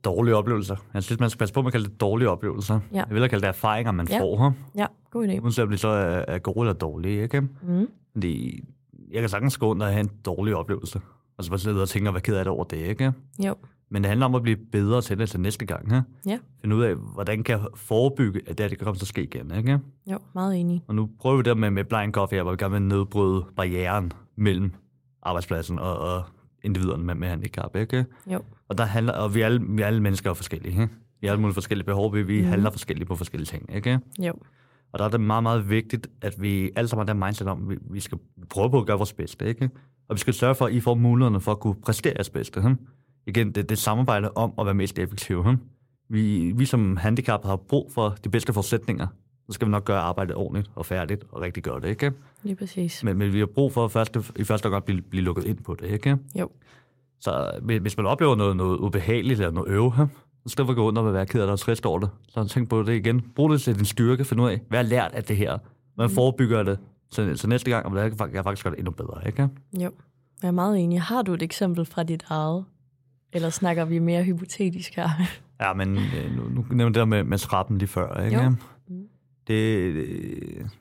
Dårlige 0.03 0.35
oplevelser. 0.35 0.75
Jeg 0.93 1.03
synes, 1.03 1.19
man 1.19 1.29
skal 1.29 1.39
passe 1.39 1.53
på 1.53 1.61
med 1.61 1.67
at 1.67 1.71
kalde 1.71 1.89
det 1.89 2.01
dårlige 2.01 2.29
oplevelser. 2.29 2.79
Ja. 2.91 2.97
Jeg 2.97 3.05
vil 3.09 3.13
hellere 3.15 3.29
kalde 3.29 3.41
det 3.41 3.47
erfaringer, 3.47 3.91
man 3.91 4.07
Ja. 4.09 4.19
får 4.19 4.37
her. 4.43 4.51
Ja, 4.77 4.85
god 5.11 5.27
idé. 5.27 5.39
Uanset 5.39 5.63
om 5.63 5.69
de 5.69 5.77
så 5.77 5.87
er, 5.87 6.25
er 6.27 6.39
gode 6.39 6.59
eller 6.59 6.73
dårlige, 6.73 7.23
ikke? 7.23 7.41
Mm. 7.41 7.87
Fordi 8.13 8.63
jeg 9.11 9.19
kan 9.21 9.29
sagtens 9.29 9.57
gå 9.57 9.67
under 9.67 9.85
og 9.85 9.91
have 9.91 9.99
en 9.99 10.11
dårlig 10.25 10.55
oplevelse. 10.55 11.01
Og 11.37 11.43
så 11.43 11.49
bare 11.49 11.59
sidde 11.59 11.81
og 11.81 11.89
tænke, 11.89 12.11
hvad 12.11 12.21
ked 12.21 12.35
af 12.35 12.45
det 12.45 12.51
over 12.51 12.63
det, 12.63 12.77
ikke? 12.77 13.13
Jo, 13.45 13.55
Men 13.93 14.03
det 14.03 14.09
handler 14.09 14.25
om 14.25 14.35
at 14.35 14.41
blive 14.43 14.57
bedre 14.71 15.01
til 15.01 15.19
det 15.19 15.29
til 15.29 15.39
næste 15.39 15.65
gang, 15.65 15.83
ikke? 15.85 16.03
Ja. 16.25 16.37
Finde 16.61 16.75
ud 16.75 16.83
af, 16.83 16.95
hvordan 16.95 17.43
kan 17.43 17.59
jeg 17.59 17.67
forebygge, 17.75 18.39
at 18.39 18.47
det, 18.47 18.59
her, 18.59 18.67
det 18.69 18.77
kan 18.77 18.85
komme 18.85 18.97
til 18.97 19.03
at 19.03 19.07
ske 19.07 19.23
igen, 19.23 19.51
ikke? 19.57 19.79
jo, 20.11 20.19
meget 20.33 20.59
enig. 20.59 20.83
Og 20.87 20.95
nu 20.95 21.09
prøver 21.19 21.37
vi 21.37 21.43
det 21.43 21.57
med, 21.57 21.71
med 21.71 21.83
blind 21.83 22.13
coffee, 22.13 22.41
hvor 22.41 22.51
vi 22.51 22.57
gerne 22.57 22.71
vil 22.71 22.81
nedbryde 22.81 23.45
barrieren 23.55 24.11
mellem 24.35 24.71
arbejdspladsen 25.21 25.79
og, 25.79 25.97
og 25.99 26.23
individerne 26.63 27.03
med, 27.03 27.15
med 27.15 27.27
handicap, 27.27 27.75
ikke? 27.75 28.05
Jo, 28.27 28.39
Og, 28.69 28.77
der 28.77 28.85
handler, 28.85 29.13
og 29.13 29.35
vi, 29.35 29.41
alle, 29.41 29.61
vi 29.69 29.81
alle 29.81 30.01
mennesker 30.01 30.29
er 30.29 30.33
forskellige, 30.33 30.71
ikke? 30.71 30.89
Vi 31.21 31.27
har 31.27 31.31
alle 31.31 31.41
mulige 31.41 31.53
forskellige 31.53 31.85
behov, 31.85 32.15
vi, 32.15 32.23
Mhm. 32.41 32.49
handler 32.49 32.69
forskelligt 32.71 33.07
på 33.07 33.15
forskellige 33.15 33.45
ting, 33.47 33.75
ikke? 33.75 33.99
jo, 34.19 34.33
Og 34.91 34.99
der 34.99 35.05
er 35.05 35.09
det 35.09 35.21
meget, 35.21 35.43
meget 35.43 35.69
vigtigt, 35.69 36.07
at 36.21 36.41
vi 36.41 36.71
alle 36.75 36.87
sammen 36.87 37.07
har 37.07 37.13
den 37.13 37.23
mindset 37.23 37.47
om, 37.47 37.63
at 37.63 37.69
vi, 37.69 37.77
vi 37.91 37.99
skal 37.99 38.17
prøve 38.49 38.69
på 38.69 38.79
at 38.79 38.85
gøre 38.85 38.97
vores 38.97 39.13
bedste, 39.13 39.45
ikke? 39.47 39.69
Og 40.09 40.15
vi 40.15 40.19
skal 40.19 40.33
sørge 40.33 40.55
for, 40.55 40.65
at 40.65 40.73
I 40.73 40.79
får 40.79 40.95
mulighederne 40.95 41.39
for 41.41 41.51
at 41.51 41.59
kunne 41.59 41.75
præstere 41.75 42.13
jeres 42.15 42.29
bedste. 42.29 42.61
Hm? 42.61 42.75
Igen, 43.27 43.51
det, 43.51 43.69
det 43.69 43.77
samarbejde 43.77 44.31
om 44.31 44.53
at 44.59 44.65
være 44.65 44.75
mest 44.75 44.99
effektive. 44.99 45.43
Hm? 45.51 45.57
Vi, 46.09 46.51
vi 46.55 46.65
som 46.65 46.97
handicap 46.97 47.45
har 47.45 47.55
brug 47.55 47.91
for 47.93 48.15
de 48.23 48.29
bedste 48.29 48.53
forudsætninger. 48.53 49.07
Så 49.47 49.53
skal 49.53 49.67
vi 49.67 49.71
nok 49.71 49.85
gøre 49.85 49.99
arbejdet 49.99 50.35
ordentligt 50.35 50.71
og 50.75 50.85
færdigt 50.85 51.23
og 51.31 51.41
rigtig 51.41 51.63
gøre 51.63 51.81
det, 51.81 51.87
ikke? 51.87 52.11
lige 52.43 52.55
præcis. 52.55 53.03
Men, 53.03 53.17
men 53.17 53.33
vi 53.33 53.39
har 53.39 53.45
brug 53.45 53.73
for 53.73 53.87
første, 53.87 54.23
i 54.35 54.43
første 54.43 54.69
gang 54.69 54.75
at 54.77 54.83
blive, 54.83 55.01
blive 55.01 55.23
lukket 55.23 55.43
ind 55.45 55.57
på 55.57 55.75
det, 55.75 55.87
ikke? 55.89 56.17
Jo, 56.39 56.49
Så 57.19 57.51
hvis- 57.81 57.97
man 57.97 58.05
oplever 58.05 58.35
noget, 58.35 58.57
noget 58.57 58.77
ubehageligt 58.77 59.39
eller 59.39 59.51
noget 59.51 59.69
øve, 59.71 59.91
hm? 59.91 60.07
så 60.45 60.51
skal 60.51 60.67
vi 60.67 60.73
gå 60.73 60.87
under 60.87 61.01
og 61.01 61.13
være 61.13 61.25
ked 61.25 61.41
af 61.41 61.45
det 61.47 61.51
og 61.53 61.59
trist 61.59 61.85
over 61.85 61.99
det. 61.99 62.09
Så 62.29 62.47
tænk 62.47 62.69
på 62.69 62.83
det 62.83 62.93
igen. 62.93 63.21
Brug 63.35 63.49
det 63.49 63.61
til 63.61 63.75
din 63.75 63.85
styrke. 63.85 64.25
Find 64.25 64.41
ud 64.41 64.49
af, 64.49 64.61
hvad 64.69 64.79
er 64.79 64.83
lært 64.83 65.11
af 65.13 65.23
det 65.23 65.37
her? 65.37 65.57
Hvordan 65.95 66.11
forebygger 66.15 66.57
jeg 66.57 66.65
det? 66.65 66.79
Så, 67.11 67.31
så 67.35 67.47
næste 67.47 67.71
gang, 67.71 67.95
kan 68.17 68.33
jeg 68.33 68.43
faktisk 68.43 68.63
gøre 68.63 68.71
det 68.71 68.79
endnu 68.79 68.91
bedre, 68.91 69.21
ikke? 69.27 69.41
jo. 69.73 69.91
Jeg 70.41 70.47
er 70.47 70.51
meget 70.51 70.79
enig. 70.79 71.01
Har 71.01 71.21
du 71.21 71.33
et 71.33 71.41
eksempel 71.41 71.85
fra 71.85 72.03
dit 72.03 72.23
eget? 72.29 72.65
Eller 73.33 73.49
snakker 73.49 73.85
vi 73.85 73.99
mere 73.99 74.23
hypotetisk 74.23 74.95
her? 74.95 75.09
Ja, 75.61 75.73
men 75.73 75.97
øh, 75.97 76.35
nu, 76.35 76.43
nu 76.43 76.65
nævnte 76.71 76.85
det 76.85 76.95
der 77.01 77.05
med, 77.05 77.23
med 77.23 77.37
trappen 77.37 77.77
lige 77.77 77.87
før, 77.87 78.23
ikke? 78.25 78.37
Jo. 78.37 78.43
Det, 78.43 78.57
Mm. 78.89 79.03
det, 79.47 80.71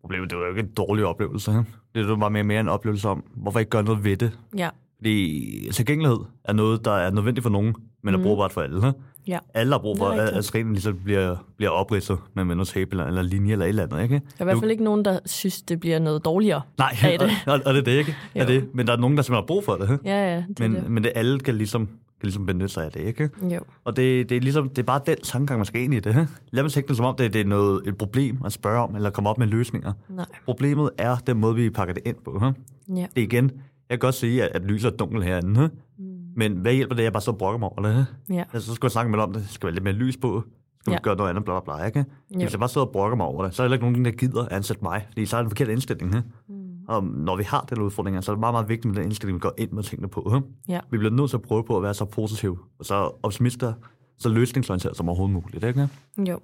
problemet, 0.00 0.30
det 0.30 0.38
var 0.38 0.44
jo 0.44 0.50
ikke 0.50 0.60
en 0.60 0.74
dårlig 0.76 1.04
oplevelse. 1.04 1.52
Det 1.94 2.08
var 2.08 2.16
bare 2.16 2.30
mere, 2.30 2.44
mere 2.44 2.60
en 2.60 2.68
oplevelse 2.68 3.08
om, 3.08 3.24
hvorfor 3.36 3.58
ikke 3.58 3.70
gøre 3.70 3.82
noget 3.82 4.04
ved 4.04 4.16
det. 4.16 4.38
ja, 4.56 4.68
Fordi 4.96 5.68
tilgængelighed 5.72 6.18
er 6.44 6.52
noget, 6.52 6.84
der 6.84 6.90
er 6.92 7.10
nødvendigt 7.10 7.42
for 7.42 7.50
nogen, 7.50 7.74
men 8.02 8.14
er 8.14 8.18
Mhm. 8.18 8.24
brugbart 8.26 8.52
for 8.52 8.60
alle. 8.60 8.92
Ja. 9.28 9.38
Alle 9.54 9.72
har 9.72 9.78
brug 9.78 9.98
for, 9.98 10.06
at, 10.06 10.28
at 10.28 10.44
screenen 10.44 10.72
ligesom 10.72 10.98
bliver, 11.04 11.36
bliver 11.56 11.70
opridset 11.70 12.18
med, 12.34 12.44
med 12.44 12.54
noget 12.54 12.68
tape 12.68 12.90
eller, 12.90 13.04
eller 13.04 13.22
linje 13.22 13.52
eller 13.52 13.64
et 13.64 13.68
eller 13.68 13.82
andet, 13.82 14.02
ikke? 14.02 14.14
Der 14.14 14.20
er 14.38 14.42
i 14.42 14.44
hvert 14.44 14.58
fald 14.58 14.70
ikke 14.70 14.84
nogen, 14.84 15.04
der 15.04 15.18
synes, 15.26 15.62
det 15.62 15.80
bliver 15.80 15.98
noget 15.98 16.24
dårligere. 16.24 16.60
Nej, 16.78 16.96
Er 17.04 17.16
det? 17.18 17.30
Og, 17.46 17.52
og, 17.52 17.60
og, 17.66 17.74
det 17.74 17.80
er 17.80 17.84
det 17.84 17.98
ikke. 17.98 18.16
Er 18.34 18.46
det. 18.46 18.68
Men 18.74 18.86
der 18.86 18.92
er 18.92 18.96
nogen, 18.96 19.16
der 19.16 19.22
simpelthen 19.22 19.42
har 19.42 19.46
brug 19.46 19.64
for 19.64 19.74
det. 19.74 19.98
Ja, 20.04 20.34
ja, 20.34 20.44
det 20.48 20.60
Men, 20.60 20.74
det. 20.74 20.90
men 20.90 21.04
det 21.04 21.12
alle 21.14 21.38
kan 21.40 21.54
ligesom, 21.54 21.86
kan 21.86 21.94
ligesom 22.22 22.46
benytte 22.46 22.68
sig 22.68 22.84
af 22.84 22.92
det, 22.92 23.00
ikke? 23.00 23.30
Jo, 23.42 23.60
Og 23.84 23.96
det, 23.96 24.28
det, 24.28 24.36
er 24.36 24.40
ligesom, 24.40 24.68
det 24.68 24.78
er 24.78 24.82
bare 24.82 25.00
den 25.06 25.16
tankegang, 25.22 25.58
man 25.58 25.66
skal 25.66 25.80
ind 25.80 25.94
i 25.94 26.00
det. 26.00 26.28
Lad 26.50 26.62
mig 26.62 26.72
tænke 26.72 26.88
det 26.88 26.96
som 26.96 27.06
om, 27.06 27.16
det, 27.16 27.32
det 27.32 27.40
er 27.40 27.44
noget, 27.44 27.88
et 27.88 27.98
problem 27.98 28.38
at 28.44 28.52
spørge 28.52 28.80
om, 28.82 28.96
eller 28.96 29.10
komme 29.10 29.30
op 29.30 29.38
med 29.38 29.46
løsninger. 29.46 29.92
nej. 30.08 30.26
Problemet 30.44 30.90
er 30.98 31.16
den 31.16 31.38
måde, 31.38 31.54
vi 31.54 31.70
pakker 31.70 31.94
det 31.94 32.02
ind 32.06 32.16
på. 32.24 32.34
Ikke? 32.34 32.60
Ja. 33.00 33.06
Det 33.14 33.20
er 33.22 33.26
igen, 33.26 33.44
jeg 33.90 34.00
kan 34.00 34.06
godt 34.06 34.14
sige, 34.14 34.42
at, 34.44 34.50
at 34.54 34.62
lyset 34.64 34.92
er 34.92 34.96
dunkel 34.96 35.22
herinde. 35.22 35.62
Ikke? 35.64 35.74
Mm. 35.98 36.04
Men 36.38 36.52
hvad 36.56 36.72
hjælper 36.74 36.94
det, 36.94 37.02
at 37.02 37.04
jeg 37.04 37.12
bare 37.12 37.20
så 37.22 37.32
brokker 37.32 37.58
mig 37.58 37.68
over 37.68 37.82
det? 37.82 38.06
Ja, 38.30 38.44
Altså, 38.52 38.66
så 38.68 38.74
skulle 38.74 38.86
jeg 38.86 38.92
snakke 38.92 39.10
med 39.10 39.18
om 39.18 39.32
det. 39.32 39.48
Skal 39.48 39.66
være 39.66 39.74
lidt 39.74 39.84
mere 39.84 39.94
lys 39.94 40.16
på? 40.16 40.42
Skal 40.80 40.90
vi 40.90 40.94
Ja. 40.94 41.00
gøre 41.02 41.16
noget 41.16 41.30
andet, 41.30 41.44
bla 41.44 41.60
bla 41.60 41.76
bla, 41.76 41.84
ikke? 41.86 41.98
Jo. 42.34 42.38
Hvis 42.38 42.52
jeg 42.52 42.58
bare 42.60 42.68
sidder 42.68 42.86
og 42.86 42.92
brokker 42.92 43.16
mig 43.16 43.26
over 43.26 43.44
det, 43.44 43.54
så 43.54 43.62
er 43.62 43.68
der 43.68 43.74
ikke 43.74 43.84
nogen, 43.90 44.04
der 44.04 44.10
gider 44.10 44.48
ansætte 44.50 44.82
mig, 44.84 45.06
fordi 45.08 45.26
så 45.26 45.36
er 45.36 45.40
det 45.40 45.44
en 45.46 45.50
forkert 45.50 45.68
indstilling. 45.68 46.16
Ikke? 46.16 46.28
Mm. 46.48 46.54
Og 46.88 47.04
når 47.04 47.36
vi 47.36 47.42
har 47.42 47.60
den 47.70 47.80
udfordring, 47.80 48.24
så 48.24 48.30
er 48.32 48.34
det 48.34 48.40
meget, 48.40 48.54
meget 48.54 48.68
vigtigt 48.68 48.86
med 48.86 48.94
den 48.96 49.04
indstilling, 49.04 49.34
vi 49.34 49.40
går 49.40 49.52
ind 49.58 49.70
med 49.70 49.82
tingene 49.82 50.08
på. 50.08 50.32
Ikke? 50.34 50.46
Ja. 50.68 50.80
Vi 50.90 50.98
bliver 50.98 51.12
nødt 51.12 51.30
til 51.30 51.36
at 51.36 51.42
prøve 51.42 51.64
på 51.64 51.76
at 51.76 51.82
være 51.82 51.94
så 51.94 52.04
positive, 52.04 52.58
og 52.78 52.84
så 52.84 53.10
optimister, 53.22 53.72
så 54.18 54.28
løsningsorienteret 54.28 54.96
som 54.96 55.08
overhovedet 55.08 55.34
muligt. 55.34 55.64
Ikke? 55.64 55.88
Jo. 56.18 56.38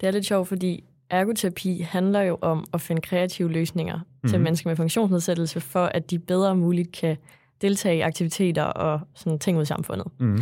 Det 0.00 0.06
er 0.06 0.10
lidt 0.10 0.26
sjovt, 0.26 0.48
fordi 0.48 0.84
ergoterapi 1.10 1.80
handler 1.80 2.20
jo 2.20 2.38
om 2.40 2.64
at 2.72 2.80
finde 2.80 3.02
kreative 3.02 3.48
løsninger 3.52 3.98
mm. 4.22 4.28
til 4.28 4.38
Mhm. 4.38 4.44
mennesker 4.44 4.70
med 4.70 4.76
funktionsnedsættelse, 4.76 5.60
for 5.60 5.84
at 5.84 6.10
de 6.10 6.18
bedre 6.18 6.56
muligt 6.56 6.92
kan 6.92 7.16
deltage 7.62 7.96
i 7.96 8.00
aktiviteter 8.00 8.64
og 8.64 9.00
sådan 9.14 9.38
ting 9.38 9.58
ud 9.58 9.62
i 9.62 9.66
samfundet. 9.66 10.06
Mm. 10.20 10.38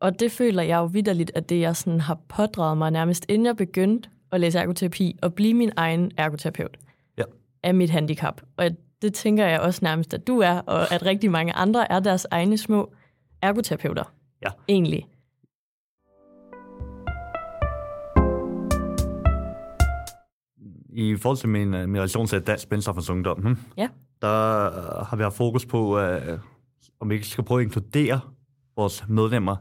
Og 0.00 0.20
det 0.20 0.32
føler 0.32 0.62
jeg 0.62 0.76
jo 0.76 0.84
vidderligt, 0.84 1.32
at 1.34 1.48
det 1.48 1.60
jeg 1.60 1.76
sådan 1.76 2.00
har 2.00 2.18
pådraget 2.28 2.78
mig 2.78 2.90
nærmest, 2.90 3.26
inden 3.28 3.46
jeg 3.46 3.56
begyndte 3.56 4.08
at 4.32 4.40
læse 4.40 4.58
ergoterapi 4.58 5.16
og 5.22 5.34
blive 5.34 5.54
min 5.54 5.72
egen 5.76 6.10
ergoterapeut 6.16 6.76
Ja. 7.18 7.22
af 7.62 7.74
mit 7.74 7.90
handicap. 7.90 8.40
Og 8.56 8.70
det 9.02 9.14
tænker 9.14 9.46
jeg 9.46 9.60
også 9.60 9.80
nærmest, 9.82 10.14
at 10.14 10.26
du 10.26 10.38
er, 10.38 10.58
og 10.58 10.92
at 10.94 11.06
rigtig 11.06 11.30
mange 11.30 11.52
andre 11.52 11.92
er 11.92 12.00
deres 12.00 12.26
egne 12.30 12.58
små 12.58 12.92
ergoterapeuter. 13.42 14.12
Ja. 14.42 14.48
Egentlig. 14.68 15.06
I 20.88 21.16
forhold 21.16 21.36
til 21.38 21.48
min, 21.48 21.74
øh, 21.74 21.88
min 21.88 21.96
relation 22.00 22.26
til 22.26 22.40
Dansk 22.40 22.68
Blindsofferens 22.68 23.10
Ungdom, 23.10 23.42
hm, 23.42 23.56
Ja. 23.78 23.88
der 24.22 24.28
har 25.04 25.16
vi 25.16 25.22
haft 25.22 25.36
fokus 25.36 25.66
på, 25.66 25.96
uh, 26.00 26.38
om 27.00 27.10
vi 27.10 27.14
ikke 27.14 27.26
skal 27.26 27.44
prøve 27.44 27.60
at 27.60 27.64
inkludere 27.64 28.20
vores 28.76 29.04
medlemmer 29.08 29.56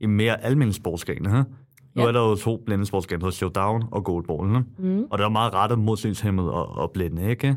i 0.00 0.06
mere 0.06 0.44
almindelige 0.44 0.74
sportsgrene. 0.76 1.28
Hm? 1.30 1.36
Nu 1.94 2.02
Ja. 2.02 2.08
er 2.08 2.12
der 2.12 2.20
jo 2.20 2.34
to 2.36 2.62
blinde 2.66 2.86
sportsgrene, 2.86 3.20
der 3.24 3.30
showdown 3.30 3.84
og 3.90 4.04
goalball. 4.04 4.48
Hm? 4.56 4.64
Mm. 4.78 5.04
Og 5.10 5.18
det 5.18 5.24
er 5.24 5.28
meget 5.28 5.54
rettet 5.54 5.78
mod 5.78 5.96
synshæmmet 5.96 6.50
og, 6.50 6.68
og 6.68 6.90
blinde, 6.90 7.30
ikke? 7.30 7.56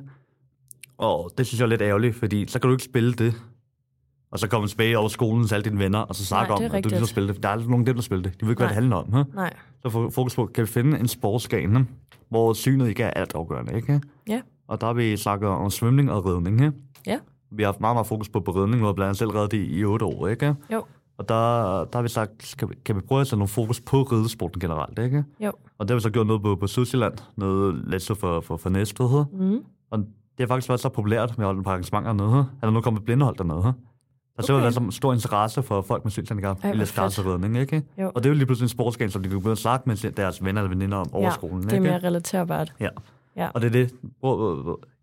Og 0.98 1.32
det 1.38 1.48
synes 1.48 1.60
jeg 1.60 1.66
er 1.66 1.70
lidt 1.70 1.82
ærgerligt, 1.82 2.16
fordi 2.16 2.48
så 2.48 2.60
kan 2.60 2.68
du 2.68 2.74
ikke 2.74 2.84
spille 2.84 3.14
det, 3.14 3.34
og 4.32 4.40
så 4.40 4.48
komme 4.50 4.68
tilbage 4.68 4.98
over 4.98 5.08
skolen 5.08 5.48
til 5.48 5.56
alle 5.56 5.64
dine 5.66 5.80
venner, 5.80 6.00
og 6.00 6.16
så 6.16 6.26
snakke 6.26 6.54
Nej, 6.54 6.66
om, 6.70 6.76
at 6.76 6.84
du 6.84 6.90
lige 6.90 7.06
spillet 7.08 7.36
det. 7.36 7.44
Der 7.44 7.50
er 7.50 7.54
aldrig 7.54 7.70
nogen 7.70 7.82
af 7.82 7.86
dem, 7.86 7.96
der 7.96 8.02
spiller 8.02 8.24
det. 8.24 8.42
De 8.42 8.46
ved 8.46 8.52
ikke, 8.52 8.60
hvad 8.60 8.68
det 8.68 8.76
Nej. 8.76 8.82
handler 8.82 8.96
om. 8.96 9.26
Hm? 9.26 9.36
Nej. 9.36 9.54
Så 9.82 10.10
fokus 10.16 10.36
på, 10.36 10.46
kan 10.46 10.62
vi 10.62 10.68
finde 10.68 11.00
en 11.00 11.08
sportsgren, 11.08 11.90
hvor 12.30 12.54
synet 12.54 12.88
ikke 12.88 13.04
er 13.04 13.10
alt 13.12 13.36
afgørende, 13.36 13.76
ikke? 13.76 14.02
Ja. 14.30 14.42
Og 14.68 14.82
der 14.82 14.88
har 14.88 14.94
vi 14.94 15.18
snakket 15.18 15.50
om 15.50 15.70
svømning 15.70 16.12
og 16.12 16.26
ridning, 16.26 16.62
ikke? 16.62 16.72
Ja. 17.08 17.20
Vi 17.52 17.64
har 17.64 17.68
haft 17.68 17.82
meget, 17.82 17.96
meget 17.96 18.08
fokus 18.08 18.30
på, 18.30 18.40
ridning, 18.52 18.86
og 18.86 18.96
blandt 18.96 19.08
andet 19.08 19.18
selv 19.18 19.30
reddet 19.30 19.52
det 19.52 19.68
i, 19.70 19.86
otte 19.86 20.06
år, 20.06 20.28
ikke? 20.28 20.56
Jo. 20.74 20.84
Og 21.18 21.30
der, 21.30 21.62
der 21.86 21.98
har 21.98 22.02
vi 22.02 22.10
sagt, 22.10 22.46
skal 22.46 22.70
vi, 22.70 22.76
kan 22.86 22.96
vi 22.96 23.02
prøve 23.02 23.22
at 23.22 23.28
sætte 23.28 23.38
nogle 23.38 23.48
fokus 23.48 23.82
på 23.82 24.02
ridesporten 24.02 24.60
generelt, 24.60 25.00
ikke? 25.00 25.24
Jo. 25.40 25.52
Og 25.78 25.88
det 25.88 25.90
har 25.90 25.96
vi 25.96 26.02
så 26.02 26.10
gjort 26.10 26.28
noget 26.28 26.42
på, 26.42 26.56
på 26.56 26.68
Sydsjælland, 26.68 27.14
noget 27.36 27.84
lidt 27.88 28.04
så 28.04 28.14
for, 28.14 28.42
for, 28.42 28.58
for 28.58 28.70
hedder. 28.70 29.26
Mm. 29.34 29.64
Og 29.92 30.00
det 30.00 30.40
har 30.40 30.48
faktisk 30.48 30.70
været 30.70 30.82
så 30.82 30.90
populært 30.90 31.38
med 31.38 31.46
at 31.46 31.48
holde 31.48 31.64
på 31.64 31.70
arrangementer 31.70 32.14
dernede. 32.14 32.32
her. 32.32 32.40
Er 32.40 32.66
der 32.66 32.72
nu 32.72 32.82
kommet 32.82 33.06
blindehold 33.06 33.38
dernede? 33.38 33.74
Der 34.38 34.44
Okay. 34.44 34.54
okay. 34.54 34.62
været 34.62 34.74
så 34.74 34.98
stor 34.98 35.14
interesse 35.14 35.64
for 35.64 35.82
folk 35.82 36.06
med 36.06 36.12
synshandicap 36.12 36.66
i 36.76 36.86
skarseridning, 36.86 37.58
ikke? 37.58 37.84
Jo. 37.98 38.12
Og 38.16 38.24
det 38.24 38.26
er 38.26 38.30
jo 38.30 38.36
lige 38.36 38.46
pludselig 38.46 38.66
en 38.66 38.70
sportsgren, 38.70 39.10
som 39.10 39.24
de 39.24 39.30
kan 39.30 39.38
begynde 39.38 39.52
at 39.52 39.58
snakke 39.58 39.90
med 39.90 40.12
deres 40.12 40.44
venner 40.44 40.62
eller 40.62 40.76
veninder 40.76 40.98
om 40.98 41.14
over 41.14 41.26
ja, 41.26 41.32
skolen, 41.32 41.64
det 41.64 41.72
er 41.72 41.76
ikke? 41.76 41.88
mere 41.88 42.00
relaterbart. 42.00 42.74
Ja. 42.80 42.90
Ja. 43.36 43.50
Og 43.54 43.62
det 43.62 43.68
er 43.68 43.72
det. 43.72 43.94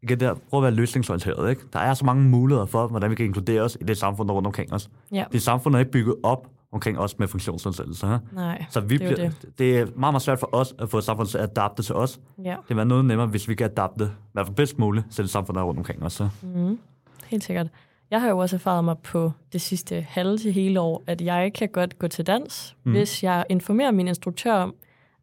Igen 0.03 0.21
der, 0.21 0.35
prøv 0.51 0.61
at 0.61 0.63
være 0.63 0.73
løsningsorienteret. 0.73 1.51
Ikke? 1.51 1.63
Der 1.73 1.79
er 1.79 1.95
så 1.95 2.05
mange 2.05 2.23
muligheder 2.23 2.67
for, 2.67 2.87
hvordan 2.87 3.11
vi 3.11 3.15
kan 3.15 3.27
inkludere 3.27 3.63
os 3.63 3.79
i 3.81 3.85
det 3.85 3.99
samfund, 3.99 4.29
der 4.29 4.33
er 4.33 4.37
rundt 4.37 4.47
omkring 4.47 4.73
os. 4.73 4.91
Ja. 5.13 5.25
Det 5.33 5.43
samfund 5.43 5.75
er 5.75 5.79
ikke 5.79 5.91
bygget 5.91 6.15
op 6.23 6.49
omkring 6.73 6.99
os 6.99 7.19
med 7.19 7.29
funktionsnedsættelse. 7.29 8.19
Nej, 8.33 8.65
Så 8.71 8.81
vi 8.81 8.97
det 8.97 9.11
er 9.11 9.15
bliver, 9.15 9.29
det. 9.31 9.59
det 9.59 9.79
er 9.79 9.85
meget, 9.85 9.97
meget 9.97 10.23
svært 10.23 10.41
for 10.41 10.51
os 10.53 10.75
at 10.79 10.89
få 10.91 11.01
samfundet 11.01 11.31
til 11.31 11.39
at 11.39 11.45
adapte 11.45 11.83
til 11.83 11.95
os. 11.95 12.21
ja. 12.45 12.57
Det 12.69 12.77
vil 12.77 12.87
noget 12.87 13.05
nemmere, 13.05 13.27
hvis 13.27 13.49
vi 13.49 13.55
kan 13.55 13.65
adapte, 13.67 14.05
i 14.05 14.09
hvert 14.33 14.47
fald 14.47 14.57
bedst 14.57 14.79
muligt, 14.79 15.07
til 15.11 15.25
det 15.25 15.31
samfund, 15.31 15.55
der 15.55 15.61
er 15.61 15.67
rundt 15.67 15.79
omkring 15.79 16.03
os. 16.03 16.13
Så. 16.13 16.29
Mm, 16.43 16.79
helt 17.27 17.45
sikkert. 17.45 17.67
Jeg 18.11 18.21
har 18.21 18.29
jo 18.29 18.39
også 18.39 18.57
erfaret 18.57 18.85
mig 18.85 18.99
på 18.99 19.33
det 19.53 19.61
sidste 19.61 20.01
halve 20.09 20.39
til 20.39 20.53
hele 20.53 20.81
år, 20.81 21.03
at 21.07 21.21
jeg 21.21 21.53
kan 21.53 21.69
godt 21.69 21.99
gå 21.99 22.09
til 22.09 22.27
dans, 22.27 22.77
mm. 22.85 22.93
hvis 22.93 23.23
jeg 23.25 23.45
informerer 23.49 23.91
min 23.91 24.09
instruktør 24.09 24.53
om, 24.55 24.75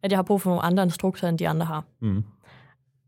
at 0.02 0.10
jeg 0.12 0.18
har 0.18 0.22
brug 0.22 0.40
for 0.40 0.50
nogle 0.50 0.62
andre 0.62 0.82
instruktorer, 0.82 1.28
end 1.28 1.38
de 1.38 1.48
andre 1.48 1.66
har. 1.66 1.84
Mm. 2.02 2.24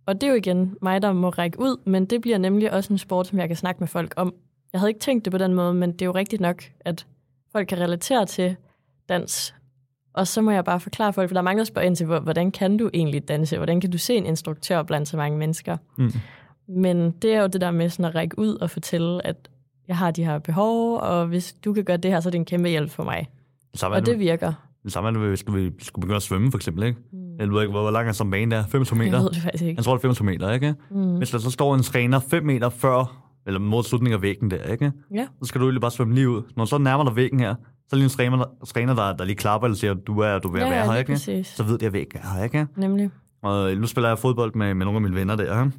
Og 0.08 0.20
det 0.20 0.22
er 0.26 0.30
jo 0.30 0.36
igen 0.36 0.74
mig, 0.82 1.02
der 1.02 1.12
må 1.12 1.28
række 1.28 1.60
ud, 1.60 1.76
men 1.86 2.04
det 2.06 2.20
bliver 2.20 2.38
nemlig 2.38 2.72
også 2.72 2.92
en 2.92 2.98
sport, 2.98 3.26
som 3.26 3.38
jeg 3.38 3.48
kan 3.48 3.56
snakke 3.56 3.78
med 3.80 3.88
folk 3.88 4.14
om. 4.16 4.34
Jeg 4.72 4.80
havde 4.80 4.90
ikke 4.90 5.00
tænkt 5.00 5.24
det 5.24 5.30
på 5.30 5.38
den 5.38 5.54
måde, 5.54 5.74
men 5.74 5.92
det 5.92 6.02
er 6.02 6.06
jo 6.06 6.12
rigtigt 6.14 6.40
nok, 6.42 6.62
at 6.80 7.06
folk 7.52 7.68
kan 7.68 7.80
relatere 7.80 8.26
til 8.26 8.56
dans. 9.08 9.54
Og 10.14 10.26
så 10.26 10.42
må 10.42 10.50
jeg 10.50 10.64
bare 10.64 10.80
forklare 10.80 11.12
folk, 11.12 11.28
for 11.28 11.34
der 11.34 11.40
er 11.40 11.44
mange, 11.44 11.58
der 11.58 11.64
spørger 11.64 11.86
ind 11.86 11.96
til, 11.96 12.06
hvor- 12.06 12.20
hvordan 12.20 12.50
kan 12.50 12.76
du 12.76 12.90
egentlig 12.94 13.28
danse? 13.28 13.56
Hvordan 13.56 13.80
kan 13.80 13.90
du 13.90 13.98
se 13.98 14.14
en 14.14 14.26
instruktør 14.26 14.82
blandt 14.82 15.08
så 15.08 15.16
mange 15.16 15.38
mennesker? 15.38 15.76
Mm. 15.98 16.12
Men 16.68 17.10
det 17.10 17.34
er 17.34 17.40
jo 17.40 17.46
det 17.46 17.60
der 17.60 17.70
med 17.70 17.88
sådan 17.90 18.04
at 18.04 18.14
række 18.14 18.38
ud 18.38 18.54
og 18.54 18.70
fortælle, 18.70 19.26
at 19.26 19.50
jeg 19.88 19.96
har 19.96 20.10
de 20.10 20.24
her 20.24 20.38
behov, 20.38 20.96
og 20.98 21.26
hvis 21.26 21.52
du 21.52 21.72
kan 21.72 21.84
gøre 21.84 21.96
det 21.96 22.10
her, 22.10 22.20
så 22.20 22.28
er 22.28 22.30
det 22.30 22.38
en 22.38 22.44
kæmpe 22.44 22.68
hjælp 22.68 22.90
for 22.90 23.04
mig. 23.04 23.28
Samme 23.74 23.96
Og 23.96 24.00
det 24.00 24.12
det, 24.12 24.18
virker. 24.18 24.52
samme 24.88 25.08
er 25.08 25.12
det, 25.12 25.20
hvis 25.28 25.44
vi 25.78 25.84
skulle 25.84 26.02
begynde 26.02 26.16
at 26.16 26.22
svømme, 26.22 26.50
for 26.50 26.58
eksempel. 26.58 26.84
Ikke? 26.84 26.98
Jeg 27.38 27.50
ved 27.50 27.60
ikke, 27.62 27.70
hvor, 27.72 27.80
hvor 27.82 27.90
lang 27.90 28.08
er 28.08 28.22
en 28.22 28.30
bane 28.30 28.56
der? 28.56 28.64
25 28.66 28.98
Jeg 28.98 29.06
meter? 29.10 29.22
ved 29.22 29.30
det 29.30 29.42
faktisk 29.42 29.64
ikke. 29.64 29.76
Jeg 29.76 29.84
tror, 29.84 29.92
det 29.92 29.98
er 29.98 30.02
25 30.02 30.26
meter, 30.26 30.52
ikke? 30.52 30.74
Mm. 30.90 31.16
Hvis 31.16 31.30
der 31.30 31.38
så 31.38 31.50
står 31.50 31.74
en 31.74 31.82
træner 31.82 32.20
5 32.20 32.44
meter 32.44 32.68
før, 32.68 33.24
eller 33.46 33.60
mod 33.60 33.82
slutningen 33.84 34.14
af 34.16 34.22
væggen 34.22 34.50
der, 34.50 34.62
ikke? 34.62 34.92
Ja, 35.14 35.26
så 35.42 35.48
skal 35.48 35.60
du 35.60 35.66
egentlig 35.66 35.80
bare 35.80 35.90
svømme 35.90 36.14
lige 36.14 36.28
ud. 36.30 36.42
Når 36.56 36.64
du 36.64 36.68
så 36.68 36.78
nærmer 36.78 37.04
dig 37.04 37.16
væggen 37.16 37.40
her, 37.40 37.54
så 37.54 37.86
er 37.92 37.96
lige 37.96 38.04
en 38.04 38.10
træner, 38.10 38.44
træner 38.66 38.94
der, 38.94 39.16
der 39.16 39.24
lige 39.24 39.36
klapper 39.36 39.66
eller 39.68 39.76
siger, 39.76 39.94
du 39.94 40.18
er, 40.20 40.38
du 40.38 40.48
at 40.54 40.60
ja, 40.60 40.68
være 40.68 40.84
her, 40.92 40.94
ikke? 40.98 41.12
præcis. 41.12 41.46
Så 41.46 41.62
ved 41.62 41.78
de, 41.78 41.86
at 41.86 41.92
væggen 41.92 42.20
er 42.24 42.36
her, 42.36 42.44
ikke? 42.44 42.66
Nemlig. 42.76 43.10
Og 43.42 43.76
nu 43.76 43.86
spiller 43.86 44.08
jeg 44.08 44.18
fodbold 44.18 44.54
med, 44.54 44.74
med 44.74 44.86
nogle 44.86 44.96
af 44.96 45.02
mine 45.02 45.14
venner 45.14 45.36
der, 45.36 45.64
ikke? 45.64 45.76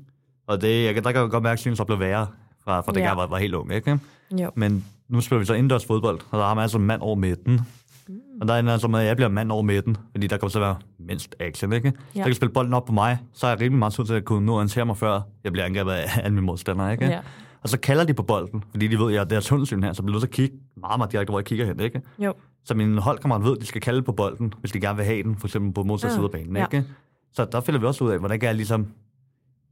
Og 0.47 0.61
det, 0.61 0.83
jeg, 0.85 0.93
kan- 0.93 1.03
der 1.03 1.11
kan 1.11 1.21
jeg 1.21 1.29
godt 1.29 1.43
mærke, 1.43 1.53
at 1.53 1.59
synes, 1.59 1.81
blev 1.87 1.99
værre 1.99 2.27
fra, 2.63 2.81
fra 2.81 2.91
det, 2.91 2.99
Ja. 2.99 3.07
jeg 3.07 3.17
var, 3.17 3.27
var 3.27 3.37
helt 3.37 3.53
ung, 3.55 3.73
ikke? 3.73 3.99
Jo. 4.31 4.51
Men 4.55 4.85
nu 5.09 5.21
spiller 5.21 5.39
vi 5.39 5.45
så 5.45 5.53
indendørs 5.53 5.85
fodbold, 5.85 6.19
og 6.31 6.39
der 6.39 6.45
har 6.45 6.53
man 6.53 6.61
altså 6.61 6.77
en 6.77 6.85
mand 6.85 7.01
over 7.01 7.15
midten. 7.15 7.61
Mm. 8.09 8.41
Og 8.41 8.47
der 8.47 8.53
er 8.53 8.59
en 8.59 8.67
altså 8.67 8.87
med, 8.87 8.99
at 8.99 9.05
jeg 9.05 9.15
bliver 9.15 9.29
mand 9.29 9.51
over 9.51 9.61
midten, 9.61 9.97
fordi 10.11 10.27
der 10.27 10.37
kommer 10.37 10.49
til 10.51 10.57
at 10.57 10.61
være 10.61 10.75
mindst 10.99 11.35
action, 11.39 11.73
ikke? 11.73 11.89
Så 11.89 11.95
Ja. 12.15 12.19
jeg 12.19 12.25
kan 12.25 12.35
spille 12.35 12.53
bolden 12.53 12.73
op 12.73 12.85
på 12.85 12.93
mig, 12.93 13.17
så 13.33 13.45
er 13.47 13.51
jeg 13.51 13.59
rimelig 13.61 13.79
meget 13.79 13.93
tid 13.93 14.05
til 14.05 14.13
at 14.13 14.25
kunne 14.25 14.45
nå 14.45 14.59
at 14.59 14.87
mig, 14.87 14.97
før 14.97 15.21
jeg 15.43 15.51
bliver 15.51 15.65
angrebet 15.65 15.91
af 15.91 16.03
alle 16.23 16.35
mine 16.35 16.45
modstandere, 16.45 16.91
ikke? 16.91 17.05
Ja. 17.05 17.19
Og 17.61 17.69
så 17.69 17.79
kalder 17.79 18.03
de 18.03 18.13
på 18.13 18.23
bolden, 18.23 18.63
fordi 18.71 18.87
de 18.87 18.99
ved, 18.99 19.07
at 19.07 19.13
jeg 19.13 19.19
er 19.19 19.25
deres 19.25 19.45
tunnelsyn 19.45 19.83
her, 19.83 19.93
så 19.93 20.01
bliver 20.03 20.13
du 20.13 20.19
så 20.21 20.27
kigge 20.29 20.55
meget, 20.77 20.99
meget 20.99 21.11
direkte, 21.11 21.31
hvor 21.31 21.39
jeg 21.39 21.45
kigger 21.45 21.65
hen, 21.65 21.79
ikke? 21.79 22.01
Jo. 22.19 22.33
Så 22.65 22.73
min 22.73 22.97
holdkammerat 22.97 23.43
ved, 23.43 23.51
at 23.55 23.61
de 23.61 23.65
skal 23.65 23.81
kalde 23.81 24.01
på 24.01 24.11
bolden, 24.11 24.53
hvis 24.59 24.71
de 24.71 24.79
gerne 24.79 24.95
vil 24.97 25.05
have 25.05 25.23
den, 25.23 25.35
for 25.37 25.47
eksempel 25.47 25.73
på 25.73 25.83
modsatte 25.83 26.13
Ja. 26.13 26.17
side 26.17 26.23
af 26.25 26.31
banen, 26.31 26.55
Ja. 26.55 26.63
ikke? 26.65 26.85
Så 27.33 27.45
der 27.51 27.61
finder 27.61 27.79
vi 27.79 27.85
også 27.85 28.03
ud 28.03 28.09
af, 28.11 28.19
hvordan 28.19 28.39
kan 28.39 28.47
jeg 28.47 28.55
ligesom 28.55 28.87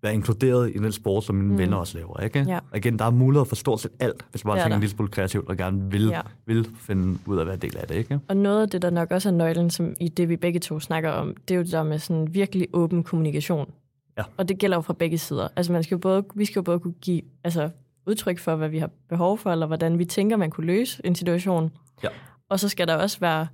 være 0.02 0.14
inkluderet 0.14 0.70
i 0.76 0.78
den 0.78 0.92
sport, 0.92 1.24
som 1.24 1.36
mine 1.36 1.52
Mm. 1.52 1.58
venner 1.58 1.78
også 1.78 1.98
laver, 1.98 2.20
ikke? 2.20 2.40
Ja. 2.48 2.60
Og 2.72 2.78
igen, 2.78 3.00
der 3.00 3.06
er 3.06 3.10
mulighed 3.10 3.46
for 3.46 3.56
stort 3.56 3.82
set 3.82 3.92
alt, 4.00 4.26
hvis 4.32 4.46
man 4.46 4.52
bare 4.52 4.58
er 4.58 4.64
tænker 4.64 4.70
der. 4.70 4.76
en 4.76 4.82
lille 4.82 4.96
smule 4.96 5.10
kreativt 5.12 5.50
og 5.50 5.58
gerne 5.58 5.92
vil, 5.92 6.06
ja. 6.08 6.22
vil 6.46 6.68
finde 6.80 7.20
ud 7.26 7.38
af 7.38 7.42
at 7.42 7.48
være 7.48 7.56
del 7.56 7.78
af 7.78 7.88
det, 7.88 7.96
ikke? 7.96 8.20
Og 8.28 8.38
noget 8.38 8.62
af 8.62 8.70
det, 8.70 8.82
der 8.82 8.90
nok 8.90 9.12
også 9.12 9.30
er 9.30 9.34
nøglen, 9.34 9.70
som 9.70 9.94
i 10.00 10.08
det, 10.10 10.30
vi 10.30 10.38
begge 10.38 10.60
to 10.60 10.80
snakker 10.80 11.10
om, 11.10 11.36
det 11.48 11.54
er 11.54 11.58
jo 11.58 11.64
det 11.64 11.72
der 11.72 11.84
med 11.84 12.00
sådan 12.00 12.34
virkelig 12.34 12.68
åben 12.74 13.04
kommunikation. 13.04 13.72
Ja. 14.18 14.24
Og 14.38 14.50
det 14.50 14.58
gælder 14.58 14.78
jo 14.78 14.82
fra 14.82 14.94
begge 14.94 15.18
sider. 15.18 15.48
Altså 15.56 15.72
man 15.72 15.84
skal 15.84 15.96
jo 15.96 16.00
både, 16.00 16.26
vi 16.36 16.46
skal 16.46 16.60
jo 16.60 16.64
både 16.64 16.80
kunne 16.80 16.94
give 17.02 17.22
altså, 17.44 17.70
udtryk 18.08 18.40
for, 18.40 18.56
hvad 18.56 18.70
vi 18.70 18.78
har 18.80 18.90
behov 19.10 19.38
for, 19.38 19.52
eller 19.52 19.66
hvordan 19.68 20.00
vi 20.00 20.06
tænker, 20.06 20.38
man 20.38 20.50
kunne 20.50 20.68
løse 20.68 21.02
en 21.06 21.16
situation. 21.16 21.72
Ja. 22.04 22.08
Og 22.50 22.60
så 22.60 22.70
skal 22.70 22.88
der 22.88 22.96
også 22.96 23.20
være, 23.20 23.48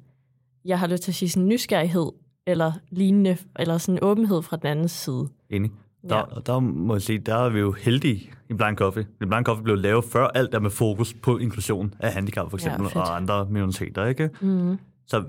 jeg 0.65 0.79
har 0.79 0.88
lyst 0.88 1.03
til 1.03 1.12
at 1.12 1.15
sige 1.15 1.29
sådan 1.29 1.47
nysgerrighed, 1.47 2.12
eller 2.47 2.71
lignende, 2.89 3.38
eller 3.60 3.77
sådan 3.77 3.99
åbenhed 4.01 4.41
fra 4.41 4.58
den 4.58 4.67
anden 4.67 4.88
side. 4.88 5.27
Enig. 5.49 5.71
Der, 6.09 6.15
ja. 6.17 6.23
der 6.45 6.59
må 6.59 6.93
jeg 6.93 7.01
sige, 7.01 7.19
der 7.19 7.35
er 7.35 7.49
vi 7.49 7.59
jo 7.59 7.71
heldige 7.71 8.31
i 8.49 8.53
Blind 8.53 8.77
Coffee. 8.77 9.05
Blind 9.19 9.45
Coffee 9.45 9.63
blev 9.63 9.75
lavet 9.77 10.03
før 10.05 10.27
alt 10.27 10.51
der 10.51 10.59
med 10.59 10.69
fokus 10.69 11.13
på 11.13 11.37
inklusion 11.37 11.93
af 11.99 12.13
handicap 12.13 12.49
for 12.49 12.57
eksempel, 12.57 12.83
fedt. 12.83 12.95
ja, 12.95 13.01
og 13.01 13.15
andre 13.15 13.45
minoriteter, 13.49 14.05
ikke? 14.05 14.29
Mm. 14.41 14.77
Så 15.07 15.23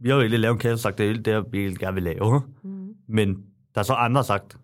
vi 0.00 0.08
har 0.08 0.14
jo 0.16 0.20
egentlig 0.20 0.40
lavet 0.40 0.52
en 0.52 0.58
kæde 0.58 0.72
og 0.72 0.78
sagt, 0.78 0.98
det 0.98 1.10
er 1.10 1.40
det, 1.40 1.52
vi 1.52 1.58
gerne 1.58 1.94
vil 1.94 2.02
lave. 2.02 2.42
Mm. 2.62 2.88
Men 3.08 3.34
der 3.74 3.80
er 3.80 3.82
så 3.82 3.92
andre 3.94 4.18
der 4.18 4.24
sagt, 4.24 4.56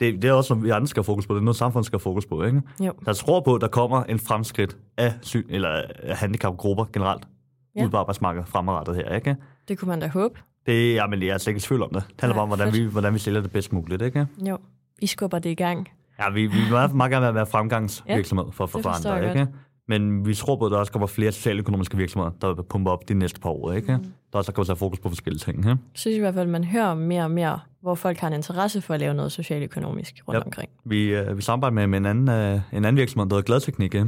det, 0.00 0.22
det 0.22 0.28
er 0.28 0.32
også 0.32 0.54
noget, 0.54 0.64
vi 0.64 0.70
andre 0.70 0.86
skal 0.88 1.02
fokus 1.02 1.26
på. 1.26 1.34
Det 1.34 1.40
er 1.40 1.44
noget, 1.44 1.56
samfundet 1.56 1.86
skal 1.86 1.98
fokus 1.98 2.26
på. 2.26 2.42
Ikke? 2.42 2.62
Jo. 2.80 2.92
Der 3.04 3.12
tror 3.12 3.40
på, 3.40 3.54
at 3.54 3.60
der 3.60 3.68
kommer 3.68 4.04
en 4.04 4.18
fremskridt 4.18 4.76
af, 4.96 5.12
syn, 5.22 5.42
eller 5.48 5.82
af 6.02 6.16
handicapgrupper 6.16 6.84
generelt 6.92 7.28
Ja. 7.76 7.80
ja. 7.80 7.86
ud 7.86 7.90
på 7.90 7.96
arbejdsmarkedet 7.96 8.48
fremadrettet 8.48 8.96
her. 8.96 9.14
Ikke? 9.14 9.36
Det 9.68 9.78
kunne 9.78 9.88
man 9.88 10.00
da 10.00 10.08
håbe. 10.08 10.40
Det, 10.66 10.94
jamen, 10.94 11.22
jeg 11.22 11.28
er 11.28 11.38
slet 11.38 11.50
ikke 11.50 11.58
i 11.58 11.60
tvivl 11.60 11.82
om 11.82 11.90
det. 11.94 12.02
Det 12.08 12.20
handler 12.20 12.34
Ja, 12.34 12.36
bare 12.38 12.42
om, 12.42 12.48
hvordan 12.48 12.72
fedt. 12.72 12.84
vi, 12.84 12.90
hvordan 12.90 13.14
vi 13.14 13.18
sælger 13.18 13.40
det 13.40 13.50
bedst 13.52 13.72
muligt. 13.72 14.02
Ikke? 14.02 14.26
Jo, 14.48 14.58
I 15.00 15.06
skubber 15.06 15.38
det 15.38 15.50
i 15.50 15.54
gang. 15.54 15.88
Ja, 16.18 16.30
vi, 16.30 16.46
vi 16.46 16.58
vil 16.58 16.70
meget, 16.70 16.94
meget 16.94 17.12
gerne 17.12 17.34
være 17.34 17.46
fremgangsvirksomhed 17.46 18.44
for, 18.52 18.66
for, 18.66 18.78
for 18.78 18.90
forstår 18.92 19.10
andre. 19.10 19.28
Ikke? 19.28 19.46
Men 19.88 20.26
vi 20.26 20.34
tror 20.34 20.56
på, 20.56 20.66
at 20.66 20.72
der 20.72 20.78
også 20.78 20.92
kommer 20.92 21.06
flere 21.06 21.32
socialøkonomiske 21.32 21.96
virksomheder, 21.96 22.30
der 22.40 22.54
vil 22.54 22.62
pumpe 22.62 22.90
op 22.90 23.08
de 23.08 23.14
næste 23.14 23.40
par 23.40 23.50
år. 23.50 23.72
Ikke? 23.72 23.96
Mm. 23.96 24.04
Der 24.32 24.38
også 24.38 24.52
kommer 24.52 24.66
have 24.66 24.76
fokus 24.76 24.98
på 25.00 25.08
forskellige 25.08 25.38
ting. 25.38 25.58
Ikke? 25.58 25.68
Jeg 25.68 25.76
synes 25.94 26.16
i 26.16 26.20
hvert 26.20 26.34
fald, 26.34 26.46
at 26.46 26.52
man 26.52 26.64
hører 26.64 26.94
mere 26.94 27.24
og 27.24 27.30
mere, 27.30 27.60
hvor 27.80 27.94
folk 27.94 28.18
har 28.18 28.28
en 28.28 28.34
interesse 28.34 28.80
for 28.80 28.94
at 28.94 29.00
lave 29.00 29.14
noget 29.14 29.32
socialøkonomisk 29.32 30.14
rundt 30.28 30.38
Yep. 30.38 30.44
omkring. 30.46 30.70
Vi, 30.84 31.04
øh, 31.14 31.36
vi 31.36 31.42
samarbejder 31.42 31.74
med, 31.74 31.86
med 31.86 31.98
en, 31.98 32.06
anden, 32.06 32.28
øh, 32.28 32.60
en 32.72 32.84
anden 32.84 32.96
virksomhed, 32.96 33.28
der 33.30 33.36
hedder 33.36 33.46
Gladteknik, 33.46 33.94
øh, 33.94 34.06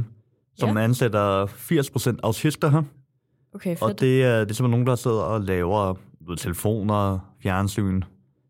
som 0.57 0.69
Ja. 0.69 0.75
ja. 0.79 0.83
ansætter 0.83 1.45
80% 1.45 2.19
autister 2.23 2.69
her. 2.69 2.81
Okay, 3.55 3.69
fedt. 3.69 3.81
Og 3.81 3.99
det, 3.99 4.23
er- 4.23 4.39
det 4.39 4.51
er 4.51 4.53
simpelthen 4.53 4.69
nogen, 4.71 4.87
der 4.87 4.95
sidder 4.95 5.21
og 5.21 5.41
laver 5.41 5.93
ved, 6.27 6.37
telefoner, 6.37 7.19
fjernsyn, 7.43 8.01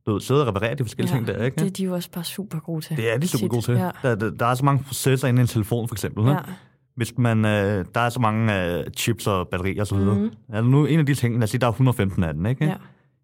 du 0.06 0.12
ved, 0.14 0.22
sidder 0.22 0.42
og 0.42 0.48
reparerer 0.48 0.76
de 0.76 0.84
forskellige 0.84 1.14
ja, 1.14 1.18
ting 1.26 1.28
der, 1.28 1.46
ikke? 1.46 1.56
Det 1.60 1.66
er 1.68 1.70
de 1.72 1.84
jo 1.84 1.94
også 1.94 2.12
bare 2.12 2.24
super 2.24 2.60
gode 2.60 2.82
til. 2.82 2.98
det 2.98 3.14
er 3.14 3.18
de 3.18 3.28
super 3.28 3.48
gode 3.48 3.62
til. 3.62 3.74
Ja. 3.74 3.90
Der, 4.02 4.16
der, 4.16 4.30
der 4.32 4.46
er 4.46 4.56
så 4.56 4.66
mange 4.66 4.84
processer 4.84 5.28
inde 5.28 5.40
i 5.40 5.42
en 5.42 5.48
telefon, 5.48 5.88
for 5.88 5.96
eksempel. 5.96 6.26
ja. 6.26 6.38
Hvis 6.96 7.18
man, 7.18 7.46
øh, 7.46 7.86
der 7.96 8.02
er 8.02 8.10
så 8.10 8.20
mange 8.20 8.66
øh, 8.66 8.84
chips 8.98 9.28
og 9.28 9.48
batterier 9.48 9.82
og 9.82 9.88
så 9.88 9.96
videre. 9.96 10.16
Mhm. 10.16 10.24
Mm. 10.24 10.32
Er 10.56 10.62
der 10.62 10.68
nu 10.70 10.86
en 10.86 11.00
af 11.00 11.06
de 11.06 11.16
ting, 11.16 11.34
lad 11.36 11.44
os 11.44 11.50
sige, 11.50 11.62
der 11.62 11.68
er 11.68 11.72
115 11.72 12.24
af 12.24 12.34
den, 12.34 12.46
ikke? 12.46 12.66
ja. 12.66 12.74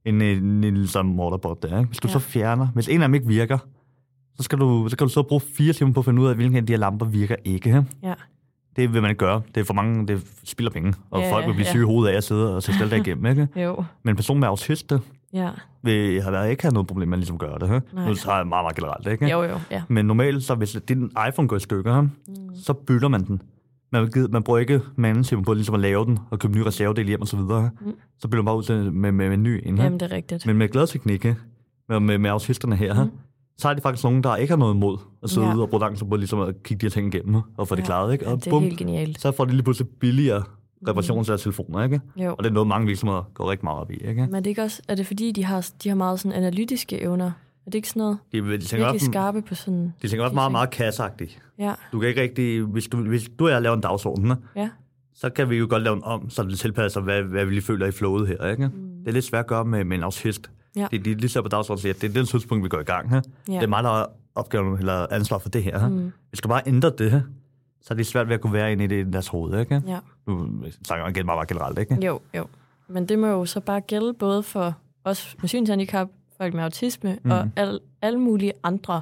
En, 0.05 0.21
en, 0.21 0.43
en 0.43 0.61
lille 0.61 0.87
sådan 0.87 1.11
morterbot 1.11 1.63
der, 1.63 1.67
ikke? 1.77 1.87
Hvis 1.87 1.97
du 1.99 2.07
Ja. 2.07 2.11
så 2.11 2.19
fjerner, 2.19 2.67
hvis 2.67 2.87
en 2.89 3.01
af 3.01 3.07
dem 3.07 3.13
ikke 3.15 3.27
virker, 3.27 3.57
så 4.37 4.43
skal 4.43 4.59
du, 4.59 4.87
så 4.89 4.91
skal 4.93 5.07
du 5.07 5.11
så 5.11 5.23
bruge 5.23 5.41
fire 5.57 5.73
timer 5.73 5.93
på 5.93 5.99
at 5.99 6.05
finde 6.05 6.21
ud 6.21 6.27
af, 6.27 6.35
hvilken 6.35 6.57
af 6.57 6.65
de 6.65 6.73
her 6.73 6.77
lamper 6.77 7.05
virker 7.05 7.35
ikke. 7.45 7.69
Ikke? 7.69 7.83
Ja. 8.03 8.13
Det 8.75 8.93
vil 8.93 9.01
man 9.01 9.11
ikke 9.11 9.19
gøre. 9.19 9.41
Det 9.55 9.61
er 9.61 9.65
for 9.65 9.73
mange, 9.73 10.07
det 10.07 10.21
spilder 10.43 10.71
penge, 10.71 10.93
og 11.11 11.21
Ja, 11.21 11.33
folk 11.33 11.45
vil 11.47 11.53
blive 11.53 11.65
ja. 11.65 11.71
syge 11.71 11.81
i 11.81 11.85
hovedet 11.85 12.13
af 12.13 12.17
at 12.17 12.23
sidde 12.23 12.55
og 12.55 12.63
se 12.63 12.73
stille 12.73 12.97
igennem, 13.05 13.25
ikke? 13.25 13.47
Jo, 13.55 13.83
Men 14.03 14.11
en 14.11 14.15
person 14.15 14.39
med 14.39 14.47
autist, 14.47 14.91
ja. 15.33 15.49
vil 15.83 16.21
have 16.21 16.51
ikke 16.51 16.63
have 16.63 16.73
noget 16.73 16.87
problem 16.87 17.07
med 17.07 17.15
at 17.17 17.19
ligesom 17.19 17.37
gøre 17.37 17.59
det. 17.59 17.69
He? 17.69 17.81
Nej. 17.93 18.07
Nu 18.07 18.13
tager 18.15 18.37
jeg 18.37 18.47
meget, 18.47 18.63
meget 18.63 18.75
generelt, 18.75 19.07
ikke? 19.07 19.27
Jo, 19.29 19.43
jo, 19.43 19.59
ja. 19.71 19.83
Men 19.87 20.05
normalt, 20.05 20.43
så 20.43 20.55
hvis 20.55 20.77
din 20.87 21.11
iPhone 21.29 21.47
går 21.47 21.55
i 21.55 21.59
stykker, 21.59 22.01
mm. 22.01 22.09
så 22.55 22.73
bytter 22.73 23.07
man 23.07 23.23
den. 23.25 23.41
Man, 23.91 24.07
gider- 24.07 24.27
man 24.31 24.43
bruger 24.43 24.59
ikke 24.59 24.81
mandetimer 24.95 25.43
på 25.43 25.53
ligesom 25.53 25.75
at 25.75 25.81
lave 25.81 26.05
den 26.05 26.19
og 26.31 26.39
købe 26.39 26.53
nye 26.55 26.65
reservedele 26.65 27.07
hjem 27.07 27.21
og 27.21 27.27
så 27.27 27.37
videre. 27.37 27.69
Mm. 27.81 27.91
Så 28.19 28.27
bytter 28.27 28.37
man 28.43 28.45
bare 28.45 28.57
ud 28.57 28.63
til, 28.63 28.93
med, 28.93 29.11
med, 29.11 29.27
med 29.27 29.33
en 29.33 29.43
ny 29.43 29.61
en. 29.65 29.77
Jamen, 29.77 29.99
det 29.99 30.11
er 30.11 30.15
rigtigt. 30.15 30.45
Men 30.45 30.57
med 30.57 30.69
gladteknik, 30.69 31.25
med, 31.89 31.99
med, 31.99 32.17
med 32.17 32.29
autisterne 32.29 32.75
her, 32.75 33.03
mm. 33.03 33.11
så 33.57 33.69
er 33.69 33.73
det 33.73 33.83
faktisk 33.83 34.03
nogen, 34.03 34.23
der 34.23 34.35
ikke 34.35 34.51
har 34.51 34.57
noget 34.57 34.73
imod 34.75 34.97
at 35.23 35.29
sidde 35.29 35.47
Ja. 35.47 35.53
ja. 35.55 35.61
og 35.61 35.69
bruge 35.69 35.81
lang 35.81 35.97
tid 35.97 36.05
på 36.07 36.15
ligesom 36.15 36.39
at 36.39 36.63
kigge 36.63 36.81
de 36.81 36.85
her 36.85 36.89
ting 36.91 37.13
igennem 37.15 37.41
og 37.57 37.67
få 37.67 37.75
ja. 37.75 37.77
det 37.77 37.85
klaret. 37.85 38.13
Ikke? 38.13 38.27
Og 38.27 38.45
det 38.45 38.53
er 38.53 38.59
helt 38.59 38.77
genialt. 38.77 39.21
så 39.21 39.31
får 39.31 39.45
de 39.45 39.51
lige 39.51 39.63
pludselig 39.63 39.89
billigere 39.99 40.43
reparationer 40.87 41.23
til 41.23 41.29
deres 41.29 41.41
telefoner. 41.41 41.83
Ikke? 41.83 42.01
Jo. 42.15 42.35
Og 42.37 42.43
det 42.43 42.49
er 42.49 42.53
noget, 42.53 42.67
mange 42.67 42.87
virksomheder 42.87 43.23
går 43.33 43.51
rigtig 43.51 43.65
meget 43.65 43.79
op 43.79 43.91
i. 43.91 43.93
Ikke? 43.93 44.21
Men 44.25 44.35
er 44.35 44.39
det 44.39 44.49
ikke 44.49 44.63
også, 44.63 44.81
er 44.87 44.95
det 44.95 45.07
fordi, 45.07 45.31
de 45.31 45.45
har, 45.45 45.69
de 45.83 45.89
har 45.89 45.95
meget 45.95 46.19
sådan 46.19 46.37
analytiske 46.37 47.01
evner? 47.01 47.25
Er 47.25 47.31
det 47.65 47.75
ikke 47.75 47.89
sådan 47.89 47.99
noget 47.99 48.17
De, 48.31 48.37
de 48.37 48.43
tænker 48.43 48.57
virkelig 48.57 48.87
også, 48.87 49.05
skarpe 49.05 49.41
på 49.41 49.55
sådan... 49.55 49.93
de 50.01 50.07
tænker 50.07 50.23
også 50.23 50.35
meget, 50.35 50.51
meget 50.51 50.69
kasseagtigt. 50.69 51.41
Ja, 51.59 51.73
Du 51.91 51.99
kan 51.99 52.09
ikke 52.09 52.21
rigtig, 52.21 52.61
hvis 52.63 52.87
du, 52.87 52.97
hvis 52.97 53.29
du 53.39 53.45
og 53.45 53.51
jeg 53.51 53.61
laver 53.61 53.75
en 53.75 53.81
dagsorden, 53.81 54.33
ja, 54.55 54.69
så 55.15 55.29
kan 55.29 55.49
vi 55.49 55.55
jo 55.55 55.67
godt 55.69 55.83
lave 55.83 55.95
den 55.95 56.03
om, 56.03 56.29
så 56.29 56.43
det 56.43 56.59
tilpasser, 56.59 57.01
hvad, 57.01 57.21
hvad 57.23 57.45
vi 57.45 57.51
lige 57.51 57.61
føler 57.63 57.85
i 57.87 57.91
flowet 57.91 58.27
her. 58.27 58.47
Ikke? 58.47 58.67
Mm. 58.67 58.73
Det 58.99 59.07
er 59.07 59.11
lidt 59.11 59.25
svært 59.25 59.39
at 59.39 59.47
gøre 59.47 59.65
med, 59.65 59.83
med 59.83 59.97
en 59.97 60.03
autist. 60.03 60.51
Ja. 60.75 60.87
Det, 60.91 61.05
de 61.05 61.13
lige 61.13 61.29
ser 61.29 61.41
på 61.41 61.47
dagsordenen 61.47 61.75
og 61.75 61.79
siger, 61.79 61.93
at 61.93 62.01
det 62.01 62.09
er 62.09 62.13
den 62.13 62.25
tidspunkt, 62.25 62.63
vi 62.63 62.69
går 62.69 62.79
i 62.79 62.83
gang 62.83 63.09
her. 63.09 63.21
Ja. 63.47 63.53
Det 63.53 63.63
er 63.63 63.67
mig, 63.67 63.83
der 63.83 63.89
har 63.89 64.09
opgaven 64.35 64.77
eller 64.77 65.07
ansvar 65.11 65.37
for 65.37 65.49
det 65.49 65.63
her. 65.63 65.89
Mm. 65.89 66.11
Vi 66.31 66.37
skal 66.37 66.47
bare 66.47 66.61
ændre 66.65 66.91
det 66.97 67.11
her, 67.11 67.21
så 67.81 67.93
er 67.93 67.95
det 67.95 68.07
svært 68.07 68.27
ved 68.27 68.35
at 68.35 68.41
kunne 68.41 68.53
være 68.53 68.71
inde 68.71 68.83
i 68.83 68.87
det 68.87 69.13
deres 69.13 69.27
hoved. 69.27 69.59
Ikke? 69.59 69.81
ja. 69.87 69.99
Nu 70.27 70.63
snakker 70.85 71.07
igen 71.07 71.25
meget, 71.25 71.37
meget 71.37 71.47
generelt. 71.47 71.79
Ikke? 71.79 72.05
Jo, 72.05 72.19
jo. 72.37 72.47
Men 72.87 73.05
det 73.05 73.19
må 73.19 73.27
jo 73.27 73.45
så 73.45 73.59
bare 73.59 73.81
gælde 73.81 74.13
både 74.13 74.43
for 74.43 74.75
os 75.03 75.35
med 75.41 75.49
synshandicap, 75.49 76.07
folk 76.37 76.53
med 76.53 76.63
autisme 76.63 77.17
mm. 77.23 77.31
og 77.31 77.49
al, 77.55 77.79
alle 78.01 78.19
mulige 78.19 78.53
andre 78.63 79.01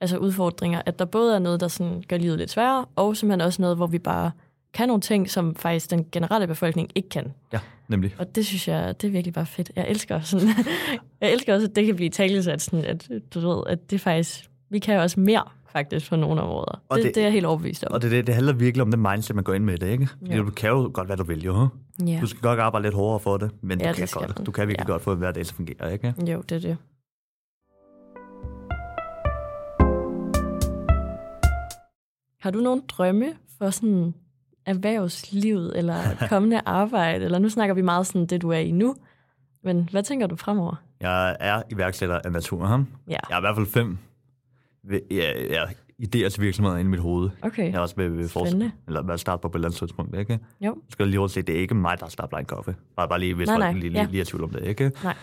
altså 0.00 0.16
udfordringer, 0.16 0.82
at 0.86 0.98
der 0.98 1.04
både 1.04 1.34
er 1.34 1.38
noget, 1.38 1.60
der 1.60 1.68
sådan 1.68 2.02
gør 2.08 2.16
livet 2.16 2.38
lidt 2.38 2.50
sværere, 2.50 2.84
og 2.96 3.16
simpelthen 3.16 3.40
også 3.40 3.62
noget, 3.62 3.76
hvor 3.76 3.86
vi 3.86 3.98
bare 3.98 4.30
kan 4.72 4.88
nogle 4.88 5.00
ting, 5.00 5.30
som 5.30 5.54
faktisk 5.54 5.90
den 5.90 6.06
generelle 6.12 6.46
befolkning 6.46 6.90
ikke 6.94 7.08
kan. 7.08 7.32
Ja, 7.52 7.58
nemlig. 7.88 8.14
Og 8.18 8.34
det 8.34 8.46
synes 8.46 8.68
jeg, 8.68 9.00
det 9.00 9.08
er 9.08 9.12
virkelig 9.12 9.34
bare 9.34 9.46
fedt. 9.46 9.70
Jeg 9.76 9.88
elsker 9.88 10.20
sådan, 10.20 10.48
jeg 11.20 11.32
elsker 11.32 11.54
også, 11.54 11.66
at 11.66 11.76
det 11.76 11.86
kan 11.86 11.96
blive 11.96 12.10
talesat 12.10 12.62
sådan, 12.62 12.84
at 12.84 13.08
du 13.34 13.40
ved, 13.40 13.62
at 13.66 13.90
det 13.90 14.00
faktisk, 14.00 14.50
vi 14.70 14.78
kan 14.78 15.00
også 15.00 15.20
mere 15.20 15.44
faktisk 15.72 16.10
på 16.10 16.16
nogle 16.16 16.42
områder. 16.42 16.82
Og 16.88 16.96
Det, 16.96 16.96
det, 16.96 17.04
det- 17.04 17.14
det 17.14 17.20
er 17.20 17.24
jeg 17.24 17.32
helt 17.32 17.46
overbevist 17.46 17.84
om. 17.84 17.92
Og 17.92 18.02
det, 18.02 18.10
det, 18.10 18.26
det 18.26 18.34
handler 18.34 18.52
virkelig 18.52 18.82
om 18.82 18.90
det 18.90 18.98
mindset, 18.98 19.34
man 19.36 19.44
går 19.44 19.54
ind 19.54 19.64
med 19.64 19.78
det. 19.78 19.86
Ikke? 19.86 20.06
Fordi 20.06 20.30
Ja. 20.30 20.38
Du 20.38 20.50
kan 20.50 20.70
jo 20.70 20.90
godt, 20.94 21.06
hvad 21.08 21.16
du 21.16 21.24
vil. 21.24 21.42
Jo. 21.44 21.68
Ja. 22.06 22.18
Du 22.20 22.26
skal 22.26 22.40
godt 22.42 22.60
arbejde 22.60 22.82
lidt 22.86 22.94
hårdere 22.94 23.20
for 23.20 23.36
det, 23.36 23.50
men 23.62 23.78
Ja, 23.80 23.84
du 23.84 23.88
det 23.88 23.96
kan 23.96 24.08
skal 24.08 24.20
godt. 24.26 24.38
man. 24.38 24.44
Du 24.46 24.50
kan 24.52 24.68
virkelig 24.68 24.88
Ja. 24.88 24.92
godt 24.92 25.02
få 25.02 25.14
hver 25.14 25.32
dag 25.32 25.44
til 25.44 25.52
at 25.52 25.56
fungere. 25.56 25.92
Ikke? 25.92 26.14
Jo, 26.32 26.40
det 26.48 26.52
er 26.56 26.60
det. 26.60 26.76
Har 32.40 32.50
du 32.50 32.58
nogle 32.60 32.82
drømme 32.88 33.26
for 33.58 33.70
sådan 33.70 34.14
erhvervslivet 34.66 35.78
eller 35.78 35.96
kommende 36.30 36.60
arbejde? 36.66 37.24
Eller 37.24 37.38
nu 37.38 37.48
snakker 37.48 37.74
vi 37.74 37.82
meget 37.82 38.06
sådan 38.06 38.26
det, 38.26 38.42
du 38.42 38.50
er 38.50 38.58
i 38.58 38.70
nu. 38.70 38.96
Men 39.64 39.88
hvad 39.90 40.02
tænker 40.02 40.26
du 40.26 40.36
fremover? 40.36 40.74
Jeg 41.00 41.36
er 41.40 41.62
iværksætter 41.70 42.20
af 42.24 42.32
natur. 42.32 42.66
Huh? 42.66 42.84
Ja, 43.08 43.12
Jeg 43.12 43.20
har 43.30 43.38
i 43.38 43.42
hvert 43.42 43.56
fald 43.56 43.66
fem 43.66 43.98
ja, 45.10 45.32
ja, 45.50 45.64
idéer 46.02 46.28
til 46.28 46.42
virksomheder 46.42 46.76
inde 46.76 46.88
i 46.88 46.90
mit 46.90 47.00
hoved. 47.00 47.30
okay. 47.42 47.66
Jeg 47.66 47.74
er 47.74 47.78
også 47.80 47.94
ved, 47.96 48.08
ved 48.08 48.28
Spændende. 48.28 48.72
eller 48.86 49.02
hvad 49.02 49.18
starte 49.18 49.40
på 49.42 49.48
på 49.48 49.52
et 49.52 49.54
eller 49.58 49.68
andet 49.68 49.78
tidspunkt. 49.78 50.16
Ikke? 50.16 50.32
Jo, 50.32 50.38
Jeg 50.60 50.74
skal 50.88 51.08
lige 51.08 51.18
hurtigt 51.18 51.34
se, 51.34 51.42
det 51.42 51.56
er 51.56 51.60
ikke 51.60 51.74
mig, 51.74 51.96
der 52.00 52.06
starter 52.08 52.36
Blind 52.36 52.46
Coffee. 52.46 52.74
Bare, 52.96 53.08
bare 53.08 53.20
lige, 53.20 53.34
hvis 53.34 53.48
Nej, 53.48 53.58
nej, 53.58 53.72
lige, 53.72 53.92
ja. 53.92 54.00
lige, 54.02 54.10
lige 54.10 54.20
er 54.20 54.24
tvivl 54.24 54.44
om 54.44 54.50
det. 54.50 54.64
Ikke? 54.64 54.90
nej. 55.04 55.14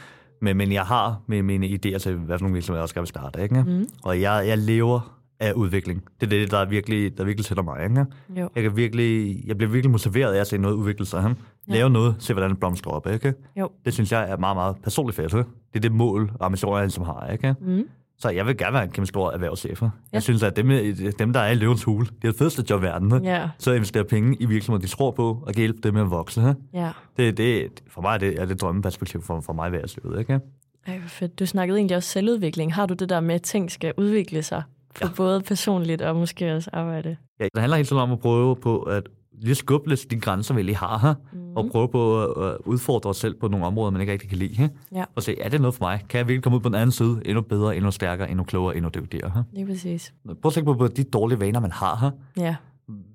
Men, 0.41 0.58
men 0.58 0.71
jeg 0.71 0.84
har 0.84 1.21
med 1.28 1.41
mine 1.43 1.67
idéer 1.67 1.97
til, 1.97 2.15
hvad 2.15 2.38
for 2.38 2.43
nogle 2.43 2.54
virksomheder 2.54 2.80
jeg 2.80 2.84
også 2.84 2.93
skal 2.93 3.01
vil 3.01 3.08
starte. 3.08 3.43
Ikke? 3.43 3.63
Mm. 3.67 3.88
Og 4.04 4.21
jeg, 4.21 4.47
jeg 4.47 4.58
lever 4.58 5.12
af 5.39 5.54
udvikling. 5.54 6.04
Det 6.21 6.25
er 6.34 6.39
det, 6.39 6.51
der 6.51 6.65
virkelig, 6.65 7.17
der 7.17 7.23
virkelig 7.23 7.45
sætter 7.45 7.63
mig. 7.63 7.84
Ikke? 7.84 8.06
Jo, 8.30 8.49
Jeg, 8.56 8.63
kan 8.63 8.78
virkelig, 8.78 9.43
jeg 9.47 9.58
bliver 9.58 9.71
virkelig 9.71 9.91
motiveret 9.91 10.34
af 10.34 10.39
at 10.39 10.47
se 10.47 10.58
noget 10.58 10.75
udvikle 10.75 11.06
sig. 11.06 11.30
Ikke? 11.30 11.41
Lave 11.67 11.89
noget, 11.89 12.15
se 12.19 12.34
hvordan 12.34 12.49
det 12.49 12.60
blomstrer 12.60 12.91
op. 12.93 13.08
Ikke? 13.08 13.34
jo. 13.60 13.69
Det 13.86 13.93
synes 13.93 14.12
jeg 14.12 14.30
er 14.30 14.38
meget, 14.38 14.58
meget 14.58 14.75
personligt 14.84 15.15
fedt. 15.15 15.34
Ikke? 15.34 15.49
Det 15.73 15.75
er 15.75 15.80
det 15.80 15.91
mål 15.91 16.32
og 16.39 16.45
ambitioner, 16.45 16.78
jeg 16.78 16.86
ligesom 16.86 17.04
har. 17.04 17.28
Ikke? 17.32 17.56
Mm. 17.62 17.84
Så 18.17 18.30
jeg 18.30 18.45
vil 18.45 18.58
gerne 18.58 18.73
være 18.73 18.84
en 18.84 18.89
kæmpe 18.91 19.08
stor 19.08 19.32
erhvervschef. 19.32 19.82
Ja. 19.82 19.88
Jeg 20.13 20.23
synes, 20.23 20.43
at 20.43 20.56
dem, 20.56 20.67
dem, 21.19 21.34
der 21.34 21.39
er 21.39 21.51
i 21.51 21.56
løvens 21.56 21.84
hule, 21.84 22.06
det 22.06 22.28
er 22.28 22.32
det 22.32 22.38
fedeste 22.38 22.63
job 22.69 22.82
i 22.82 22.86
verden. 22.86 23.23
Ja, 23.23 23.49
Så 23.58 23.71
investere 23.73 24.04
penge 24.04 24.38
i 24.39 24.45
virksomheder, 24.45 24.82
de 24.88 24.91
tror 24.91 25.12
på, 25.12 25.30
og 25.30 25.54
kan 25.54 25.56
hjælpe 25.62 25.80
dem 25.84 25.93
med 25.93 26.01
at 26.01 26.10
vokse. 26.10 26.41
ikke? 26.41 26.56
ja. 26.73 26.91
Det, 27.17 27.38
det, 27.38 27.84
for 27.88 28.01
mig 28.01 28.13
er 28.13 28.17
det, 28.17 28.41
er 28.41 28.45
det 28.45 28.62
drømmeperspektiv 28.62 29.21
for, 29.21 29.41
for 29.41 29.54
mig 29.54 29.65
i 29.65 29.67
erhvervslivet. 29.67 30.19
Ikke? 30.19 30.39
Ej, 30.88 30.97
hvor 30.97 31.08
fedt. 31.10 31.39
Du 31.39 31.45
snakkede 31.45 31.78
egentlig 31.78 31.97
også 31.97 32.10
selvudvikling. 32.10 32.73
Har 32.73 32.86
du 32.86 32.93
det 32.93 33.10
der 33.10 33.19
med, 33.19 33.36
at 33.36 33.41
ting 33.41 33.71
skal 33.71 33.93
udvikle 33.97 34.43
sig? 34.43 34.63
For 34.95 35.06
ja. 35.06 35.12
både 35.17 35.41
personligt 35.41 36.01
og 36.01 36.15
måske 36.15 36.56
også 36.56 36.69
arbejde. 36.73 37.17
Ja, 37.39 37.43
det 37.43 37.60
handler 37.60 37.78
hele 37.78 37.88
tiden 37.88 38.01
om 38.01 38.12
at 38.12 38.19
prøve 38.19 38.56
på 38.56 38.80
at 38.80 39.04
lige 39.41 39.56
skubbe 39.56 39.89
lidt 39.89 40.12
de 40.12 40.19
grænser, 40.19 40.54
vi 40.54 40.62
lige 40.62 40.76
har 40.76 40.98
her, 40.98 41.13
mm. 41.34 41.39
og 41.56 41.69
prøve 41.71 41.88
på 41.89 42.24
at 42.26 42.58
udfordre 42.65 43.10
os 43.10 43.17
selv 43.17 43.36
på 43.39 43.48
nogle 43.48 43.65
områder, 43.65 43.91
man 43.91 44.02
ikke 44.02 44.13
rigtig 44.13 44.30
kan 44.30 44.38
lide. 44.38 44.69
Ja, 44.91 45.04
Og 45.15 45.24
se, 45.24 45.39
er 45.41 45.50
det 45.50 45.62
noget 45.62 45.76
for 45.76 45.86
mig? 45.86 46.04
Kan 46.10 46.17
jeg 46.17 46.28
virkelig 46.28 46.43
komme 46.43 46.56
ud 46.58 46.62
på 46.62 46.69
den 46.69 46.76
anden 46.76 46.91
side 46.91 47.21
endnu 47.26 47.41
bedre, 47.41 47.76
endnu 47.76 47.91
stærkere, 47.91 48.30
endnu 48.30 48.43
klogere, 48.43 48.76
endnu 48.76 48.89
dygtigere? 48.95 49.32
Ikke? 49.39 49.50
lige 49.54 49.65
præcis. 49.74 50.13
Prøv 50.26 50.36
at 50.50 50.54
tænke 50.54 50.76
på, 50.76 50.88
de 50.88 51.04
dårlige 51.04 51.39
vaner, 51.39 51.60
man 51.60 51.71
har 51.71 51.98
her. 52.02 52.12
Ja, 52.43 52.56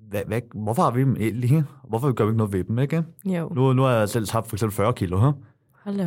Hvad, 0.09 0.21
hvad, 0.27 0.41
hvorfor 0.55 0.81
har 0.83 0.91
vi 0.91 1.01
dem 1.01 1.15
egentlig? 1.19 1.63
Hvorfor 1.89 2.11
gør 2.11 2.23
vi 2.25 2.29
ikke 2.29 2.37
noget 2.37 2.53
ved 2.53 2.63
dem? 2.63 2.79
Ikke? 2.79 3.03
jo. 3.25 3.49
Nu, 3.55 3.73
nu 3.73 3.81
har 3.81 3.91
jeg 3.91 4.09
selv 4.09 4.25
tabt 4.27 4.47
for 4.47 4.55
eksempel 4.55 4.75
40 4.75 4.93
kilo. 4.93 5.19
Her. 5.19 5.31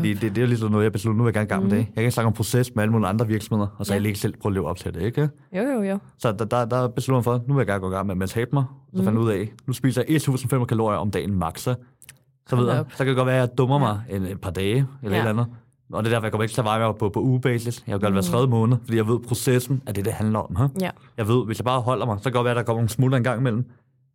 Det, 0.03 0.21
det, 0.21 0.37
det 0.37 0.43
er 0.43 0.47
ligesom 0.47 0.71
noget, 0.71 0.85
jeg 0.85 0.93
beslutter, 0.93 1.17
nu 1.19 1.23
vil 1.25 1.29
jeg 1.29 1.35
gerne 1.35 1.47
gang 1.49 1.63
med 1.63 1.71
det. 1.71 1.87
Jeg 1.97 2.03
kan 2.05 2.13
snakke 2.13 2.27
om 2.27 2.33
proces 2.33 2.75
med 2.75 2.83
alle 2.83 2.93
mulige 2.93 3.09
andre 3.09 3.27
virksomheder, 3.27 3.69
og 3.79 3.87
så 3.87 3.93
Ja. 3.93 3.97
ja. 3.97 4.03
jeg 4.03 4.09
ikke 4.09 4.19
selv 4.21 4.35
prøve 4.43 4.51
at 4.51 4.55
leve 4.55 4.67
op 4.69 4.77
til 4.77 4.95
det. 4.95 5.03
Ikke? 5.03 5.29
Jo, 5.57 5.63
jo, 5.63 5.83
jo. 5.83 5.99
Så 6.19 6.33
der, 6.33 6.45
der, 6.45 6.65
der 6.65 6.89
beslutter 6.89 7.19
jeg 7.19 7.25
for, 7.25 7.45
nu 7.49 7.55
vil 7.55 7.61
jeg 7.61 7.67
gerne 7.67 7.81
gå 7.81 7.91
i 7.91 7.95
gang 7.95 8.07
med, 8.07 8.23
at 8.23 8.29
tabe 8.29 8.51
mig. 8.53 8.65
Så 8.95 8.99
mm. 8.99 9.05
fandt 9.05 9.19
ud 9.19 9.31
af, 9.31 9.53
nu 9.67 9.73
spiser 9.73 10.03
jeg 10.09 10.17
1500 10.17 10.69
kalorier 10.69 10.99
om 10.99 11.11
dagen 11.11 11.35
max. 11.35 11.61
Så, 11.61 12.57
ved 12.57 12.69
jeg, 12.73 12.85
så 12.91 12.97
kan 12.99 13.07
det 13.07 13.17
godt 13.17 13.27
være, 13.27 13.37
at 13.43 13.49
jeg 13.49 13.59
dummer 13.59 13.79
mig 13.79 14.01
en, 14.11 14.23
et 14.23 14.41
par 14.41 14.51
dage, 14.51 14.69
eller 14.77 14.87
Ja. 15.03 15.09
ja. 15.09 15.15
et 15.15 15.19
eller 15.29 15.43
andet. 15.43 15.47
Og 15.93 16.05
det 16.05 16.11
er 16.11 16.15
derfor, 16.15 16.27
jeg 16.27 16.33
kommer 16.33 16.43
ikke 16.43 16.55
til 16.55 16.61
at 16.61 16.65
veje 16.65 16.81
mig 16.87 16.97
på, 16.97 17.09
på 17.09 17.21
ugebasis. 17.21 17.85
Jeg 17.87 17.93
vil 17.93 18.01
gøre 18.01 18.11
det 18.11 18.15
hver 18.15 18.23
tredje 18.33 18.47
måned, 18.47 18.77
fordi 18.85 18.97
jeg 18.97 19.09
ved, 19.09 19.19
processen 19.21 19.83
er 19.87 19.93
det, 19.93 20.05
det 20.05 20.13
handler 20.13 20.39
om. 20.39 20.57
Her. 20.57 20.69
Ja, 20.81 20.91
Jeg 21.17 21.29
ved, 21.29 21.47
hvis 21.47 21.59
jeg 21.59 21.65
bare 21.65 21.81
holder 21.81 22.07
mig, 22.07 22.19
så 22.19 22.23
kan 22.23 22.33
det 22.33 22.35
godt 22.35 22.45
være, 22.45 22.51
at 22.53 22.57
der 22.57 22.63
kommer 22.63 22.79
nogle 22.79 22.89
smuldre 22.89 23.19
en 23.19 23.25
gang 23.25 23.41
imellem. 23.41 23.65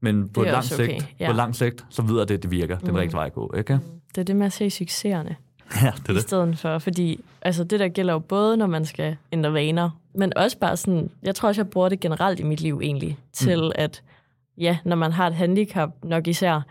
Men 0.02 0.30
på 0.30 0.42
Det 0.42 0.48
lang 0.48 0.58
også 0.58 0.76
sigt, 0.76 0.90
okay, 0.90 1.02
ja. 1.20 1.28
på 1.32 1.34
lang 1.36 1.56
sigt, 1.56 1.86
så 1.90 2.02
ved 2.02 2.14
jeg, 2.14 2.22
at 2.22 2.30
det, 2.30 2.44
det 2.44 2.52
virker. 2.52 2.76
Det 2.78 2.84
er 2.84 2.92
den 2.92 2.98
rigtige 2.98 3.18
vej 3.18 3.26
at 3.26 3.34
gå, 3.34 3.54
ikke? 3.58 3.80
det 4.16 4.18
er 4.22 4.24
det 4.26 4.36
med 4.36 4.46
at 4.46 4.54
se 4.54 4.70
succeserne. 4.70 5.36
Ja, 5.84 5.92
det 6.08 6.10
i 6.10 6.14
det. 6.14 6.22
stedet 6.22 6.60
for, 6.60 6.80
fordi 6.80 7.24
altså, 7.42 7.64
det 7.64 7.80
der 7.80 7.88
gælder 7.88 8.14
jo 8.14 8.20
både, 8.20 8.58
når 8.58 8.68
man 8.68 8.86
skal 8.86 9.18
ændre 9.32 9.54
vaner, 9.54 9.90
men 10.14 10.38
også 10.38 10.58
bare 10.58 10.78
sådan, 10.78 11.10
jeg 11.24 11.36
tror 11.36 11.50
også, 11.50 11.62
jeg 11.62 11.70
bruger 11.70 11.90
det 11.90 12.00
generelt 12.00 12.40
i 12.40 12.44
mit 12.44 12.62
liv 12.62 12.80
egentlig, 12.84 13.18
til 13.34 13.64
mm. 13.64 13.72
at, 13.76 14.04
ja, 14.58 14.78
når 14.86 14.96
man 14.96 15.12
har 15.12 15.28
et 15.28 15.34
handicap 15.34 15.90
nok 16.04 16.28
især, 16.28 16.62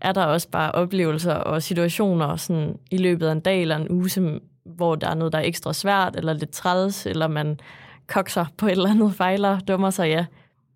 er 0.00 0.12
der 0.12 0.24
også 0.24 0.48
bare 0.48 0.72
oplevelser 0.72 1.34
og 1.34 1.62
situationer 1.62 2.36
sådan, 2.36 2.78
i 2.90 2.96
løbet 2.96 3.26
af 3.26 3.32
en 3.32 3.40
dag 3.40 3.62
eller 3.62 3.76
en 3.76 3.90
uge, 3.90 4.08
som, 4.08 4.40
hvor 4.64 4.94
der 4.94 5.08
er 5.08 5.14
noget, 5.14 5.32
der 5.32 5.38
er 5.38 5.42
ekstra 5.42 5.72
svært, 5.72 6.16
eller 6.16 6.32
lidt 6.32 6.50
træls, 6.50 7.06
eller 7.06 7.28
man 7.28 7.60
kokser 8.06 8.44
på 8.56 8.66
et 8.66 8.72
eller 8.72 8.90
andet 8.90 9.14
fejler, 9.14 9.60
dummer 9.60 9.90
sig, 9.90 10.08
ja. 10.08 10.26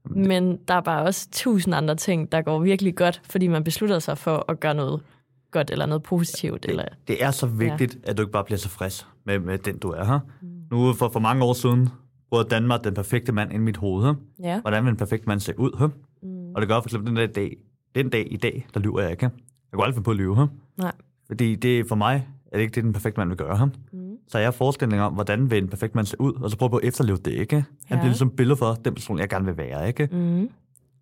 Men 0.05 0.57
der 0.69 0.75
er 0.75 0.81
bare 0.81 1.03
også 1.03 1.29
tusind 1.33 1.75
andre 1.75 1.95
ting, 1.95 2.33
der 2.33 2.43
går 2.43 2.59
virkelig 2.59 2.95
godt, 2.95 3.21
fordi 3.31 3.47
man 3.47 3.65
beslutter 3.65 3.99
sig 3.99 4.19
for 4.19 4.45
at 4.49 4.61
gøre 4.61 4.75
noget 4.75 5.01
godt, 5.51 5.71
eller 5.71 5.87
noget 5.87 6.03
positivt. 6.03 6.67
Eller, 6.69 6.85
Det 7.09 7.25
er 7.25 7.31
så 7.31 7.47
vigtigt, 7.47 7.99
ja. 8.05 8.11
at 8.11 8.17
du 8.17 8.23
ikke 8.23 8.33
bare 8.33 8.45
bliver 8.45 8.59
tilfreds 8.59 9.09
med, 9.25 9.39
med 9.39 9.59
den, 9.59 9.79
du 9.79 9.91
er 9.91 10.05
her. 10.05 10.19
Mm. 10.43 10.49
Nu 10.71 10.93
for, 10.93 11.09
for 11.09 11.21
mange 11.21 11.45
år 11.45 11.53
siden 11.53 11.89
brugte 12.31 12.49
Danmark 12.55 12.85
den 12.85 12.95
perfekte 12.95 13.33
mand 13.33 13.53
ind 13.53 13.63
i 13.63 13.65
mit 13.65 13.77
hoved. 13.77 14.05
Her. 14.05 14.15
ja. 14.43 14.61
Hvordan 14.61 14.85
vil 14.85 14.91
en 14.91 14.97
perfekt 14.97 15.27
mand 15.27 15.41
se 15.41 15.59
ud? 15.59 15.77
Her? 15.79 15.89
Mm. 16.23 16.55
Og 16.55 16.61
det 16.61 16.69
gør 16.69 16.81
for 16.81 16.89
eksempel 16.89 17.09
den 17.09 17.17
der 17.17 17.27
dag, 17.27 17.57
den 17.95 18.09
dag 18.09 18.33
i 18.33 18.37
dag, 18.37 18.67
der 18.75 18.81
lyver 18.81 19.01
jeg 19.01 19.11
ikke. 19.11 19.25
Jeg 19.25 19.31
kan 19.79 19.85
aldrig 19.85 20.05
på 20.05 20.11
at 20.11 20.17
lyve. 20.17 20.37
Her. 20.37 20.47
Nej. 20.77 20.93
Fordi 21.27 21.55
det 21.55 21.89
for 21.89 21.95
mig 21.97 22.29
er 22.53 22.57
det 22.57 22.63
ikke 22.63 22.75
det, 22.75 22.85
den 22.85 22.93
perfekte 22.93 23.21
mand 23.21 23.29
vil 23.29 23.37
gøre. 23.39 23.57
Her. 23.59 23.67
Mm. 23.93 24.17
Så 24.29 24.39
jeg 24.39 24.47
har 24.47 24.53
forestillinger 24.53 25.05
om, 25.05 25.13
hvordan 25.13 25.51
vil 25.51 25.59
en 25.63 25.69
perfekt 25.69 25.95
mand 25.95 26.07
se 26.07 26.21
ud, 26.21 26.33
og 26.35 26.51
så 26.51 26.57
prøve 26.57 26.71
på 26.71 26.77
at 26.77 26.85
efterleve 26.85 27.19
det. 27.19 27.31
Ikke? 27.33 27.55
Han 27.57 27.65
Ja. 27.91 27.95
bliver 27.97 28.05
ligesom 28.05 28.31
billede 28.31 28.57
for 28.57 28.75
den 28.75 28.95
person, 28.95 29.19
jeg 29.19 29.29
gerne 29.29 29.45
vil 29.45 29.57
være. 29.57 29.89
Ikke? 29.89 30.09
Mm. 30.13 30.49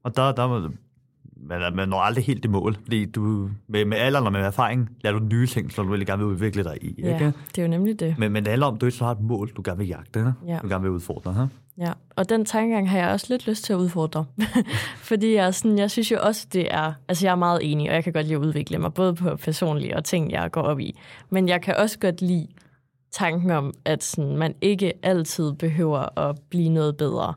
Og 0.02 0.16
der, 0.16 0.32
der 0.32 0.70
man, 1.42 1.76
man 1.76 1.88
når 1.88 1.98
aldrig 1.98 2.24
helt 2.24 2.44
i 2.44 2.48
mål, 2.48 2.76
fordi 2.82 3.04
du, 3.04 3.50
med, 3.68 3.84
med 3.84 3.98
alderen 3.98 4.26
og 4.26 4.32
med 4.32 4.40
erfaring 4.40 4.88
lærer 5.00 5.18
du 5.18 5.24
nye 5.24 5.46
ting, 5.46 5.72
som 5.72 5.84
du 5.84 5.90
virkelig 5.90 6.06
gerne 6.06 6.24
vil 6.24 6.32
udvikle 6.32 6.64
dig 6.64 6.78
i. 6.80 6.94
Ja, 6.98 7.12
Ikke? 7.12 7.24
det 7.24 7.58
er 7.58 7.62
jo 7.62 7.68
nemlig 7.68 8.00
det. 8.00 8.18
Men, 8.18 8.32
men 8.32 8.44
det 8.44 8.50
handler 8.50 8.66
om, 8.66 8.74
at 8.74 8.80
du 8.80 8.86
ikke 8.86 8.98
så 8.98 9.04
har 9.04 9.12
et 9.12 9.20
mål, 9.20 9.50
du 9.56 9.62
gerne 9.64 9.78
vil 9.78 9.88
jagte, 9.88 10.34
ja. 10.46 10.52
Ja. 10.52 10.58
du 10.62 10.68
gerne 10.68 10.82
vil 10.82 10.90
udfordre. 10.90 11.34
Ja. 11.40 11.46
Ja, 11.78 11.92
og 12.16 12.28
den 12.28 12.44
tankegang 12.44 12.90
har 12.90 12.98
jeg 12.98 13.08
også 13.08 13.26
lidt 13.28 13.46
lyst 13.46 13.64
til 13.64 13.72
at 13.72 13.76
udfordre. 13.76 14.24
Fordi 15.10 15.34
jeg, 15.34 15.54
sådan, 15.54 15.78
jeg 15.78 15.90
synes 15.90 16.12
jo 16.12 16.18
også, 16.22 16.46
det 16.52 16.74
er... 16.74 16.92
Altså, 17.08 17.26
jeg 17.26 17.32
er 17.32 17.36
meget 17.36 17.60
enig, 17.62 17.88
og 17.88 17.94
jeg 17.94 18.04
kan 18.04 18.12
godt 18.12 18.26
lide 18.26 18.34
at 18.34 18.40
udvikle 18.40 18.78
mig, 18.78 18.94
både 18.94 19.14
på 19.14 19.36
personlige 19.36 19.96
og 19.96 20.04
ting, 20.04 20.32
jeg 20.32 20.50
går 20.50 20.62
op 20.62 20.80
i. 20.80 20.98
Men 21.30 21.48
jeg 21.48 21.62
kan 21.62 21.76
også 21.76 21.98
godt 21.98 22.22
lide 22.22 22.46
tanken 23.12 23.50
om, 23.50 23.74
at 23.84 24.04
sådan, 24.04 24.36
man 24.36 24.54
ikke 24.60 24.92
altid 25.02 25.52
behøver 25.52 26.18
at 26.18 26.36
blive 26.50 26.68
noget 26.68 26.96
bedre. 26.96 27.34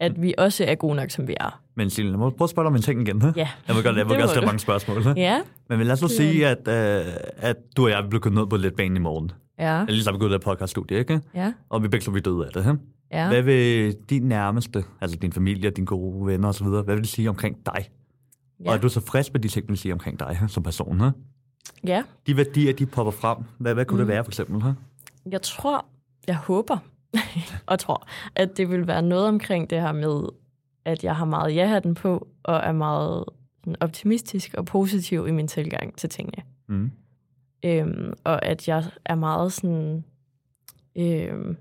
At 0.00 0.22
vi 0.22 0.34
også 0.38 0.64
er 0.64 0.74
gode 0.74 0.94
nok, 0.96 1.10
som 1.10 1.28
vi 1.28 1.34
er. 1.40 1.60
Men 1.74 1.90
Signe, 1.90 2.10
jeg 2.10 2.18
må 2.18 2.30
prøve 2.30 2.46
at 2.46 2.50
spørge 2.50 2.64
dig 2.64 2.68
om 2.70 2.76
en 2.76 2.82
ting 2.82 3.00
igen. 3.08 3.22
Ja, 3.36 3.48
Jeg 3.68 3.76
vil 3.76 3.84
godt, 3.84 3.96
jeg 3.96 4.08
vil 4.08 4.18
må 4.20 4.26
stille 4.26 4.46
mange 4.46 4.58
spørgsmål. 4.58 5.02
Ja, 5.16 5.40
Men 5.68 5.80
lad 5.80 5.92
os 5.92 6.02
nu 6.02 6.08
sige, 6.08 6.46
at, 6.48 6.68
øh, 6.68 7.12
at 7.36 7.56
du 7.76 7.84
og 7.84 7.90
jeg 7.90 8.06
blev 8.10 8.20
kørt 8.20 8.32
ned 8.32 8.46
på 8.46 8.56
lidt 8.56 8.76
banen 8.76 8.96
i 8.96 9.00
morgen. 9.00 9.30
ja, 9.58 9.80
Eller 9.80 9.92
lige 9.92 10.02
så 10.02 10.10
er 10.10 10.14
vi 10.14 10.18
gået 10.18 10.28
ud 10.28 10.34
af 10.34 10.40
podcaststudie, 10.40 10.98
ikke? 10.98 11.20
ja, 11.34 11.52
Og 11.68 11.82
vi 11.82 11.88
begge 11.88 12.12
vi 12.12 12.20
døde 12.20 12.46
af 12.46 12.52
det. 12.52 12.64
Huh? 12.64 12.76
ja. 13.12 13.28
Hvad 13.28 13.42
vil 13.42 13.96
din 14.10 14.22
nærmeste, 14.22 14.84
altså 15.00 15.16
din 15.16 15.32
familie, 15.32 15.70
dine 15.70 15.86
gode 15.86 16.26
venner 16.26 16.48
osv., 16.48 16.66
hvad 16.66 16.94
vil 16.94 17.02
de 17.04 17.08
sige 17.08 17.28
omkring 17.28 17.56
dig? 17.66 17.88
Ja. 18.64 18.68
Og 18.68 18.74
er 18.76 18.80
du 18.80 18.88
så 18.88 19.00
frisk 19.00 19.32
med 19.32 19.40
de 19.40 19.48
ting, 19.48 19.68
de 19.68 19.76
siger 19.76 19.92
omkring 19.92 20.20
dig 20.20 20.38
som 20.48 20.62
person? 20.62 21.00
Huh? 21.00 21.12
ja. 21.86 22.02
De 22.26 22.36
værdier, 22.36 22.72
de 22.72 22.86
popper 22.86 23.10
frem. 23.12 23.36
Hvad, 23.58 23.74
hvad 23.74 23.84
kunne 23.84 23.96
mm. 24.02 24.06
Det 24.06 24.14
være 24.14 24.24
for 24.24 24.30
eksempel? 24.30 24.60
Huh? 24.62 24.72
Jeg 25.30 25.42
tror, 25.42 25.84
jeg 26.26 26.36
håber, 26.36 26.78
og 27.66 27.78
tror, 27.78 28.06
at 28.34 28.56
det 28.56 28.70
vil 28.70 28.86
være 28.86 29.02
noget 29.02 29.28
omkring 29.28 29.70
det 29.70 29.80
her 29.80 29.92
med, 29.92 30.28
at 30.84 31.04
jeg 31.04 31.16
har 31.16 31.24
meget 31.24 31.54
ja-hatten 31.54 31.94
på, 31.94 32.28
og 32.42 32.56
er 32.56 32.72
meget 32.72 33.24
sådan, 33.60 33.76
optimistisk 33.80 34.54
og 34.54 34.64
positiv 34.64 35.28
i 35.28 35.30
min 35.30 35.48
tilgang 35.48 35.96
til 35.96 36.08
tingene. 36.10 36.42
Mm. 36.66 36.90
Øhm, 37.64 38.12
og 38.24 38.44
at 38.44 38.68
jeg 38.68 38.84
er 39.04 39.14
meget 39.14 39.52
sådan... 39.52 40.04
Øhm, 40.96 41.56